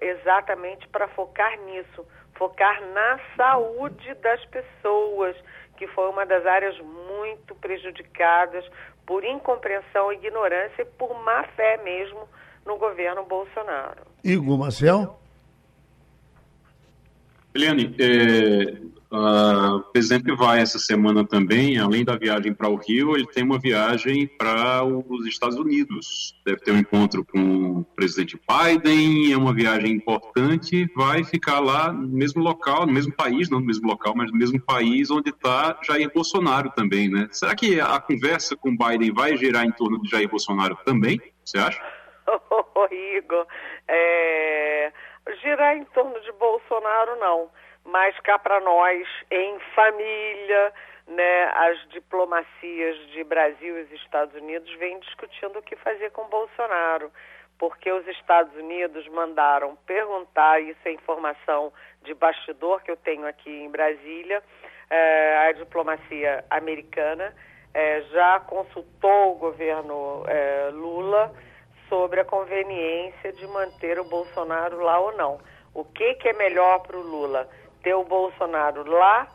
exatamente 0.00 0.88
para 0.88 1.06
focar 1.08 1.56
nisso 1.60 2.04
focar 2.42 2.80
na 2.92 3.20
saúde 3.36 4.14
das 4.14 4.44
pessoas, 4.46 5.36
que 5.76 5.86
foi 5.88 6.08
uma 6.08 6.26
das 6.26 6.44
áreas 6.44 6.76
muito 6.80 7.54
prejudicadas 7.56 8.64
por 9.06 9.24
incompreensão, 9.24 10.12
ignorância 10.12 10.82
e 10.82 10.84
por 10.84 11.14
má 11.22 11.44
fé 11.54 11.80
mesmo 11.84 12.28
no 12.66 12.76
governo 12.76 13.24
Bolsonaro. 13.24 14.02
Igor 14.24 14.58
Marcel? 14.58 15.18
Eliane, 17.54 17.94
é, 18.00 19.01
Uh, 19.12 19.76
o 19.76 19.82
presidente 19.92 20.34
vai 20.34 20.60
essa 20.60 20.78
semana 20.78 21.22
também, 21.22 21.76
além 21.78 22.02
da 22.02 22.16
viagem 22.16 22.54
para 22.54 22.70
o 22.70 22.76
Rio, 22.76 23.14
ele 23.14 23.26
tem 23.26 23.44
uma 23.44 23.58
viagem 23.58 24.26
para 24.26 24.82
os 24.84 25.26
Estados 25.26 25.58
Unidos. 25.58 26.34
Deve 26.46 26.60
ter 26.60 26.72
um 26.72 26.78
encontro 26.78 27.22
com 27.22 27.80
o 27.80 27.84
presidente 27.94 28.40
Biden, 28.48 29.30
é 29.30 29.36
uma 29.36 29.52
viagem 29.52 29.92
importante. 29.92 30.90
Vai 30.96 31.24
ficar 31.24 31.60
lá 31.60 31.92
no 31.92 32.08
mesmo 32.08 32.42
local, 32.42 32.86
no 32.86 32.92
mesmo 32.94 33.14
país, 33.14 33.50
não 33.50 33.60
no 33.60 33.66
mesmo 33.66 33.86
local, 33.86 34.14
mas 34.16 34.32
no 34.32 34.38
mesmo 34.38 34.58
país 34.58 35.10
onde 35.10 35.28
está 35.28 35.78
Jair 35.86 36.10
Bolsonaro 36.10 36.70
também, 36.70 37.10
né? 37.10 37.28
Será 37.32 37.54
que 37.54 37.78
a 37.78 38.00
conversa 38.00 38.56
com 38.56 38.74
Biden 38.74 39.12
vai 39.12 39.36
girar 39.36 39.66
em 39.66 39.72
torno 39.72 40.00
de 40.00 40.08
Jair 40.08 40.30
Bolsonaro 40.30 40.78
também? 40.86 41.20
Você 41.44 41.58
acha? 41.58 41.82
Oh, 42.74 42.88
Igor, 42.90 43.46
é... 43.86 44.90
girar 45.42 45.76
em 45.76 45.84
torno 45.86 46.18
de 46.22 46.32
Bolsonaro 46.32 47.20
não 47.20 47.50
mas 47.84 48.18
cá 48.20 48.38
para 48.38 48.60
nós, 48.60 49.06
em 49.30 49.58
família, 49.74 50.72
né, 51.06 51.44
as 51.54 51.88
diplomacias 51.88 52.96
de 53.10 53.24
Brasil 53.24 53.78
e 53.78 53.94
Estados 53.96 54.34
Unidos 54.34 54.72
vêm 54.78 54.98
discutindo 55.00 55.58
o 55.58 55.62
que 55.62 55.76
fazer 55.76 56.10
com 56.10 56.28
Bolsonaro, 56.28 57.10
porque 57.58 57.90
os 57.90 58.06
Estados 58.08 58.54
Unidos 58.56 59.06
mandaram 59.08 59.76
perguntar, 59.86 60.60
isso 60.60 60.80
é 60.84 60.92
informação 60.92 61.72
de 62.02 62.14
bastidor 62.14 62.82
que 62.82 62.90
eu 62.90 62.96
tenho 62.96 63.26
aqui 63.26 63.50
em 63.50 63.70
Brasília, 63.70 64.42
é, 64.90 65.48
a 65.48 65.52
diplomacia 65.52 66.44
americana 66.50 67.34
é, 67.74 68.02
já 68.12 68.40
consultou 68.40 69.32
o 69.32 69.38
governo 69.38 70.24
é, 70.26 70.70
Lula 70.72 71.32
sobre 71.88 72.20
a 72.20 72.24
conveniência 72.24 73.32
de 73.32 73.46
manter 73.46 73.98
o 73.98 74.04
Bolsonaro 74.04 74.80
lá 74.80 74.98
ou 74.98 75.12
não. 75.16 75.40
O 75.74 75.84
que, 75.84 76.14
que 76.14 76.28
é 76.28 76.32
melhor 76.34 76.80
para 76.80 76.96
o 76.96 77.02
Lula? 77.02 77.48
Ter 77.82 77.94
o 77.94 78.04
Bolsonaro 78.04 78.88
lá, 78.88 79.28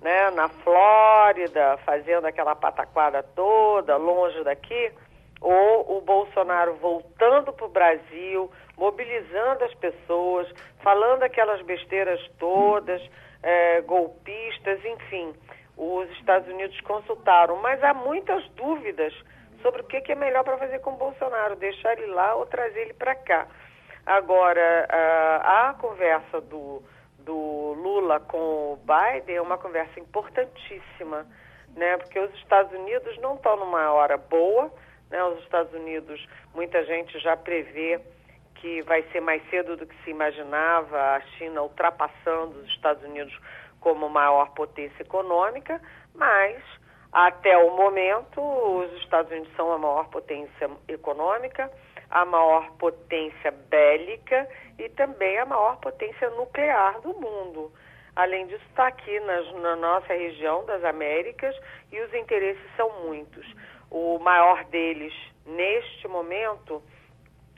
né, 0.00 0.30
na 0.30 0.48
Flórida, 0.48 1.78
fazendo 1.84 2.26
aquela 2.26 2.54
pataquada 2.54 3.22
toda, 3.22 3.96
longe 3.96 4.42
daqui, 4.42 4.92
ou 5.40 5.98
o 5.98 6.00
Bolsonaro 6.00 6.74
voltando 6.74 7.52
para 7.52 7.66
o 7.66 7.70
Brasil, 7.70 8.50
mobilizando 8.76 9.64
as 9.64 9.74
pessoas, 9.74 10.48
falando 10.82 11.22
aquelas 11.22 11.62
besteiras 11.62 12.20
todas, 12.38 13.02
é, 13.42 13.80
golpistas, 13.82 14.84
enfim. 14.84 15.34
Os 15.76 16.08
Estados 16.12 16.48
Unidos 16.48 16.80
consultaram, 16.82 17.56
mas 17.56 17.82
há 17.82 17.94
muitas 17.94 18.46
dúvidas 18.50 19.12
sobre 19.62 19.82
o 19.82 19.84
que, 19.84 20.00
que 20.00 20.12
é 20.12 20.14
melhor 20.14 20.44
para 20.44 20.58
fazer 20.58 20.80
com 20.80 20.90
o 20.90 20.96
Bolsonaro, 20.96 21.56
deixar 21.56 21.92
ele 21.98 22.12
lá 22.12 22.34
ou 22.34 22.46
trazer 22.46 22.80
ele 22.80 22.94
para 22.94 23.14
cá. 23.14 23.46
Agora, 24.04 24.86
a, 24.88 25.70
a 25.70 25.74
conversa 25.74 26.40
do 26.40 26.82
do 27.24 27.74
Lula 27.74 28.20
com 28.20 28.74
o 28.74 28.78
Biden 28.78 29.36
é 29.36 29.42
uma 29.42 29.58
conversa 29.58 29.98
importantíssima, 29.98 31.26
né? 31.74 31.96
Porque 31.96 32.18
os 32.18 32.34
Estados 32.34 32.72
Unidos 32.72 33.18
não 33.18 33.34
estão 33.34 33.56
numa 33.56 33.92
hora 33.92 34.16
boa, 34.16 34.72
né? 35.10 35.22
Os 35.24 35.38
Estados 35.40 35.72
Unidos, 35.72 36.26
muita 36.54 36.84
gente 36.84 37.18
já 37.20 37.36
prevê 37.36 38.00
que 38.56 38.82
vai 38.82 39.02
ser 39.10 39.20
mais 39.20 39.42
cedo 39.50 39.76
do 39.76 39.86
que 39.86 40.04
se 40.04 40.10
imaginava, 40.10 41.16
a 41.16 41.20
China 41.36 41.62
ultrapassando 41.62 42.60
os 42.60 42.68
Estados 42.68 43.02
Unidos 43.02 43.36
como 43.80 44.08
maior 44.08 44.50
potência 44.50 45.02
econômica, 45.02 45.80
mas 46.14 46.62
até 47.12 47.58
o 47.58 47.76
momento 47.76 48.40
os 48.40 48.92
Estados 49.02 49.30
Unidos 49.32 49.52
são 49.56 49.72
a 49.72 49.78
maior 49.78 50.08
potência 50.08 50.70
econômica 50.86 51.70
a 52.12 52.26
maior 52.26 52.70
potência 52.72 53.50
bélica 53.50 54.46
e 54.78 54.88
também 54.90 55.38
a 55.38 55.46
maior 55.46 55.78
potência 55.78 56.28
nuclear 56.30 57.00
do 57.00 57.14
mundo. 57.14 57.72
Além 58.14 58.46
disso, 58.46 58.62
está 58.68 58.88
aqui 58.88 59.18
nas, 59.20 59.50
na 59.54 59.76
nossa 59.76 60.12
região 60.12 60.64
das 60.66 60.84
Américas 60.84 61.56
e 61.90 61.98
os 61.98 62.12
interesses 62.12 62.62
são 62.76 63.02
muitos. 63.04 63.46
O 63.90 64.18
maior 64.18 64.62
deles, 64.64 65.14
neste 65.46 66.06
momento, 66.06 66.82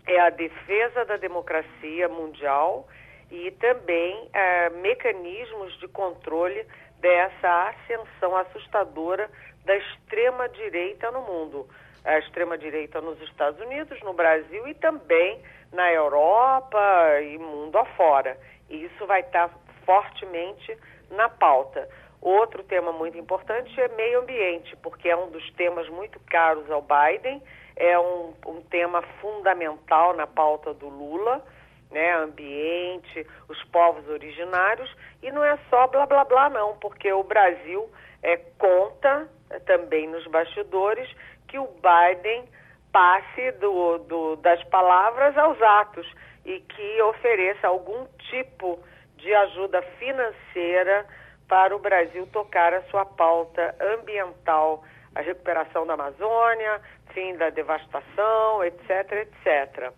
é 0.07 0.21
a 0.21 0.31
defesa 0.31 1.05
da 1.05 1.17
democracia 1.17 2.09
mundial 2.09 2.87
e 3.33 3.51
também 3.53 4.29
é, 4.33 4.71
mecanismos 4.71 5.77
de 5.81 5.89
controle 5.89 6.65
dessa 7.01 7.71
ascensão 7.71 8.37
assustadora 8.37 9.29
da 9.65 9.77
extrema-direita 9.77 11.11
no 11.11 11.23
mundo. 11.23 11.69
A 12.05 12.19
extrema-direita 12.19 13.01
nos 13.01 13.21
Estados 13.23 13.61
Unidos, 13.61 14.01
no 14.03 14.13
Brasil 14.13 14.69
e 14.69 14.75
também 14.75 15.41
na 15.73 15.91
Europa 15.93 16.81
e 17.23 17.39
mundo 17.39 17.77
afora. 17.79 18.39
E 18.69 18.85
isso 18.85 19.07
vai 19.07 19.21
estar 19.21 19.51
fortemente 19.85 20.77
na 21.11 21.29
pauta. 21.29 21.89
Outro 22.21 22.63
tema 22.63 22.93
muito 22.93 23.19
importante 23.19 23.79
é 23.81 23.89
meio 23.89 24.21
ambiente, 24.21 24.75
porque 24.77 25.09
é 25.09 25.17
um 25.17 25.31
dos 25.31 25.51
temas 25.53 25.89
muito 25.89 26.19
caros 26.21 26.71
ao 26.71 26.83
Biden, 26.83 27.43
é 27.77 27.99
um, 27.99 28.33
um 28.47 28.63
tema 28.63 29.03
fundamental 29.21 30.15
na 30.15 30.27
pauta 30.27 30.73
do 30.73 30.89
Lula, 30.89 31.45
né? 31.91 32.15
Ambiente, 32.15 33.27
os 33.49 33.63
povos 33.65 34.09
originários, 34.09 34.91
e 35.23 35.31
não 35.31 35.45
é 35.45 35.59
só 35.69 35.87
blá 35.87 36.07
blá 36.07 36.25
blá, 36.25 36.49
não, 36.49 36.77
porque 36.79 37.13
o 37.13 37.23
Brasil 37.23 37.91
é, 38.23 38.39
conta 38.59 39.29
é, 39.51 39.59
também 39.59 40.09
nos 40.09 40.27
bastidores 40.27 41.09
que 41.55 41.59
o 41.61 41.69
Biden 41.69 42.49
passe 42.91 43.53
do, 43.61 43.99
do, 43.99 44.37
das 44.37 44.61
palavras 44.65 45.39
aos 45.39 45.63
atos 45.63 46.13
e 46.45 46.59
que 46.59 47.03
ofereça 47.03 47.69
algum 47.69 48.07
tipo 48.29 48.77
de 49.19 49.33
ajuda 49.33 49.81
financeira 50.01 51.07
para 51.47 51.77
o 51.77 51.79
Brasil 51.79 52.27
tocar 52.33 52.75
a 52.75 52.83
sua 52.91 53.05
pauta 53.05 53.73
ambiental, 53.81 54.83
a 55.15 55.21
recuperação 55.21 55.87
da 55.87 55.95
Amazônia, 55.95 56.81
fim 57.13 57.37
da 57.37 57.51
devastação, 57.51 58.65
etc, 58.65 59.13
etc. 59.13 59.93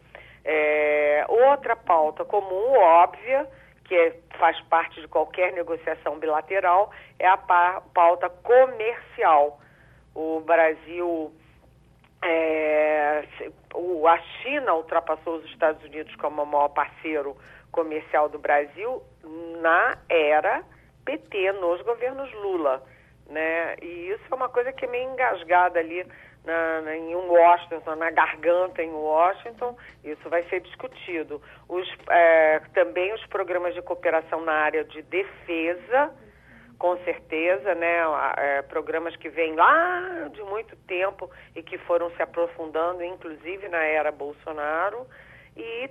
É, 0.45 1.25
outra 1.27 1.75
pauta 1.75 2.23
comum, 2.23 2.79
óbvia, 2.79 3.49
que 3.85 3.95
é, 3.95 4.15
faz 4.39 4.61
parte 4.69 5.01
de 5.01 5.09
qualquer 5.09 5.55
negociação 5.55 6.19
bilateral, 6.19 6.91
é 7.19 7.27
a 7.27 7.39
pauta 7.39 8.29
comercial. 8.29 9.59
O 10.15 10.41
Brasil, 10.41 11.33
é, 12.27 13.25
o, 13.75 14.07
a 14.07 14.19
China 14.19 14.75
ultrapassou 14.75 15.37
os 15.37 15.45
Estados 15.47 15.83
Unidos 15.85 16.15
como 16.17 16.43
o 16.43 16.47
maior 16.47 16.69
parceiro 16.69 17.37
comercial 17.71 18.29
do 18.29 18.39
Brasil 18.39 19.03
na 19.61 19.99
era 20.09 20.63
PT, 21.05 21.53
nos 21.53 21.81
governos 21.83 22.33
Lula. 22.35 22.83
Né? 23.29 23.77
E 23.83 24.11
isso 24.11 24.25
é 24.31 24.35
uma 24.35 24.49
coisa 24.49 24.73
que 24.73 24.85
é 24.85 24.89
meio 24.89 25.11
engasgada 25.11 25.79
ali 25.79 26.07
na, 26.45 26.81
na, 26.81 26.97
em 26.97 27.15
Washington, 27.15 27.97
na 27.97 28.11
garganta 28.11 28.83
em 28.83 28.93
Washington, 28.93 29.77
isso 30.05 30.31
vai 30.31 30.45
ser 30.45 30.61
discutido. 30.61 31.43
Os, 31.69 31.87
é, 32.09 32.61
também 32.73 33.13
os 33.13 33.27
programas 33.27 33.75
de 33.75 33.83
cooperação 33.83 34.41
na 34.43 34.53
área 34.53 34.85
de 34.85 35.03
defesa, 35.03 36.15
com 36.79 36.97
certeza, 37.05 37.75
né? 37.75 37.99
É, 38.37 38.63
programas 38.63 39.17
que 39.17 39.29
vêm 39.29 39.55
lá 39.55 40.29
de 40.33 40.43
muito 40.43 40.77
tempo 40.87 41.31
e 41.55 41.63
que 41.63 41.79
foram 41.79 42.11
se 42.11 42.23
aprofundando, 42.23 43.03
inclusive 43.03 43.69
na 43.69 43.83
era 43.83 44.13
Bolsonaro. 44.13 45.07
E, 45.57 45.91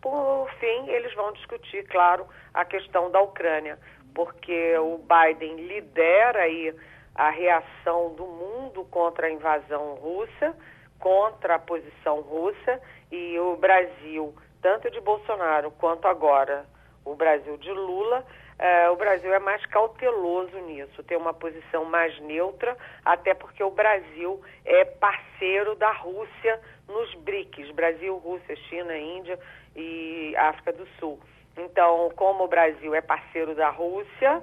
por 0.00 0.50
fim, 0.58 0.88
eles 0.88 1.14
vão 1.14 1.32
discutir, 1.32 1.86
claro, 1.88 2.26
a 2.54 2.64
questão 2.64 3.10
da 3.10 3.20
Ucrânia, 3.20 3.78
porque 4.14 4.76
o 4.78 4.98
Biden 4.98 5.56
lidera 5.66 6.40
aí 6.40 6.74
a 7.14 7.30
reação 7.30 8.14
do 8.14 8.26
mundo 8.26 8.84
contra 8.90 9.26
a 9.26 9.30
invasão 9.30 9.94
russa, 9.94 10.56
contra 10.98 11.56
a 11.56 11.58
posição 11.58 12.20
russa, 12.22 12.80
e 13.10 13.38
o 13.38 13.56
Brasil, 13.56 14.34
tanto 14.62 14.90
de 14.90 15.00
Bolsonaro 15.00 15.70
quanto 15.72 16.08
agora 16.08 16.64
o 17.04 17.14
Brasil 17.14 17.56
de 17.58 17.70
Lula, 17.70 18.24
eh, 18.64 18.88
o 18.90 18.96
Brasil 18.96 19.34
é 19.34 19.40
mais 19.40 19.66
cauteloso 19.66 20.56
nisso, 20.60 21.02
tem 21.02 21.16
uma 21.16 21.34
posição 21.34 21.84
mais 21.84 22.16
neutra, 22.20 22.76
até 23.04 23.34
porque 23.34 23.60
o 23.60 23.72
Brasil 23.72 24.40
é 24.64 24.84
parceiro 24.84 25.74
da 25.74 25.90
Rússia 25.90 26.60
nos 26.86 27.12
BRICS 27.16 27.72
Brasil, 27.72 28.16
Rússia, 28.18 28.54
China, 28.68 28.96
Índia 28.96 29.36
e 29.74 30.32
África 30.36 30.72
do 30.72 30.86
Sul. 31.00 31.18
Então, 31.56 32.12
como 32.14 32.44
o 32.44 32.48
Brasil 32.48 32.94
é 32.94 33.00
parceiro 33.00 33.52
da 33.56 33.68
Rússia, 33.68 34.40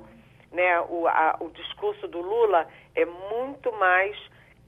né, 0.51 0.81
o, 0.81 1.07
a, 1.07 1.37
o 1.39 1.49
discurso 1.51 2.05
do 2.05 2.19
Lula 2.19 2.67
é 2.95 3.05
muito 3.05 3.71
mais 3.71 4.17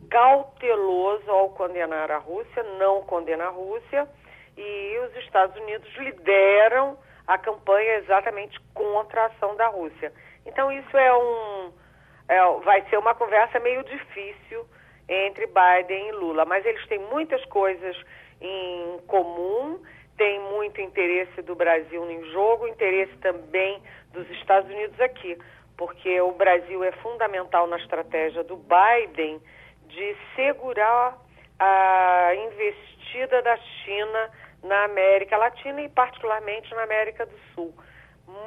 cauteloso 0.10 1.30
ao 1.30 1.49
condenar 1.49 2.10
a 2.10 2.20
Rússia, 2.20 2.64
não 2.80 3.04
condena 3.04 3.47
a 3.47 3.49
Rússia, 3.49 4.08
e 4.56 4.97
os 4.99 5.16
Estados 5.26 5.62
Unidos 5.62 5.93
lideram 5.97 6.97
a 7.34 7.38
campanha 7.38 7.97
exatamente 7.97 8.59
contra 8.73 9.23
a 9.23 9.25
ação 9.27 9.55
da 9.55 9.67
Rússia. 9.67 10.11
Então 10.45 10.71
isso 10.71 10.97
é 10.97 11.13
um 11.13 11.71
é, 12.27 12.59
vai 12.63 12.82
ser 12.89 12.97
uma 12.97 13.13
conversa 13.13 13.59
meio 13.59 13.84
difícil 13.84 14.65
entre 15.07 15.47
Biden 15.47 16.07
e 16.07 16.11
Lula, 16.13 16.45
mas 16.45 16.65
eles 16.65 16.86
têm 16.88 16.99
muitas 16.99 17.43
coisas 17.45 17.97
em 18.39 18.99
comum, 19.07 19.82
tem 20.17 20.39
muito 20.39 20.79
interesse 20.79 21.41
do 21.41 21.55
Brasil 21.55 22.09
em 22.09 22.23
jogo, 22.32 22.67
interesse 22.67 23.15
também 23.17 23.82
dos 24.13 24.29
Estados 24.32 24.69
Unidos 24.69 24.99
aqui 24.99 25.38
porque 25.82 26.21
o 26.21 26.32
Brasil 26.34 26.84
é 26.84 26.91
fundamental 26.91 27.65
na 27.65 27.77
estratégia 27.77 28.43
do 28.43 28.55
Biden 28.55 29.41
de 29.88 30.15
segurar 30.36 31.17
a 31.57 32.36
investida 32.36 33.41
da 33.41 33.57
China 33.57 34.29
na 34.64 34.86
América 34.86 35.38
Latina 35.38 35.82
e 35.82 35.89
particularmente 35.89 36.70
na 36.72 36.84
América 36.84 37.26
do 37.26 37.36
Sul. 37.53 37.74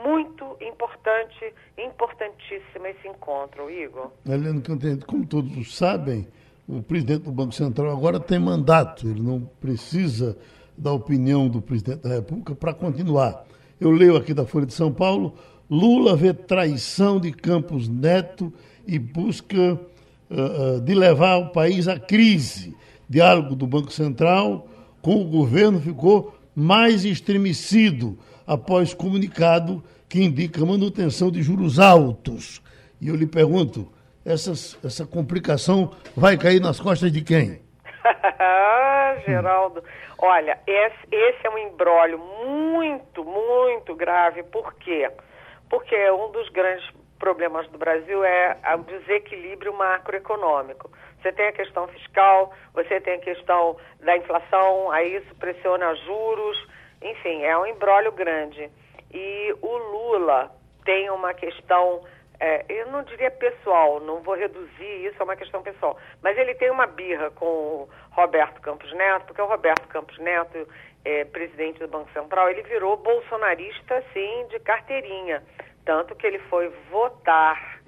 Muito 0.04 0.56
importante, 0.62 1.52
importantíssimo 1.76 2.86
esse 2.86 3.06
encontro, 3.08 3.70
Igor. 3.70 4.10
Helena 4.26 4.60
Cantanhede, 4.60 5.04
como 5.04 5.26
todos 5.26 5.76
sabem, 5.76 6.26
o 6.66 6.82
presidente 6.82 7.24
do 7.24 7.32
Banco 7.32 7.52
Central 7.52 7.90
agora 7.90 8.18
tem 8.18 8.38
mandato, 8.38 9.06
ele 9.06 9.20
não 9.20 9.40
precisa 9.60 10.36
da 10.76 10.92
opinião 10.92 11.48
do 11.48 11.60
presidente 11.60 12.02
da 12.02 12.14
República 12.14 12.54
para 12.54 12.72
continuar. 12.72 13.44
Eu 13.80 13.90
leio 13.90 14.16
aqui 14.16 14.32
da 14.32 14.46
Folha 14.46 14.66
de 14.66 14.72
São 14.72 14.92
Paulo, 14.92 15.34
Lula 15.68 16.16
vê 16.16 16.32
traição 16.32 17.20
de 17.20 17.32
Campos 17.32 17.88
Neto 17.88 18.52
e 18.86 18.98
busca 18.98 19.56
uh, 19.56 20.76
uh, 20.76 20.80
de 20.80 20.94
levar 20.94 21.36
o 21.36 21.50
país 21.50 21.88
à 21.88 21.98
crise. 21.98 22.74
Diálogo 23.08 23.54
do 23.54 23.66
Banco 23.66 23.92
Central 23.92 24.66
com 25.04 25.20
o 25.20 25.24
governo 25.24 25.78
ficou 25.78 26.34
mais 26.56 27.04
estremecido 27.04 28.18
após 28.46 28.94
comunicado 28.94 29.84
que 30.08 30.24
indica 30.24 30.64
manutenção 30.64 31.30
de 31.30 31.42
juros 31.42 31.78
altos. 31.78 32.62
E 32.98 33.08
eu 33.08 33.14
lhe 33.14 33.26
pergunto, 33.26 33.92
essas, 34.24 34.78
essa 34.82 35.04
complicação 35.04 35.92
vai 36.16 36.38
cair 36.38 36.58
nas 36.58 36.80
costas 36.80 37.12
de 37.12 37.20
quem? 37.20 37.60
Geraldo, 39.26 39.84
olha, 40.16 40.58
esse, 40.66 41.06
esse 41.12 41.46
é 41.46 41.50
um 41.50 41.58
embrólio 41.58 42.18
muito, 42.18 43.22
muito 43.22 43.94
grave. 43.94 44.42
Por 44.44 44.72
quê? 44.76 45.10
Porque 45.10 45.34
porque 45.68 46.10
um 46.12 46.30
dos 46.30 46.48
grandes 46.50 46.88
problemas 47.24 47.66
do 47.68 47.78
Brasil 47.78 48.22
é 48.22 48.58
o 48.74 48.82
desequilíbrio 48.82 49.72
macroeconômico. 49.72 50.90
Você 51.22 51.32
tem 51.32 51.46
a 51.46 51.52
questão 51.52 51.88
fiscal, 51.88 52.52
você 52.74 53.00
tem 53.00 53.14
a 53.14 53.18
questão 53.18 53.78
da 54.00 54.14
inflação, 54.14 54.90
aí 54.90 55.16
isso 55.16 55.34
pressiona 55.36 55.94
juros, 55.94 56.68
enfim, 57.00 57.42
é 57.42 57.56
um 57.56 57.64
embrólio 57.64 58.12
grande. 58.12 58.70
E 59.10 59.56
o 59.62 59.74
Lula 59.74 60.54
tem 60.84 61.08
uma 61.08 61.32
questão, 61.32 62.04
é, 62.38 62.66
eu 62.68 62.88
não 62.88 63.02
diria 63.04 63.30
pessoal, 63.30 64.00
não 64.00 64.20
vou 64.20 64.34
reduzir 64.34 65.06
isso 65.06 65.16
a 65.18 65.24
uma 65.24 65.36
questão 65.36 65.62
pessoal, 65.62 65.98
mas 66.22 66.36
ele 66.36 66.54
tem 66.56 66.70
uma 66.70 66.86
birra 66.86 67.30
com 67.30 67.46
o 67.46 67.88
Roberto 68.10 68.60
Campos 68.60 68.92
Neto, 68.92 69.24
porque 69.28 69.40
o 69.40 69.46
Roberto 69.46 69.88
Campos 69.88 70.18
Neto, 70.18 70.68
é, 71.02 71.24
presidente 71.24 71.78
do 71.78 71.88
Banco 71.88 72.12
Central, 72.12 72.50
ele 72.50 72.60
virou 72.64 72.98
bolsonarista, 72.98 74.04
sim, 74.12 74.46
de 74.50 74.58
carteirinha. 74.60 75.42
Tanto 75.84 76.14
que 76.14 76.26
ele 76.26 76.38
foi 76.50 76.68
votar, 76.90 77.80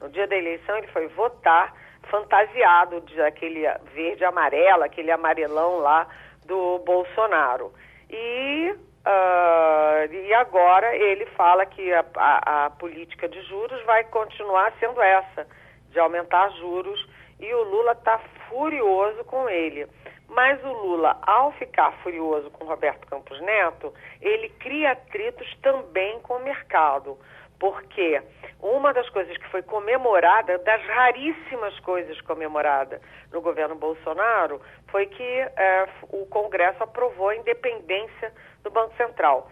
no 0.00 0.08
dia 0.08 0.26
da 0.26 0.36
eleição, 0.36 0.76
ele 0.78 0.86
foi 0.88 1.08
votar 1.08 1.74
fantasiado 2.10 3.00
de 3.02 3.20
aquele 3.22 3.62
verde 3.94 4.24
amarelo, 4.24 4.84
aquele 4.84 5.10
amarelão 5.10 5.78
lá 5.78 6.06
do 6.44 6.78
Bolsonaro. 6.80 7.72
E, 8.10 8.74
uh, 9.06 10.12
e 10.12 10.34
agora 10.34 10.94
ele 10.94 11.26
fala 11.26 11.64
que 11.64 11.92
a, 11.92 12.04
a, 12.16 12.66
a 12.66 12.70
política 12.70 13.28
de 13.28 13.40
juros 13.42 13.82
vai 13.84 14.04
continuar 14.04 14.72
sendo 14.78 15.00
essa, 15.00 15.46
de 15.90 15.98
aumentar 15.98 16.50
juros, 16.50 17.08
e 17.40 17.52
o 17.54 17.62
Lula 17.64 17.92
está 17.92 18.20
furioso 18.48 19.24
com 19.24 19.48
ele. 19.48 19.86
Mas 20.34 20.64
o 20.64 20.72
Lula, 20.72 21.18
ao 21.26 21.52
ficar 21.52 21.92
furioso 22.02 22.50
com 22.52 22.64
Roberto 22.64 23.06
Campos 23.06 23.38
Neto, 23.42 23.92
ele 24.20 24.48
cria 24.48 24.92
atritos 24.92 25.46
também 25.60 26.18
com 26.20 26.34
o 26.34 26.42
mercado. 26.42 27.18
Porque 27.60 28.20
uma 28.58 28.94
das 28.94 29.08
coisas 29.10 29.36
que 29.36 29.46
foi 29.50 29.62
comemorada, 29.62 30.56
das 30.58 30.82
raríssimas 30.86 31.78
coisas 31.80 32.18
comemoradas 32.22 33.00
no 33.30 33.42
governo 33.42 33.74
Bolsonaro, 33.74 34.60
foi 34.88 35.04
que 35.06 35.22
é, 35.22 35.88
o 36.04 36.24
Congresso 36.26 36.82
aprovou 36.82 37.28
a 37.28 37.36
independência 37.36 38.32
do 38.62 38.70
Banco 38.70 38.96
Central. 38.96 39.50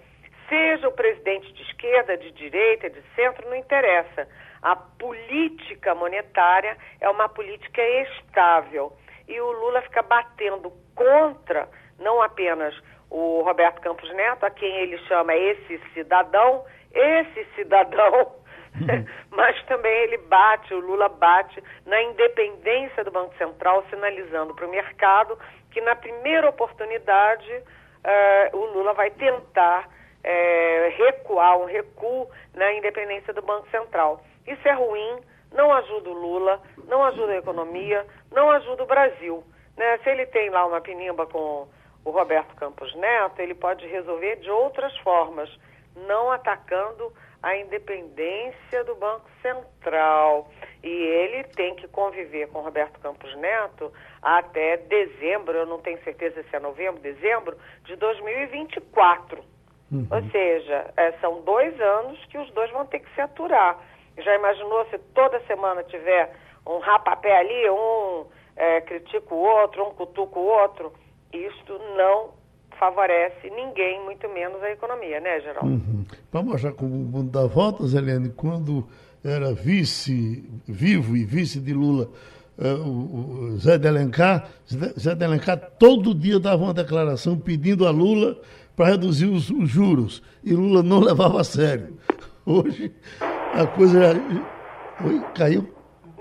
Seja 0.48 0.88
o 0.88 0.92
presidente 0.92 1.52
de 1.52 1.62
esquerda, 1.62 2.16
de 2.16 2.32
direita, 2.32 2.88
de 2.88 3.02
centro, 3.14 3.46
não 3.48 3.54
interessa. 3.54 4.26
A 4.62 4.74
política 4.74 5.94
monetária 5.94 6.76
é 7.00 7.08
uma 7.08 7.28
política 7.28 7.82
estável 7.82 8.92
e 9.30 9.40
o 9.40 9.52
Lula 9.52 9.80
fica 9.82 10.02
batendo 10.02 10.72
contra 10.94 11.68
não 11.98 12.20
apenas 12.20 12.74
o 13.08 13.42
Roberto 13.42 13.80
Campos 13.80 14.12
Neto, 14.14 14.44
a 14.44 14.50
quem 14.50 14.76
ele 14.78 14.98
chama 15.06 15.34
esse 15.34 15.78
cidadão, 15.94 16.64
esse 16.92 17.44
cidadão, 17.54 18.34
mas 19.30 19.62
também 19.64 19.92
ele 20.02 20.18
bate, 20.18 20.74
o 20.74 20.80
Lula 20.80 21.08
bate 21.08 21.62
na 21.86 22.02
independência 22.02 23.04
do 23.04 23.10
Banco 23.10 23.36
Central, 23.36 23.84
sinalizando 23.90 24.54
para 24.54 24.66
o 24.66 24.70
mercado 24.70 25.38
que 25.70 25.80
na 25.80 25.94
primeira 25.94 26.48
oportunidade 26.48 27.52
uh, 27.52 28.56
o 28.56 28.64
Lula 28.72 28.92
vai 28.94 29.10
tentar 29.10 29.86
uh, 29.86 30.96
recuar, 30.96 31.58
um 31.58 31.66
recuo 31.66 32.28
na 32.54 32.72
independência 32.72 33.32
do 33.32 33.42
Banco 33.42 33.68
Central. 33.70 34.22
Isso 34.46 34.66
é 34.66 34.72
ruim, 34.72 35.20
não 35.52 35.72
ajuda 35.72 36.10
o 36.10 36.14
Lula, 36.14 36.60
não 36.86 37.04
ajuda 37.04 37.32
a 37.32 37.38
economia, 37.38 38.06
não 38.30 38.50
ajuda 38.50 38.82
o 38.82 38.86
Brasil. 38.86 39.44
Né? 39.76 39.98
Se 39.98 40.10
ele 40.10 40.26
tem 40.26 40.50
lá 40.50 40.66
uma 40.66 40.80
pinimba 40.80 41.26
com 41.26 41.68
o 42.04 42.10
Roberto 42.10 42.54
Campos 42.56 42.94
Neto, 42.94 43.40
ele 43.40 43.54
pode 43.54 43.86
resolver 43.86 44.36
de 44.36 44.50
outras 44.50 44.96
formas, 44.98 45.50
não 45.96 46.30
atacando 46.30 47.12
a 47.42 47.56
independência 47.56 48.84
do 48.84 48.94
Banco 48.94 49.28
Central. 49.42 50.50
E 50.82 50.88
ele 50.88 51.44
tem 51.44 51.74
que 51.74 51.88
conviver 51.88 52.48
com 52.48 52.60
Roberto 52.60 52.98
Campos 53.00 53.34
Neto 53.36 53.92
até 54.22 54.76
dezembro, 54.76 55.56
eu 55.56 55.66
não 55.66 55.78
tenho 55.78 56.02
certeza 56.04 56.42
se 56.42 56.56
é 56.56 56.60
novembro, 56.60 57.00
dezembro, 57.00 57.56
de 57.84 57.96
2024. 57.96 59.42
Uhum. 59.90 60.06
Ou 60.10 60.30
seja, 60.30 60.92
é, 60.96 61.12
são 61.12 61.42
dois 61.42 61.78
anos 61.80 62.24
que 62.26 62.38
os 62.38 62.50
dois 62.52 62.70
vão 62.70 62.86
ter 62.86 63.00
que 63.00 63.14
se 63.14 63.20
aturar. 63.20 63.78
Já 64.18 64.34
imaginou 64.34 64.84
se 64.90 64.98
toda 65.14 65.40
semana 65.46 65.82
tiver 65.84 66.34
um 66.66 66.78
rapapé 66.78 67.38
ali, 67.38 67.70
um 67.70 68.26
é, 68.56 68.80
critica 68.82 69.34
o 69.34 69.38
outro, 69.38 69.84
um 69.84 69.94
cutuca 69.94 70.38
o 70.38 70.46
outro? 70.46 70.92
Isto 71.32 71.78
não 71.96 72.30
favorece 72.78 73.50
ninguém, 73.50 74.02
muito 74.04 74.28
menos 74.30 74.62
a 74.62 74.70
economia, 74.70 75.20
né, 75.20 75.40
Geraldo? 75.40 75.68
Uhum. 75.68 76.04
Para 76.30 76.42
mostrar 76.42 76.72
como 76.72 76.94
o 76.94 76.98
mundo 76.98 77.30
dá 77.30 77.46
voltas, 77.46 77.94
Helene, 77.94 78.30
quando 78.30 78.88
era 79.22 79.52
vice, 79.52 80.42
vivo 80.66 81.14
e 81.14 81.24
vice 81.24 81.60
de 81.60 81.74
Lula, 81.74 82.08
uh, 82.58 83.52
o, 83.52 83.56
Zé 83.58 83.76
de 83.76 83.86
Alencar, 83.86 84.48
Zé 84.98 85.14
de 85.14 85.24
Alencar 85.24 85.58
todo 85.78 86.14
dia 86.14 86.40
dava 86.40 86.64
uma 86.64 86.74
declaração 86.74 87.38
pedindo 87.38 87.86
a 87.86 87.90
Lula 87.90 88.40
para 88.74 88.86
reduzir 88.86 89.26
os, 89.26 89.50
os, 89.50 89.68
juros. 89.68 90.22
E 90.42 90.54
Lula 90.54 90.82
não 90.82 91.00
levava 91.00 91.42
a 91.42 91.44
sério. 91.44 91.98
Hoje 92.46 92.94
a 93.54 93.66
coisa 93.66 94.00
já... 94.00 94.20
Oi, 95.04 95.20
caiu? 95.34 95.74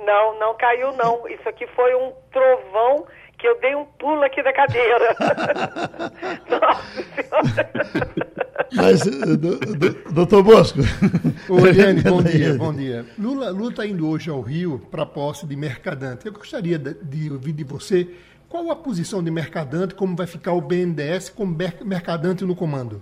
Não, 0.05 0.39
não 0.39 0.55
caiu 0.55 0.91
não. 0.93 1.27
Isso 1.27 1.47
aqui 1.47 1.67
foi 1.75 1.93
um 1.95 2.13
trovão 2.31 3.05
que 3.37 3.47
eu 3.47 3.59
dei 3.59 3.75
um 3.75 3.85
pulo 3.85 4.21
aqui 4.23 4.41
da 4.43 4.53
cadeira. 4.53 5.15
Nossa 6.49 7.03
Senhora. 7.15 8.29
Mas, 8.73 9.01
doutor 10.11 10.43
Bosco. 10.43 10.79
Oriane, 11.49 12.01
bom 12.01 12.21
dia, 12.23 12.53
bom 12.55 12.73
dia. 12.73 13.05
Lula 13.17 13.51
está 13.69 13.85
indo 13.85 14.07
hoje 14.07 14.29
ao 14.29 14.41
Rio 14.41 14.79
para 14.91 15.03
a 15.03 15.05
posse 15.05 15.45
de 15.47 15.55
Mercadante. 15.55 16.25
Eu 16.25 16.33
gostaria 16.33 16.77
de, 16.77 16.93
de 16.93 17.31
ouvir 17.31 17.53
de 17.53 17.63
você 17.63 18.09
qual 18.47 18.69
a 18.71 18.75
posição 18.75 19.23
de 19.23 19.31
Mercadante, 19.31 19.95
como 19.95 20.15
vai 20.15 20.27
ficar 20.27 20.53
o 20.53 20.61
BNDES 20.61 21.29
com 21.29 21.45
Mercadante 21.45 22.43
no 22.43 22.55
comando. 22.55 23.01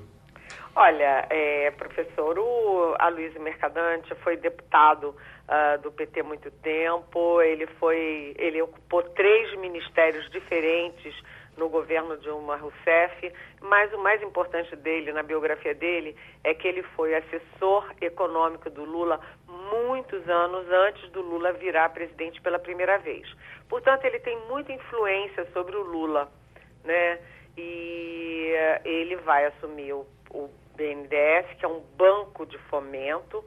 Olha, 0.79 1.25
é, 1.31 1.71
professor, 1.71 2.37
o 2.37 2.95
Aloysio 2.99 3.41
Mercadante 3.41 4.13
foi 4.21 4.37
deputado 4.37 5.09
uh, 5.09 5.81
do 5.81 5.91
PT 5.91 6.19
há 6.19 6.23
muito 6.23 6.51
tempo. 6.51 7.41
Ele 7.41 7.65
foi, 7.79 8.35
ele 8.37 8.61
ocupou 8.61 9.01
três 9.01 9.57
ministérios 9.57 10.29
diferentes 10.29 11.19
no 11.57 11.67
governo 11.67 12.15
Dilma 12.17 12.57
Rousseff, 12.57 13.33
mas 13.59 13.91
o 13.91 13.97
mais 13.97 14.21
importante 14.21 14.75
dele, 14.75 15.11
na 15.11 15.23
biografia 15.23 15.73
dele, 15.73 16.15
é 16.43 16.53
que 16.53 16.67
ele 16.67 16.83
foi 16.95 17.15
assessor 17.15 17.91
econômico 17.99 18.69
do 18.69 18.85
Lula 18.85 19.19
muitos 19.47 20.29
anos 20.29 20.69
antes 20.69 21.09
do 21.09 21.23
Lula 21.23 21.53
virar 21.53 21.89
presidente 21.89 22.39
pela 22.39 22.59
primeira 22.59 22.99
vez. 22.99 23.27
Portanto, 23.67 24.05
ele 24.05 24.19
tem 24.19 24.37
muita 24.47 24.71
influência 24.71 25.43
sobre 25.53 25.75
o 25.75 25.81
Lula, 25.81 26.31
né? 26.83 27.17
E 27.57 28.53
uh, 28.53 28.87
ele 28.87 29.15
vai 29.15 29.45
assumir 29.45 29.91
o, 29.93 30.05
o 30.29 30.47
BNDES, 30.77 31.57
que 31.57 31.65
é 31.65 31.67
um 31.67 31.81
banco 31.97 32.45
de 32.45 32.57
fomento, 32.69 33.43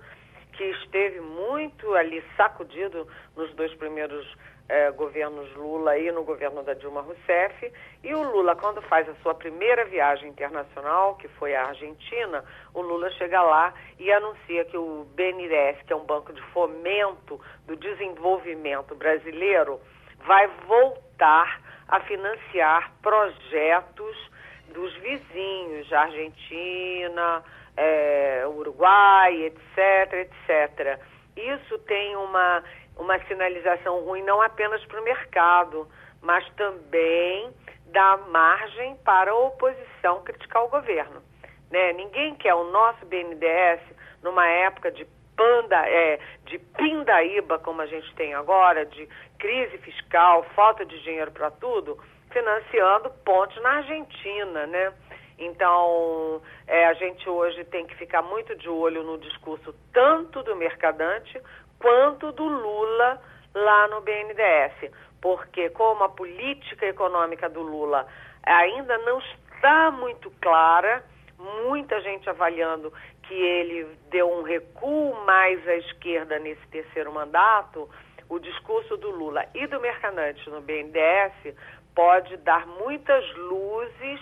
que 0.52 0.64
esteve 0.64 1.20
muito 1.20 1.94
ali 1.94 2.22
sacudido 2.36 3.06
nos 3.36 3.54
dois 3.54 3.72
primeiros 3.76 4.26
eh, 4.68 4.90
governos 4.90 5.52
Lula 5.54 5.96
e 5.96 6.12
no 6.12 6.22
governo 6.24 6.62
da 6.62 6.74
Dilma 6.74 7.00
Rousseff. 7.00 7.72
E 8.04 8.14
o 8.14 8.22
Lula, 8.22 8.54
quando 8.56 8.82
faz 8.82 9.08
a 9.08 9.14
sua 9.22 9.34
primeira 9.34 9.84
viagem 9.84 10.28
internacional, 10.28 11.14
que 11.14 11.28
foi 11.28 11.54
à 11.54 11.66
Argentina, 11.66 12.44
o 12.74 12.82
Lula 12.82 13.10
chega 13.12 13.40
lá 13.40 13.72
e 13.98 14.12
anuncia 14.12 14.64
que 14.66 14.76
o 14.76 15.06
BNDES, 15.14 15.82
que 15.86 15.92
é 15.92 15.96
um 15.96 16.04
banco 16.04 16.32
de 16.32 16.42
fomento 16.52 17.40
do 17.66 17.76
desenvolvimento 17.76 18.94
brasileiro, 18.94 19.80
vai 20.26 20.46
voltar 20.66 21.60
a 21.88 22.00
financiar 22.00 22.92
projetos 23.02 24.29
dos 24.72 24.94
vizinhos, 24.96 25.92
Argentina, 25.92 27.42
é, 27.76 28.44
Uruguai, 28.46 29.44
etc, 29.44 30.12
etc. 30.12 31.00
Isso 31.36 31.78
tem 31.80 32.16
uma, 32.16 32.62
uma 32.96 33.18
sinalização 33.26 34.00
ruim 34.04 34.22
não 34.22 34.42
apenas 34.42 34.84
para 34.84 35.00
o 35.00 35.04
mercado, 35.04 35.88
mas 36.22 36.48
também 36.54 37.50
dá 37.86 38.16
margem 38.30 38.96
para 38.96 39.30
a 39.30 39.34
oposição 39.34 40.22
criticar 40.22 40.64
o 40.64 40.68
governo. 40.68 41.22
Né? 41.70 41.92
Ninguém 41.92 42.34
quer 42.34 42.54
o 42.54 42.70
nosso 42.70 43.04
BNDES 43.06 43.80
numa 44.22 44.46
época 44.46 44.90
de 44.90 45.06
panda, 45.36 45.88
é, 45.88 46.18
de 46.44 46.58
pindaíba, 46.58 47.58
como 47.58 47.80
a 47.80 47.86
gente 47.86 48.14
tem 48.14 48.34
agora, 48.34 48.84
de 48.84 49.08
crise 49.38 49.78
fiscal, 49.78 50.44
falta 50.54 50.84
de 50.84 51.00
dinheiro 51.02 51.30
para 51.30 51.50
tudo, 51.50 51.98
financiando 52.30 53.10
pontes 53.24 53.60
na 53.62 53.76
Argentina, 53.76 54.66
né? 54.66 54.92
Então, 55.38 56.42
é, 56.66 56.86
a 56.86 56.94
gente 56.94 57.28
hoje 57.28 57.64
tem 57.64 57.86
que 57.86 57.94
ficar 57.96 58.22
muito 58.22 58.54
de 58.56 58.68
olho 58.68 59.02
no 59.02 59.18
discurso 59.18 59.74
tanto 59.92 60.42
do 60.42 60.54
Mercadante 60.54 61.40
quanto 61.78 62.30
do 62.32 62.44
Lula 62.44 63.20
lá 63.54 63.88
no 63.88 64.02
BNDES, 64.02 64.92
porque 65.20 65.70
como 65.70 66.04
a 66.04 66.08
política 66.10 66.86
econômica 66.86 67.48
do 67.48 67.62
Lula 67.62 68.06
ainda 68.42 68.98
não 68.98 69.18
está 69.18 69.90
muito 69.90 70.30
clara, 70.42 71.02
muita 71.38 72.00
gente 72.02 72.28
avaliando 72.28 72.92
que 73.22 73.34
ele 73.34 73.86
deu 74.10 74.30
um 74.30 74.42
recuo 74.42 75.14
mais 75.24 75.66
à 75.66 75.76
esquerda 75.76 76.38
nesse 76.38 76.66
terceiro 76.68 77.12
mandato, 77.12 77.88
o 78.28 78.38
discurso 78.38 78.96
do 78.96 79.10
Lula 79.10 79.44
e 79.54 79.66
do 79.66 79.80
Mercadante 79.80 80.48
no 80.50 80.60
BNDES 80.60 81.54
pode 81.94 82.36
dar 82.38 82.66
muitas 82.66 83.24
luzes 83.36 84.20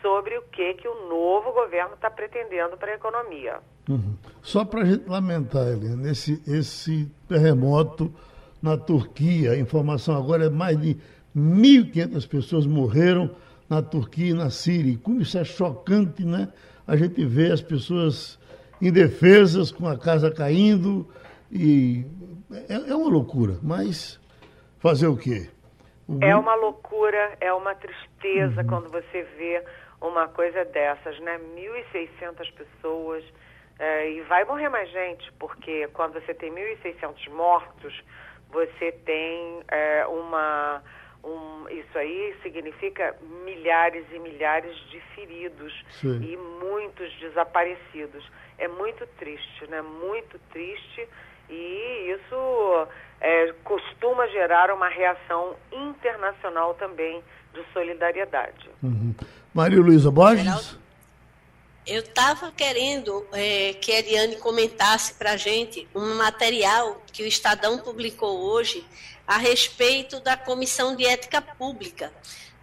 sobre 0.00 0.36
o 0.38 0.42
que, 0.42 0.74
que 0.74 0.88
o 0.88 1.08
novo 1.08 1.52
governo 1.52 1.94
está 1.94 2.10
pretendendo 2.10 2.76
para 2.76 2.92
a 2.92 2.94
economia. 2.94 3.58
Uhum. 3.88 4.14
Só 4.42 4.64
para 4.64 4.82
a 4.82 4.84
gente 4.84 5.08
lamentar, 5.08 5.66
Helena, 5.66 6.10
esse, 6.10 6.42
esse 6.46 7.10
terremoto 7.28 8.12
na 8.62 8.76
Turquia, 8.76 9.52
a 9.52 9.58
informação 9.58 10.16
agora 10.16 10.46
é 10.46 10.50
mais 10.50 10.80
de 10.80 10.96
1.500 11.36 12.28
pessoas 12.28 12.66
morreram 12.66 13.30
na 13.68 13.82
Turquia 13.82 14.30
e 14.30 14.34
na 14.34 14.50
Síria. 14.50 14.98
Como 15.02 15.20
isso 15.20 15.38
é 15.38 15.44
chocante, 15.44 16.24
né? 16.24 16.48
A 16.86 16.96
gente 16.96 17.24
vê 17.24 17.52
as 17.52 17.60
pessoas 17.60 18.38
indefesas, 18.80 19.70
com 19.70 19.86
a 19.86 19.98
casa 19.98 20.30
caindo, 20.30 21.06
e 21.50 22.04
é, 22.68 22.90
é 22.90 22.94
uma 22.94 23.10
loucura, 23.10 23.58
mas 23.62 24.18
fazer 24.78 25.06
o 25.06 25.16
quê? 25.16 25.48
Uhum. 26.08 26.18
É 26.22 26.34
uma 26.34 26.54
loucura, 26.54 27.36
é 27.40 27.52
uma 27.52 27.74
tristeza 27.74 28.62
uhum. 28.62 28.66
quando 28.66 28.90
você 28.90 29.22
vê 29.36 29.62
uma 30.00 30.26
coisa 30.28 30.64
dessas, 30.64 31.18
né? 31.20 31.38
1.600 31.54 32.52
pessoas 32.54 33.24
é, 33.78 34.10
e 34.10 34.22
vai 34.22 34.44
morrer 34.44 34.68
mais 34.68 34.90
gente, 34.90 35.30
porque 35.38 35.86
quando 35.88 36.14
você 36.14 36.32
tem 36.34 36.50
1.600 36.50 37.28
mortos, 37.30 38.02
você 38.50 38.92
tem 38.92 39.62
é, 39.68 40.06
uma 40.06 40.82
um, 41.22 41.68
isso 41.68 41.98
aí 41.98 42.34
significa 42.42 43.14
milhares 43.44 44.06
e 44.12 44.18
milhares 44.18 44.76
de 44.90 45.00
feridos 45.14 45.84
Sim. 45.90 46.20
e 46.22 46.36
muitos 46.36 47.12
desaparecidos. 47.18 48.24
É 48.56 48.66
muito 48.68 49.06
triste, 49.18 49.66
né? 49.68 49.82
Muito 49.82 50.38
triste 50.50 51.08
e 51.50 52.14
isso 52.14 52.88
é, 53.20 53.52
costuma 53.64 54.26
gerar 54.28 54.70
uma 54.70 54.88
reação 54.88 55.56
internacional 55.72 56.74
também 56.74 57.22
de 57.54 57.64
solidariedade. 57.72 58.70
Uhum. 58.82 59.14
Maria 59.54 59.80
Luísa 59.80 60.10
Borges? 60.10 60.78
eu 61.88 62.00
estava 62.00 62.52
querendo 62.52 63.26
é, 63.32 63.72
que 63.72 63.90
a 63.90 63.98
Eliane 64.00 64.36
comentasse 64.36 65.14
para 65.14 65.32
a 65.32 65.36
gente 65.38 65.88
um 65.94 66.16
material 66.16 67.02
que 67.10 67.22
o 67.22 67.26
Estadão 67.26 67.78
publicou 67.78 68.38
hoje 68.38 68.84
a 69.26 69.38
respeito 69.38 70.20
da 70.20 70.36
Comissão 70.36 70.94
de 70.94 71.06
Ética 71.06 71.40
Pública. 71.40 72.12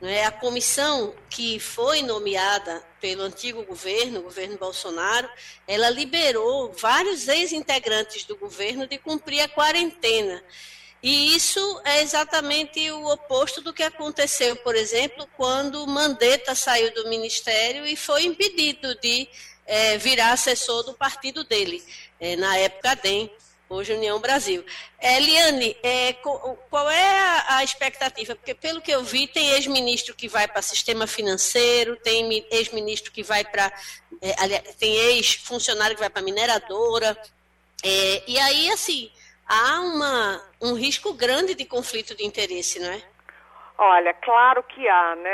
É? 0.07 0.25
A 0.25 0.31
comissão 0.31 1.13
que 1.29 1.59
foi 1.59 2.01
nomeada 2.01 2.83
pelo 2.99 3.23
antigo 3.23 3.63
governo, 3.63 4.19
o 4.19 4.23
governo 4.23 4.57
Bolsonaro, 4.57 5.29
ela 5.67 5.89
liberou 5.89 6.73
vários 6.73 7.27
ex-integrantes 7.27 8.25
do 8.25 8.35
governo 8.35 8.87
de 8.87 8.97
cumprir 8.97 9.41
a 9.41 9.47
quarentena. 9.47 10.43
E 11.01 11.35
isso 11.35 11.81
é 11.85 12.01
exatamente 12.01 12.89
o 12.89 13.05
oposto 13.11 13.61
do 13.61 13.71
que 13.71 13.83
aconteceu, 13.83 14.55
por 14.55 14.75
exemplo, 14.75 15.27
quando 15.37 15.85
Mandetta 15.85 16.55
saiu 16.55 16.91
do 16.95 17.07
ministério 17.07 17.85
e 17.85 17.95
foi 17.95 18.23
impedido 18.23 18.95
de 18.99 19.27
é, 19.65 19.97
virar 19.97 20.31
assessor 20.31 20.83
do 20.83 20.93
partido 20.93 21.43
dele, 21.43 21.83
é, 22.19 22.35
na 22.35 22.57
época 22.57 22.95
DEM, 22.95 23.31
hoje 23.69 23.93
União 23.93 24.19
Brasil. 24.19 24.63
É, 24.99 25.17
Eliane, 25.17 25.77
é, 25.83 26.13
qual 26.69 26.89
é 26.89 27.43
a, 27.47 27.63
expectativa? 27.63 28.35
Porque, 28.35 28.53
pelo 28.53 28.81
que 28.81 28.91
eu 28.91 29.03
vi, 29.03 29.27
tem 29.27 29.51
ex-ministro 29.51 30.15
que 30.15 30.27
vai 30.27 30.47
para 30.47 30.61
sistema 30.61 31.07
financeiro, 31.07 31.95
tem 31.97 32.45
ex-ministro 32.51 33.11
que 33.11 33.23
vai 33.23 33.43
para. 33.43 33.71
É, 34.21 34.59
tem 34.79 34.95
ex-funcionário 34.95 35.95
que 35.95 36.01
vai 36.01 36.09
para 36.09 36.21
mineradora. 36.21 37.17
É, 37.83 38.23
e 38.27 38.39
aí, 38.39 38.71
assim 38.71 39.11
há 39.47 39.79
uma, 39.79 40.41
um 40.61 40.73
risco 40.73 41.13
grande 41.13 41.55
de 41.55 41.65
conflito 41.65 42.15
de 42.15 42.25
interesse, 42.25 42.79
não 42.79 42.91
é? 42.91 43.01
Olha, 43.77 44.13
claro 44.13 44.63
que 44.63 44.87
há, 44.87 45.15
né, 45.15 45.29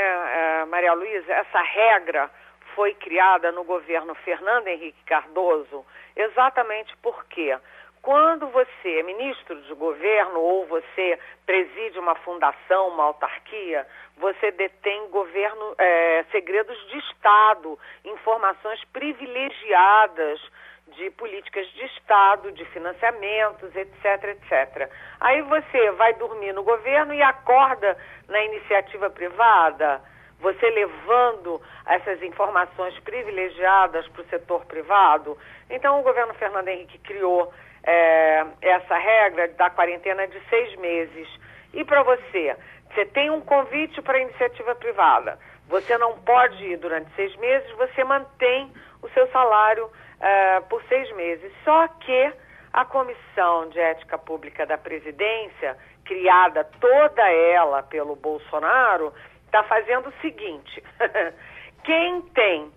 é, 0.61 0.65
Maria 0.65 0.93
Luísa? 0.93 1.31
Essa 1.31 1.61
regra 1.61 2.29
foi 2.75 2.93
criada 2.95 3.51
no 3.51 3.63
governo 3.63 4.15
Fernando 4.15 4.67
Henrique 4.67 5.03
Cardoso 5.05 5.85
exatamente 6.15 6.93
porque 7.01 7.57
quando 8.01 8.47
você 8.47 8.99
é 8.99 9.03
ministro 9.03 9.61
de 9.61 9.73
governo 9.75 10.39
ou 10.39 10.65
você 10.65 11.19
preside 11.45 11.99
uma 11.99 12.15
fundação, 12.15 12.89
uma 12.89 13.03
autarquia, 13.03 13.85
você 14.17 14.51
detém 14.51 15.07
governo, 15.09 15.75
é, 15.77 16.25
segredos 16.31 16.77
de 16.87 16.97
Estado, 16.97 17.77
informações 18.03 18.83
privilegiadas 18.85 20.41
de 20.87 21.11
políticas 21.11 21.67
de 21.73 21.85
Estado, 21.85 22.51
de 22.51 22.65
financiamentos, 22.65 23.73
etc, 23.75 24.23
etc. 24.29 24.91
Aí 25.19 25.41
você 25.43 25.91
vai 25.91 26.13
dormir 26.15 26.53
no 26.53 26.63
governo 26.63 27.13
e 27.13 27.21
acorda 27.21 27.97
na 28.27 28.43
iniciativa 28.43 29.09
privada, 29.09 30.01
você 30.39 30.69
levando 30.71 31.61
essas 31.85 32.21
informações 32.23 32.99
privilegiadas 33.01 34.07
para 34.07 34.21
o 34.21 34.25
setor 34.25 34.65
privado. 34.65 35.37
Então, 35.69 35.99
o 35.99 36.03
governo 36.03 36.33
Fernando 36.33 36.67
Henrique 36.67 36.97
criou 36.97 37.53
é, 37.83 38.45
essa 38.61 38.97
regra 38.97 39.47
da 39.49 39.69
quarentena 39.69 40.27
de 40.27 40.39
seis 40.49 40.75
meses. 40.77 41.27
E 41.73 41.83
para 41.83 42.03
você, 42.03 42.55
você 42.89 43.05
tem 43.05 43.29
um 43.29 43.41
convite 43.41 44.01
para 44.01 44.19
iniciativa 44.19 44.75
privada, 44.75 45.39
você 45.67 45.97
não 45.97 46.17
pode 46.19 46.63
ir 46.65 46.77
durante 46.77 47.09
seis 47.15 47.35
meses, 47.37 47.69
você 47.77 48.03
mantém 48.03 48.71
o 49.01 49.09
seu 49.09 49.27
salário 49.31 49.85
uh, 49.85 50.61
por 50.67 50.83
seis 50.83 51.09
meses. 51.15 51.51
Só 51.63 51.87
que 51.87 52.33
a 52.73 52.85
Comissão 52.85 53.69
de 53.69 53.79
Ética 53.79 54.17
Pública 54.17 54.65
da 54.65 54.77
Presidência, 54.77 55.77
criada 56.05 56.63
toda 56.79 57.29
ela 57.31 57.83
pelo 57.83 58.15
Bolsonaro, 58.15 59.13
está 59.45 59.63
fazendo 59.63 60.09
o 60.09 60.21
seguinte: 60.21 60.83
quem 61.83 62.21
tem 62.33 62.71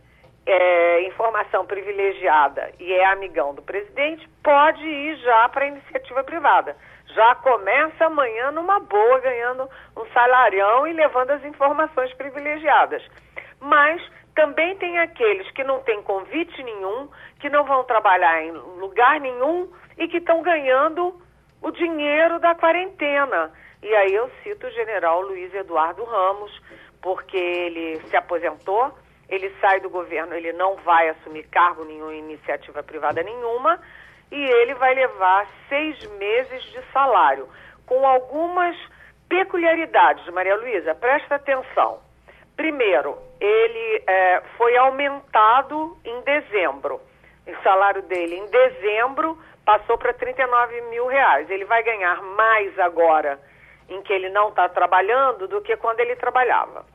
é, 0.47 1.03
informação 1.03 1.65
privilegiada 1.67 2.71
e 2.79 2.93
é 2.93 3.07
amigão 3.07 3.55
do 3.55 3.63
presidente, 3.63 4.29
pode 4.43 4.85
ir 4.85 5.17
já 5.17 5.49
para 5.49 5.65
a 5.65 5.69
iniciativa 5.69 6.23
privada. 6.23 6.77
Já 7.15 7.35
começa 7.37 8.07
amanhã 8.07 8.51
numa 8.51 8.81
boa, 8.81 9.21
ganhando 9.21 9.69
um 9.97 10.05
salarião 10.13 10.87
e 10.87 10.93
levando 10.93 11.31
as 11.31 11.45
informações 11.45 12.13
privilegiadas. 12.15 13.03
Mas 13.61 14.03
também 14.35 14.77
tem 14.77 14.99
aqueles 14.99 15.49
que 15.53 15.63
não 15.63 15.81
têm 15.83 16.03
convite 16.03 16.63
nenhum, 16.63 17.09
que 17.39 17.49
não 17.49 17.65
vão 17.65 17.85
trabalhar 17.85 18.43
em 18.43 18.51
lugar 18.51 19.21
nenhum 19.21 19.71
e 19.97 20.09
que 20.09 20.19
estão 20.19 20.43
ganhando 20.43 21.15
o 21.63 21.71
dinheiro 21.71 22.41
da 22.41 22.55
quarentena. 22.55 23.53
E 23.83 23.95
aí 23.95 24.15
eu 24.15 24.31
cito 24.43 24.67
o 24.67 24.71
general 24.71 25.23
Luiz 25.23 25.55
Eduardo 25.55 26.05
Ramos, 26.05 26.51
porque 27.01 27.37
ele 27.37 28.01
se 28.09 28.17
aposentou, 28.17 28.93
ele 29.29 29.55
sai 29.61 29.81
do 29.81 29.91
governo, 29.91 30.35
ele 30.35 30.53
não 30.53 30.77
vai 30.77 31.09
assumir 31.09 31.45
cargo 31.45 31.85
nenhum, 31.85 32.13
iniciativa 32.13 32.83
privada 32.83 33.23
nenhuma, 33.23 33.81
e 34.31 34.43
ele 34.43 34.75
vai 34.75 34.95
levar 34.95 35.47
seis 35.69 36.05
meses 36.19 36.63
de 36.65 36.83
salário, 36.93 37.49
com 37.87 38.07
algumas 38.07 38.77
peculiaridades, 39.29 40.27
Maria 40.33 40.57
Luísa, 40.57 40.95
presta 40.95 41.37
atenção. 41.37 42.01
Primeiro, 42.57 43.19
ele 43.41 44.03
é, 44.07 44.43
foi 44.57 44.77
aumentado 44.77 45.97
em 46.05 46.21
dezembro. 46.23 47.01
O 47.47 47.63
salário 47.63 48.03
dele 48.03 48.37
em 48.37 48.47
dezembro 48.47 49.39
passou 49.65 49.99
para 49.99 50.13
39 50.13 50.81
mil 50.83 51.07
reais. 51.07 51.51
Ele 51.51 51.65
vai 51.65 51.83
ganhar 51.83 52.23
mais 52.23 52.79
agora 52.79 53.41
em 53.89 54.01
que 54.03 54.13
ele 54.13 54.31
não 54.31 54.49
está 54.49 54.69
trabalhando 54.69 55.49
do 55.49 55.61
que 55.61 55.77
quando 55.77 56.01
ele 56.01 56.17
trabalhava. 56.17 56.87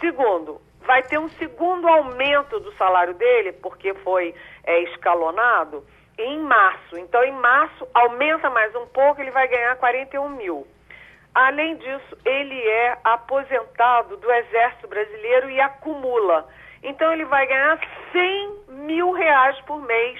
Segundo, 0.00 0.60
vai 0.86 1.02
ter 1.02 1.18
um 1.18 1.28
segundo 1.30 1.86
aumento 1.88 2.60
do 2.60 2.72
salário 2.74 3.14
dele, 3.14 3.52
porque 3.52 3.92
foi 3.94 4.34
é, 4.64 4.80
escalonado, 4.84 5.84
em 6.18 6.40
março. 6.40 6.96
Então, 6.96 7.22
em 7.22 7.32
março, 7.32 7.86
aumenta 7.92 8.48
mais 8.48 8.74
um 8.74 8.86
pouco, 8.86 9.20
ele 9.20 9.30
vai 9.30 9.46
ganhar 9.48 9.76
41 9.76 10.28
mil. 10.30 10.66
Além 11.34 11.76
disso, 11.76 12.16
ele 12.24 12.58
é 12.66 12.96
aposentado 13.04 14.16
do 14.16 14.32
Exército 14.32 14.88
Brasileiro 14.88 15.50
e 15.50 15.60
acumula. 15.60 16.48
Então, 16.82 17.12
ele 17.12 17.26
vai 17.26 17.46
ganhar 17.46 17.78
100 18.12 18.60
mil 18.68 19.12
reais 19.12 19.60
por 19.62 19.82
mês 19.82 20.18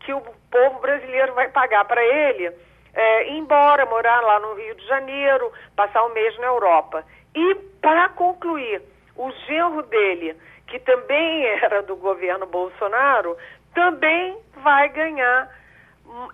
que 0.00 0.12
o 0.12 0.20
povo 0.50 0.80
brasileiro 0.80 1.34
vai 1.34 1.48
pagar 1.48 1.84
para 1.84 2.02
ele 2.04 2.52
é, 2.96 3.28
ir 3.28 3.38
embora, 3.38 3.84
morar 3.84 4.20
lá 4.22 4.40
no 4.40 4.54
Rio 4.54 4.74
de 4.74 4.86
Janeiro, 4.86 5.52
passar 5.76 6.04
um 6.06 6.14
mês 6.14 6.36
na 6.38 6.46
Europa. 6.46 7.04
E, 7.34 7.54
para 7.82 8.08
concluir, 8.08 8.80
o 9.16 9.30
genro 9.46 9.82
dele, 9.82 10.36
que 10.66 10.78
também 10.80 11.44
era 11.62 11.82
do 11.82 11.96
governo 11.96 12.46
Bolsonaro, 12.46 13.36
também 13.74 14.36
vai 14.62 14.88
ganhar 14.88 15.50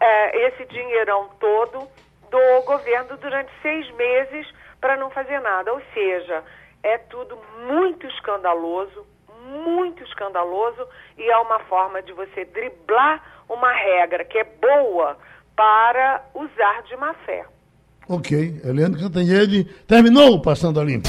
é, 0.01 0.47
esse 0.49 0.65
dinheirão 0.67 1.29
todo 1.41 1.89
do 2.31 2.63
governo 2.65 3.17
durante 3.19 3.51
seis 3.61 3.91
meses 3.95 4.47
para 4.81 4.97
não 4.97 5.11
fazer 5.11 5.41
nada. 5.41 5.73
Ou 5.73 5.83
seja, 5.93 6.43
é 6.83 6.99
tudo 6.99 7.39
muito 7.67 8.07
escandaloso, 8.07 9.07
muito 9.45 10.03
escandaloso 10.05 10.87
e 11.19 11.29
é 11.29 11.37
uma 11.39 11.61
forma 11.61 12.03
de 12.03 12.13
você 12.13 12.45
driblar 12.45 13.23
uma 13.49 13.73
regra 13.73 14.25
que 14.25 14.39
é 14.39 14.45
boa 14.45 15.17
para 15.55 16.25
usar 16.35 16.83
de 16.85 16.97
má 16.97 17.15
fé. 17.27 17.45
Ok. 18.09 18.61
Eliane 18.65 18.99
Cantanhede 18.99 19.65
terminou 19.87 20.35
o 20.35 20.43
Passando 20.43 20.81
a 20.81 20.85
Limpo. 20.85 21.09